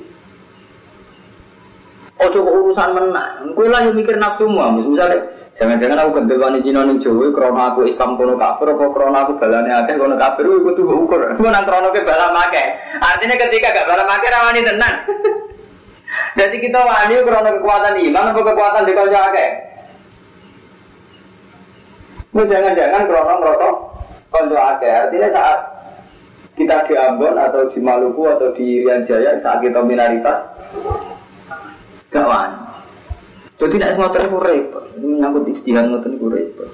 Ojo 2.23 2.41
urusan 2.47 2.95
menang. 2.95 3.57
Kue 3.59 3.67
lah 3.67 3.83
yang 3.83 3.99
mikir 3.99 4.15
nafsu 4.21 4.47
semua. 4.47 4.71
Misalnya, 4.71 5.34
jangan-jangan 5.55 6.03
aku 6.03 6.11
gendel 6.19 6.43
wani 6.43 6.59
Cina 6.67 6.83
ning 6.83 6.99
Jawa 6.99 7.31
krana 7.31 7.63
aku 7.73 7.87
Islam 7.87 8.19
kono 8.19 8.35
kafir 8.35 8.75
apa 8.75 8.85
krana 8.91 9.19
aku 9.23 9.33
balane 9.39 9.71
akeh 9.71 9.95
kono 9.95 10.15
kafir 10.19 10.45
iku 10.51 10.59
kudu 10.67 10.83
ukur. 10.83 11.21
Ku 11.39 11.47
nang 11.47 11.65
krana 11.67 11.89
ke 11.95 12.03
bala 12.03 12.35
make. 12.35 12.63
Artinya 12.99 13.37
ketika 13.39 13.71
gak 13.71 13.87
bala 13.87 14.03
make 14.07 14.27
rawani 14.27 14.61
tenan. 14.67 14.95
Jadi 16.39 16.57
kita 16.59 16.81
wani 16.83 17.23
krana 17.23 17.51
kekuatan 17.55 17.95
iman 18.03 18.31
apa 18.35 18.41
kekuatan 18.43 18.87
di 18.87 18.93
kanca 18.93 19.21
akeh. 19.31 19.51
Jangan-jangan 22.35 23.03
krana 23.07 23.35
ngrasa 23.39 23.69
kanca 24.35 24.59
akeh. 24.75 24.91
Artinya 24.91 25.29
saat 25.31 25.59
kita 26.55 26.87
di 26.87 26.95
Ambon 26.99 27.35
atau 27.39 27.67
di 27.71 27.79
Maluku 27.83 28.23
atau 28.31 28.55
di 28.55 28.83
Rian 28.83 29.07
Jaya 29.07 29.39
saat 29.39 29.63
kita 29.63 29.83
minoritas 29.83 30.51
gak 32.11 32.27
wani. 32.27 32.74
Jadi 33.65 33.81
tidak 33.81 33.97
semua 33.97 34.13
itu 34.13 34.39
repot, 34.45 34.85
menyangkut 35.01 35.49
istihad 35.49 35.89
ngoten 35.89 36.21
itu 36.21 36.29
repot. 36.29 36.69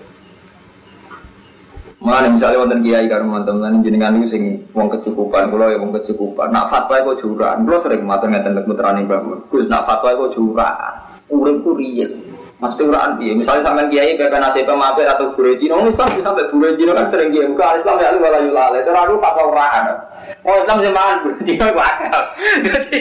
Mana 2.02 2.32
misalnya 2.32 2.66
wonten 2.66 2.82
kiai 2.82 3.06
karo 3.06 3.28
teman-teman 3.28 3.84
jenengan 3.86 4.18
niku 4.18 4.26
sing 4.32 4.66
wong 4.74 4.90
kecukupan, 4.90 5.54
kula 5.54 5.70
ya 5.70 5.78
wong 5.78 5.94
kecukupan. 5.94 6.50
Nak 6.50 6.66
fatwa 6.66 7.14
kok 7.14 7.22
jurang, 7.22 7.62
kula 7.62 7.78
sering 7.86 8.02
matur 8.02 8.26
ngeten 8.32 8.58
nek 8.58 8.66
muterane 8.66 9.06
bangun. 9.06 9.38
Gus 9.52 9.70
nak 9.70 9.86
fatwa 9.86 10.18
kok 10.18 10.32
jurang. 10.34 10.96
Uripku 11.30 11.78
riyen. 11.78 12.26
Mesti 12.58 12.82
uraan 12.84 13.16
piye? 13.16 13.32
Misalnya 13.38 13.70
sampean 13.70 13.88
kiai 13.88 14.18
pepe 14.18 14.36
nasib 14.36 14.68
pemampir 14.68 15.08
atau 15.08 15.32
guru 15.32 15.56
Cina, 15.56 15.80
wong 15.80 15.96
Islam 15.96 16.08
bisa 16.12 16.24
sampai 16.28 16.50
guru 16.50 16.68
Cina 16.76 16.92
kan 16.92 17.06
sering 17.08 17.28
kiai. 17.30 17.48
Bukan 17.48 17.78
Islam 17.84 17.96
ya 18.02 18.08
lu 18.12 18.18
wala 18.18 18.38
yulale. 18.42 18.78
Terlalu 18.82 19.14
fatwa 19.22 19.42
uraan. 19.46 19.84
Oh 20.42 20.56
Islam 20.58 20.76
sih 20.82 20.90
mangan 20.90 21.16
guru 21.22 21.38
Cina 21.46 21.64
kok 21.70 21.86
akal. 21.86 22.22
Jadi 22.66 22.98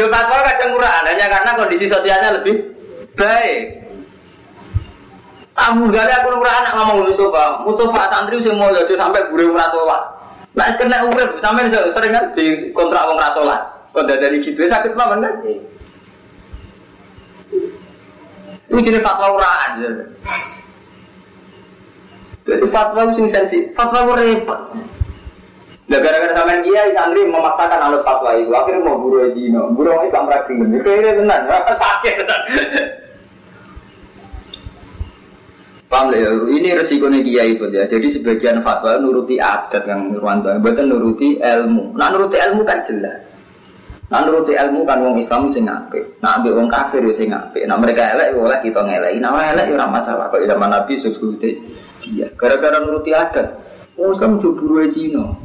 lu 0.00 0.06
fatwa 0.08 0.36
kadang 0.40 0.70
uraan 0.72 1.04
hanya 1.04 1.26
karena 1.28 1.50
kondisi 1.58 1.86
sosialnya 1.90 2.30
lebih 2.40 2.75
baik. 3.16 3.82
Tamu 5.56 5.88
gale 5.88 6.12
aku 6.12 6.36
ora 6.36 6.52
anak 6.60 6.72
ngomong 6.76 6.98
mutu 7.08 7.32
Pak. 7.32 7.64
Pak 7.64 8.06
santri 8.12 8.44
sing 8.44 8.60
mulya 8.60 8.84
sampai 8.84 9.24
guru 9.32 9.56
ora 9.56 9.66
sholat. 9.72 10.02
Lah 10.56 10.68
kena 10.76 11.08
urip 11.08 11.40
sampean 11.40 11.72
sering 11.72 12.12
kan 12.12 12.24
di 12.36 12.70
kontrak 12.76 13.08
wong 13.08 13.16
ora. 13.16 13.58
Kok 13.96 14.04
dari 14.04 14.44
gitu 14.44 14.68
sakit 14.68 14.92
mawon 14.92 15.24
kan? 15.24 15.32
Itu 18.68 18.80
jenis 18.84 19.00
fatwa 19.00 19.32
uraan. 19.32 19.72
Jadi 22.46 22.66
fatwa 22.70 23.00
itu 23.10 23.26
sensi, 23.32 23.58
fatwa 23.72 24.04
itu 24.04 24.12
repot. 24.20 24.60
Nah, 25.86 25.98
gara-gara 26.02 26.34
sampean 26.34 26.66
kiai 26.66 26.90
santri 26.92 27.24
memaksakan 27.24 27.78
alat 27.78 28.02
fatwa 28.02 28.34
itu, 28.34 28.50
akhirnya 28.50 28.82
mau 28.82 28.98
buru 28.98 29.22
Cina, 29.32 29.70
buru 29.70 29.94
Islam 30.02 30.26
raging 30.26 30.58
ini, 30.66 30.78
kayaknya 30.82 31.22
tenan, 31.22 31.40
sakit. 31.82 32.16
Paham 35.86 36.10
ya? 36.10 36.34
Ini 36.34 36.82
resikonya 36.82 37.22
kiai 37.22 37.54
itu 37.54 37.70
ya. 37.70 37.86
Jadi 37.86 38.18
sebagian 38.18 38.58
fatwa 38.66 38.98
nuruti 38.98 39.38
adat 39.38 39.86
yang 39.86 40.10
Nurwanto, 40.10 40.50
bukan 40.58 40.86
nuruti 40.90 41.38
ilmu. 41.38 41.94
Nah 41.94 42.10
nuruti 42.10 42.36
ilmu 42.42 42.66
kan 42.66 42.82
jelas. 42.90 43.22
Nah 44.10 44.22
nuruti 44.26 44.54
ilmu 44.54 44.82
kan 44.82 44.98
wong 45.02 45.14
Islam 45.22 45.50
sing 45.54 45.70
apik. 45.70 46.18
Nah 46.22 46.38
ambek 46.38 46.58
wong 46.58 46.66
kafir 46.66 47.06
yo 47.06 47.14
sing 47.14 47.30
apik. 47.30 47.66
Nah 47.70 47.78
mereka 47.78 48.02
elek 48.18 48.34
oleh 48.34 48.58
kita 48.66 48.82
ngeleki. 48.82 49.18
Nah 49.22 49.30
elek 49.54 49.66
yo 49.70 49.74
ora 49.78 49.86
masalah. 49.86 50.26
Kok 50.30 50.42
zaman 50.46 50.70
Nabi 50.74 50.92
sebute 50.98 51.50
iya. 52.02 52.26
Gara-gara 52.34 52.82
nuruti 52.82 53.14
adat. 53.14 53.46
Wong 53.94 54.18
Islam 54.18 54.42
jo 54.42 54.58
buruhe 54.58 54.90
Cina. 54.90 55.38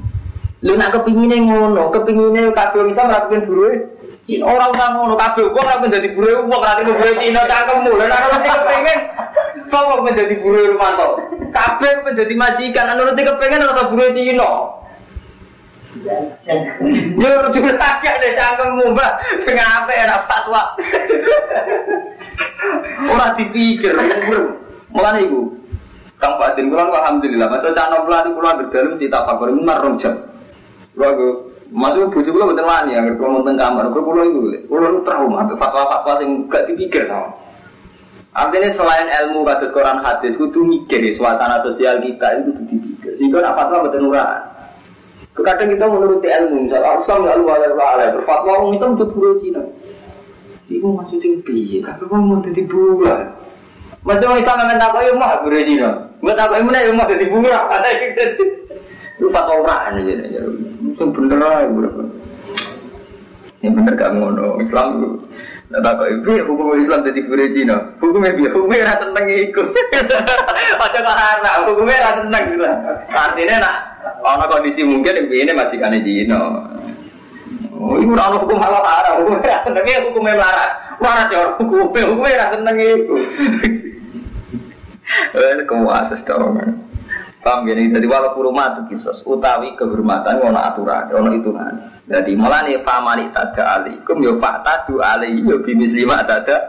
Lu 0.62 0.78
nak 0.78 0.94
kepingine 0.94 1.42
ngono, 1.42 1.90
kepingine 1.90 2.54
kabeh 2.54 2.86
Islam 2.90 3.10
ora 3.14 3.26
kepengin 3.30 3.46
buruhe 3.46 3.74
Cina. 4.26 4.50
Ora 4.50 4.74
usah 4.74 4.90
ngono 4.94 5.14
kabeh 5.18 5.54
wong 5.54 5.58
ora 5.58 5.86
dadi 5.86 6.10
buruhe 6.18 6.34
wong 6.46 6.50
ora 6.50 6.82
dadi 6.82 6.94
buruhe 6.98 7.14
Cina 7.18 7.46
cangkemmu. 7.46 7.94
Nek 7.94 8.10
ora 8.10 8.42
kepengin 9.72 10.20
dadi 10.20 10.36
buruhe 10.44 10.76
Rumanto? 10.76 11.24
Kepengin 11.56 12.18
dadi 12.20 12.36
majikan, 12.36 12.92
anu 12.92 13.08
nuruti 13.08 13.24
kepengin 13.24 13.64
ora 13.64 13.88
buruhe 13.88 14.12
Cina. 14.12 14.50
Yo 17.20 17.32
juga 17.52 17.72
agak 17.76 18.16
deh 18.24 18.32
cangkemmu 18.36 18.96
mbak, 18.96 19.12
ngapain 19.44 20.04
enak 20.08 20.24
fatwa. 20.24 20.64
Orang 23.12 23.36
dipikir, 23.36 23.92
mulai 24.94 25.28
ibu. 25.28 25.52
Kang 26.22 26.38
Fadil, 26.38 26.70
kulo 26.70 26.94
alhamdulillah, 26.94 27.50
masa 27.50 27.74
cak 27.74 27.90
nopo 27.90 28.14
itu 28.14 28.30
kulo 28.30 28.48
berdalam 28.62 28.94
cita 29.02 29.26
fakir 29.26 29.58
marung 29.58 29.98
jam. 29.98 30.14
Kulo 30.94 31.50
masuk 31.74 32.14
bujuk 32.14 32.30
kulo 32.38 32.54
betul 32.54 32.70
wani, 32.70 32.94
agar 32.94 33.18
kulo 33.18 33.42
nonton 33.42 33.58
kamar, 33.58 33.90
itu, 33.90 34.00
kulo 34.70 35.02
trauma, 35.02 35.50
fatwa-fatwa 35.50 36.22
sing 36.22 36.46
gak 36.46 36.70
dipikir 36.70 37.10
sama. 37.10 37.41
Artinya 38.32 38.72
selain 38.80 39.12
ilmu 39.12 39.44
kados 39.44 39.76
Quran 39.76 40.00
hadis, 40.08 40.40
kudu 40.40 40.64
mikir 40.64 41.04
suasana 41.20 41.60
sosial 41.68 42.00
kita 42.00 42.40
itu 42.40 42.56
kudu 42.56 42.64
dipikir. 42.72 43.12
Sehingga 43.20 43.44
nak 43.44 43.60
fatwa 43.60 43.88
betul 43.88 44.08
nurani. 44.08 44.52
Kadang 45.32 45.74
kita 45.74 45.86
menuruti 45.90 46.28
ilmu, 46.30 46.70
misalnya 46.70 47.02
Islam 47.02 47.26
ya 47.26 47.32
Allah 47.34 47.56
ya 47.60 47.68
Allah 47.74 48.08
berfatwa 48.14 48.52
orang 48.62 48.72
itu 48.78 48.86
untuk 48.86 49.10
buru 49.16 49.34
Cina. 49.42 49.64
Ibu 50.72 50.88
maksudnya 50.96 51.30
piye? 51.44 51.80
Tapi 51.84 52.04
kamu 52.08 52.24
mau 52.24 52.40
jadi 52.46 52.62
buah. 52.68 53.20
Masih 54.06 54.26
orang 54.28 54.40
Islam 54.40 54.80
tak 54.80 54.92
kau 54.94 55.12
mau 55.18 55.36
buru 55.44 55.60
Cina. 55.66 55.90
Gue 56.22 56.34
tak 56.38 56.48
kau 56.52 56.62
mana 56.62 56.80
yang 56.80 56.96
mau 56.96 57.10
jadi 57.10 57.26
buah. 57.28 57.62
Ada 57.68 57.88
yang 58.00 58.12
jadi. 58.16 58.46
Lu 59.20 59.28
fatwa 59.34 59.54
uraan 59.66 60.00
aja 60.00 60.14
nih. 60.14 60.30
Itu 60.94 61.04
bener 61.10 61.42
bro. 61.74 61.90
Ini 63.62 63.70
bener 63.78 63.94
gak 63.94 64.12
ngono. 64.18 64.58
Islam 64.62 64.88
Nah, 65.72 65.80
tak 65.80 66.04
kok 66.04 66.12
ibu 66.12 66.36
hukum 66.52 66.76
Islam 66.76 67.08
jadi 67.08 67.20
guru 67.24 67.48
Cina. 67.56 67.76
Hukumnya 68.04 68.36
biar 68.36 68.52
hukumnya 68.52 68.92
rasa 68.92 69.08
seneng 69.08 69.26
ikut. 69.32 69.68
Aja 70.84 71.00
kok 71.00 71.16
anak 71.16 71.54
hukumnya 71.64 72.04
rasa 72.04 72.20
seneng 72.28 72.44
gitu. 72.52 72.68
Artinya 73.08 73.56
nak 73.64 73.76
ono 74.20 74.46
kondisi 74.52 74.84
mungkin 74.84 75.16
yang 75.16 75.32
ini 75.32 75.52
masih 75.56 75.80
kan 75.80 75.96
Cina. 76.04 76.40
Oh, 77.72 77.98
ibu 77.98 78.14
orang 78.14 78.36
hukum 78.36 78.60
halal 78.60 78.84
haram, 78.84 79.24
hukum 79.24 79.40
rasa 79.40 79.64
seneng 79.64 80.12
hukumnya 80.12 80.36
melarat. 80.36 80.72
Melarat 81.00 81.28
ya 81.32 81.38
orang 81.40 81.56
hukumnya, 81.64 82.02
hukumnya 82.04 82.42
rasa 82.44 82.56
seneng 82.60 82.78
itu. 82.80 83.16
Eh, 85.12 85.68
kemuases 85.68 86.24
dong. 86.24 86.56
Paham 87.44 87.68
gini, 87.68 87.92
jadi 87.92 88.08
walaupun 88.08 88.48
rumah 88.48 88.80
itu 88.80 88.96
kisos, 88.96 89.28
utawi 89.28 89.76
kehormatan 89.76 90.40
ono 90.40 90.56
aturan, 90.56 91.12
ono 91.12 91.36
hitungan. 91.36 91.74
Jadi 92.12 92.36
malah 92.36 92.68
nih 92.68 92.84
famani 92.84 93.32
tada 93.32 93.80
alaikum 93.80 94.20
yo 94.20 94.36
pak 94.36 94.68
tadu 94.68 95.00
alaihi 95.00 95.48
yo 95.48 95.64
bimis 95.64 95.96
lima 95.96 96.20
tada. 96.28 96.60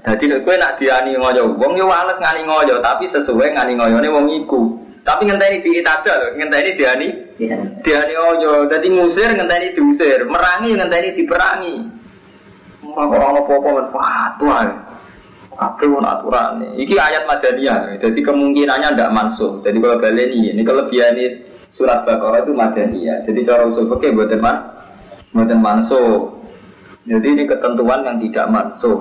Jadi 0.00 0.32
nek 0.32 0.40
kowe 0.48 0.56
nak 0.56 0.80
diani 0.80 1.12
ngoyo 1.12 1.52
wong 1.60 1.76
yo 1.76 1.92
wales 1.92 2.16
ngani 2.16 2.48
ngoyo, 2.48 2.80
tapi 2.80 3.04
sesuai 3.12 3.52
ngani 3.52 3.76
ngoyone 3.76 4.08
wong 4.08 4.26
iku. 4.42 4.80
Tapi 5.02 5.26
ngenteni 5.26 5.60
di 5.60 5.82
tada 5.82 6.14
lho, 6.24 6.28
ngenteni 6.38 6.70
diani. 6.78 7.08
Diani 7.84 8.12
ngoyo, 8.16 8.70
jadi 8.70 8.86
ngusir 8.86 9.34
ngenteni 9.34 9.74
diusir, 9.74 10.24
merangi 10.30 10.78
ngenteni 10.78 11.08
diperangi. 11.20 11.74
Ora 12.96 13.28
apa-apa 13.34 13.68
men 13.76 13.86
fatwa. 13.92 14.58
Ono 15.62 16.08
aturan 16.08 16.74
Iki 16.74 16.96
ayat 16.96 17.28
Madaniyah. 17.28 18.00
Jadi 18.00 18.18
kemungkinannya 18.24 18.96
tidak 18.96 19.12
mansuh. 19.14 19.60
Jadi 19.62 19.78
kalau 19.78 20.00
baleni 20.00 20.50
ini 20.50 20.62
kelebihan 20.64 21.14
ini 21.14 21.28
surat 21.72 22.04
Baqarah 22.04 22.44
itu 22.44 22.52
Madaniyah. 22.52 23.24
Jadi 23.24 23.40
cara 23.44 23.68
usul 23.68 23.88
fikih 23.96 24.16
buatan 24.16 24.40
man, 24.40 24.56
buatan 25.32 25.58
mansuh. 25.60 26.32
Jadi 27.02 27.26
ini 27.34 27.42
ketentuan 27.48 28.06
yang 28.06 28.16
tidak 28.22 28.46
mansuh. 28.52 28.98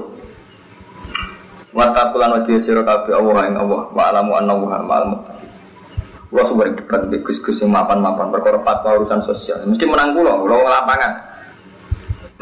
Watakulan 1.71 2.35
wajah 2.35 2.59
sirah 2.67 2.83
kabeh 2.83 3.15
Allah 3.15 3.47
yang 3.47 3.63
Allah 3.63 3.81
wa 3.95 4.03
alamu 4.11 4.31
anna 4.35 4.53
wa 4.59 4.67
ma'al. 4.83 5.03
Kulo 6.27 6.43
sumber 6.47 6.71
debat 6.75 7.07
mbek 7.07 7.27
Gus-gus 7.27 7.59
sing 7.59 7.67
mapan-mapan 7.71 8.31
perkara 8.31 8.59
fatwa 8.63 8.99
urusan 8.99 9.23
sosial. 9.23 9.63
Mesti 9.67 9.83
menang 9.87 10.15
kula, 10.15 10.35
kula 10.39 10.55
lapangan. 10.63 11.11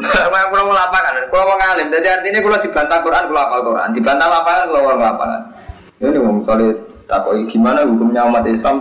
Kalau 0.00 0.64
mau 0.64 0.72
lapangan, 0.72 1.28
kalau 1.28 1.44
mau 1.44 1.60
ngalim, 1.60 1.92
jadi 1.92 2.08
artinya 2.16 2.40
kalau 2.40 2.56
dibantah 2.64 3.04
Quran, 3.04 3.28
kalau 3.28 3.40
apal 3.44 3.60
Quran, 3.68 3.88
dibantah 3.92 4.28
lapangan, 4.32 4.64
kalau 4.72 4.80
mau 4.80 4.96
lapangan. 4.96 5.40
Ini 6.00 6.18
mau 6.24 6.32
misalnya 6.40 6.68
takoi 7.04 7.44
gimana 7.52 7.84
hukumnya 7.84 8.24
umat 8.24 8.48
Islam 8.48 8.80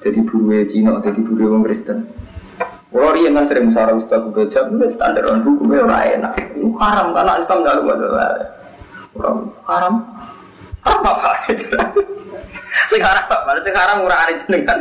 jadi 0.00 0.18
buru 0.24 0.56
Cina, 0.68 1.00
jadi 1.04 1.20
buru 1.20 1.42
orang 1.52 1.64
Kristen. 1.68 1.98
Kalau 2.90 3.14
dia 3.14 3.30
kan 3.30 3.46
sering 3.46 3.70
musara 3.70 3.92
ustaz 3.94 4.18
belajar, 4.34 4.66
itu 4.66 4.86
standar 4.98 5.22
orang 5.22 5.46
hukumnya 5.46 5.86
orang 5.86 6.02
enak. 6.18 6.32
Itu 6.58 6.74
haram 6.82 7.14
karena 7.14 7.32
Islam 7.38 7.58
nggak 7.62 7.76
lupa 7.78 7.94
Orang 9.14 9.38
haram, 9.66 9.94
haram 10.82 11.02
apa? 11.06 11.30
Sekarang 12.90 13.24
apa? 13.30 13.50
Sekarang 13.62 14.02
murah 14.02 14.18
hari 14.26 14.34
jenengan. 14.42 14.78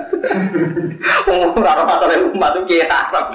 Umur 1.29 1.61
orang 1.61 1.85
masalah 1.85 2.17
umat 2.33 2.51
itu 2.57 2.61
kiai 2.65 2.89
haram. 2.89 3.25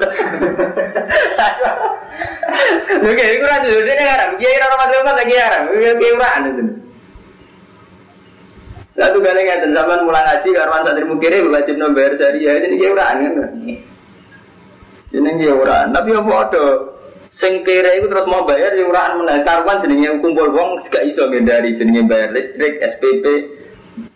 Oke, 2.98 3.24
itu 3.38 3.44
kan 3.46 3.62
dia 3.62 4.04
haram. 4.10 4.28
Kiai 4.38 4.58
orang 4.58 4.80
masalah 4.82 5.02
umat 5.06 5.14
lagi 5.22 5.34
haram. 5.38 5.62
Kiai 5.70 6.14
uraan 6.18 6.42
itu. 6.50 6.64
Satu 8.94 9.18
kali 9.18 9.42
ngeten 9.42 9.74
zaman 9.74 10.06
mulai 10.06 10.22
ngaji 10.22 10.48
karwan 10.54 10.86
santri 10.86 11.02
mukire 11.02 11.42
wajib 11.50 11.74
nomor 11.74 12.14
syariah 12.14 12.62
ini 12.62 12.78
kiai 12.78 12.94
uraan 12.94 13.16
kan. 13.26 13.50
Ini 15.10 15.30
kiai 15.34 15.50
uraan. 15.50 15.90
Tapi 15.90 16.10
apa 16.14 16.32
ada? 16.46 16.66
Sing 17.34 17.66
kere 17.66 17.98
itu 17.98 18.06
terus 18.06 18.30
mau 18.30 18.46
bayar 18.46 18.78
yang 18.78 18.94
uraan 18.94 19.18
menang. 19.18 19.42
Karuan 19.42 19.82
jenenge 19.82 20.22
kumpul 20.22 20.54
wong 20.54 20.78
gak 20.86 21.02
iso 21.10 21.26
ngendari 21.26 21.74
jenenge 21.74 22.06
bayar 22.06 22.30
listrik, 22.30 22.78
SPP, 22.78 23.24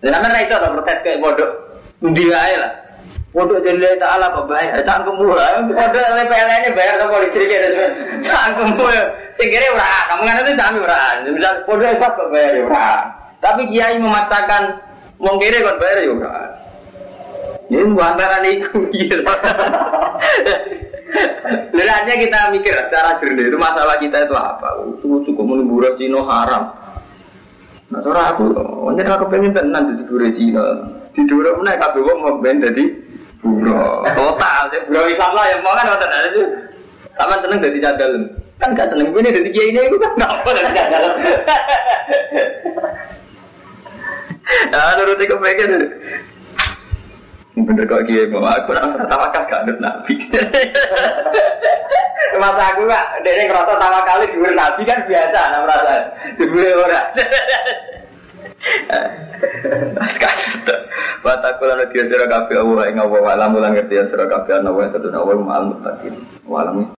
Jangan 0.03 0.31
ra 0.31 0.39
itu 0.43 0.55
atau 0.55 0.71
protes 0.79 0.99
kayak 1.03 1.19
bodoh. 1.23 1.51
Ndi 1.99 2.31
ae 2.31 2.55
lah. 2.63 2.73
Bodoh 3.35 3.59
jadi 3.59 3.99
taala 3.99 4.31
apa 4.31 4.47
bayar? 4.47 4.79
Cangkem 4.87 5.19
lu. 5.19 5.35
Bodoh 5.75 6.03
LPL 6.15 6.49
ini 6.63 6.71
bayar 6.71 6.95
ke 7.03 7.07
polisi 7.11 7.41
gitu. 7.43 7.67
Cangkem 8.23 8.79
lu. 8.79 8.87
Sing 9.39 9.49
ora, 9.75 9.91
kamu 10.11 10.23
kan 10.23 10.43
itu 10.43 10.53
jami 10.55 10.79
ora. 10.83 10.99
Misal 11.27 11.55
bodoh 11.67 11.91
kok 11.99 12.31
bayar 12.31 12.53
ya 12.55 12.63
ora. 12.63 13.18
Tapi 13.39 13.71
kiai 13.71 14.03
memaksakan 14.03 14.83
wong 15.23 15.39
kiri 15.39 15.63
kon 15.63 15.79
bayar 15.79 15.99
ya 16.03 16.11
ora. 16.11 16.35
Ini 17.69 17.85
antara 18.01 18.41
itu 18.49 18.81
gitu. 18.97 19.21
Berarti 21.49 22.13
kita 22.21 22.53
mikir 22.53 22.75
secara 22.89 23.17
jernih 23.21 23.49
itu 23.49 23.59
masalah 23.61 23.97
kita 24.01 24.25
itu 24.25 24.35
apa? 24.37 24.69
Itu 24.89 25.21
cukup 25.29 25.45
menunggu 25.45 25.85
Cina 25.97 26.21
haram. 26.25 26.73
Nah, 27.89 28.05
cara 28.05 28.37
aku, 28.37 28.53
hanya 28.93 29.17
aku 29.17 29.33
pengen 29.33 29.57
tenan 29.57 29.97
di 29.97 30.05
dure 30.05 30.29
Cina. 30.37 30.65
Di 31.17 31.25
dure 31.25 31.57
mana 31.57 31.81
kabeh 31.81 32.05
wong 32.05 32.19
mau 32.21 32.37
ben 32.41 32.61
dadi 32.61 32.85
buro. 33.41 34.05
Total, 34.05 34.69
buro 34.89 35.03
Islam 35.09 35.33
lah 35.33 35.45
yang 35.49 35.61
mau 35.65 35.77
kan 35.77 35.89
ngoten 35.89 36.13
aja. 36.13 36.45
Sama 37.17 37.35
seneng 37.41 37.59
dadi 37.65 37.79
cadal. 37.81 38.13
Kan 38.59 38.75
gak 38.75 38.91
seneng 38.93 39.15
ini 39.15 39.31
dadi 39.33 39.51
kiai 39.55 39.71
ini 39.73 39.97
kan 39.97 40.13
gak 40.21 40.33
apa 40.41 40.51
cadal. 40.57 41.05
Nah, 44.49 44.97
nurut 44.97 45.21
iku 45.21 45.37
pengen. 45.41 45.73
Bener 47.59 47.85
kok 47.91 48.07
kiai 48.07 48.31
mau 48.31 48.47
aku 48.47 48.71
rasa 48.71 49.03
tawakal 49.11 49.43
gak 49.51 49.67
ada 49.67 49.73
nabi. 49.83 50.15
Masa 52.39 52.71
aku 52.71 52.87
pak, 52.87 53.19
dia 53.27 53.51
ngerasa 53.51 53.75
kali 53.83 54.31
dhuwur 54.31 54.55
nabi 54.55 54.87
kan 54.87 55.03
biasa, 55.11 55.41
nah 55.51 55.59
merasa 55.67 55.95
dhuwur 56.39 56.87
ora. 56.87 57.01
Watakulan 61.19 61.83
dia 61.91 62.07
sira 62.07 62.31
kabeh 62.31 62.63
Allah 62.63 62.85
ing 62.87 62.99
Allah 63.03 63.19
wa 63.19 63.31
alam 63.35 63.59
lan 63.59 63.75
ngerti 63.75 64.07
sira 64.07 64.31
kabeh 64.31 64.55
ana 64.55 64.71
wa 64.71 64.87
satuna 64.87 65.19
wa 65.19 65.35
ma'al 65.35 65.65
muttaqin. 65.75 66.15
Wa 66.47 66.63
alam 66.63 66.79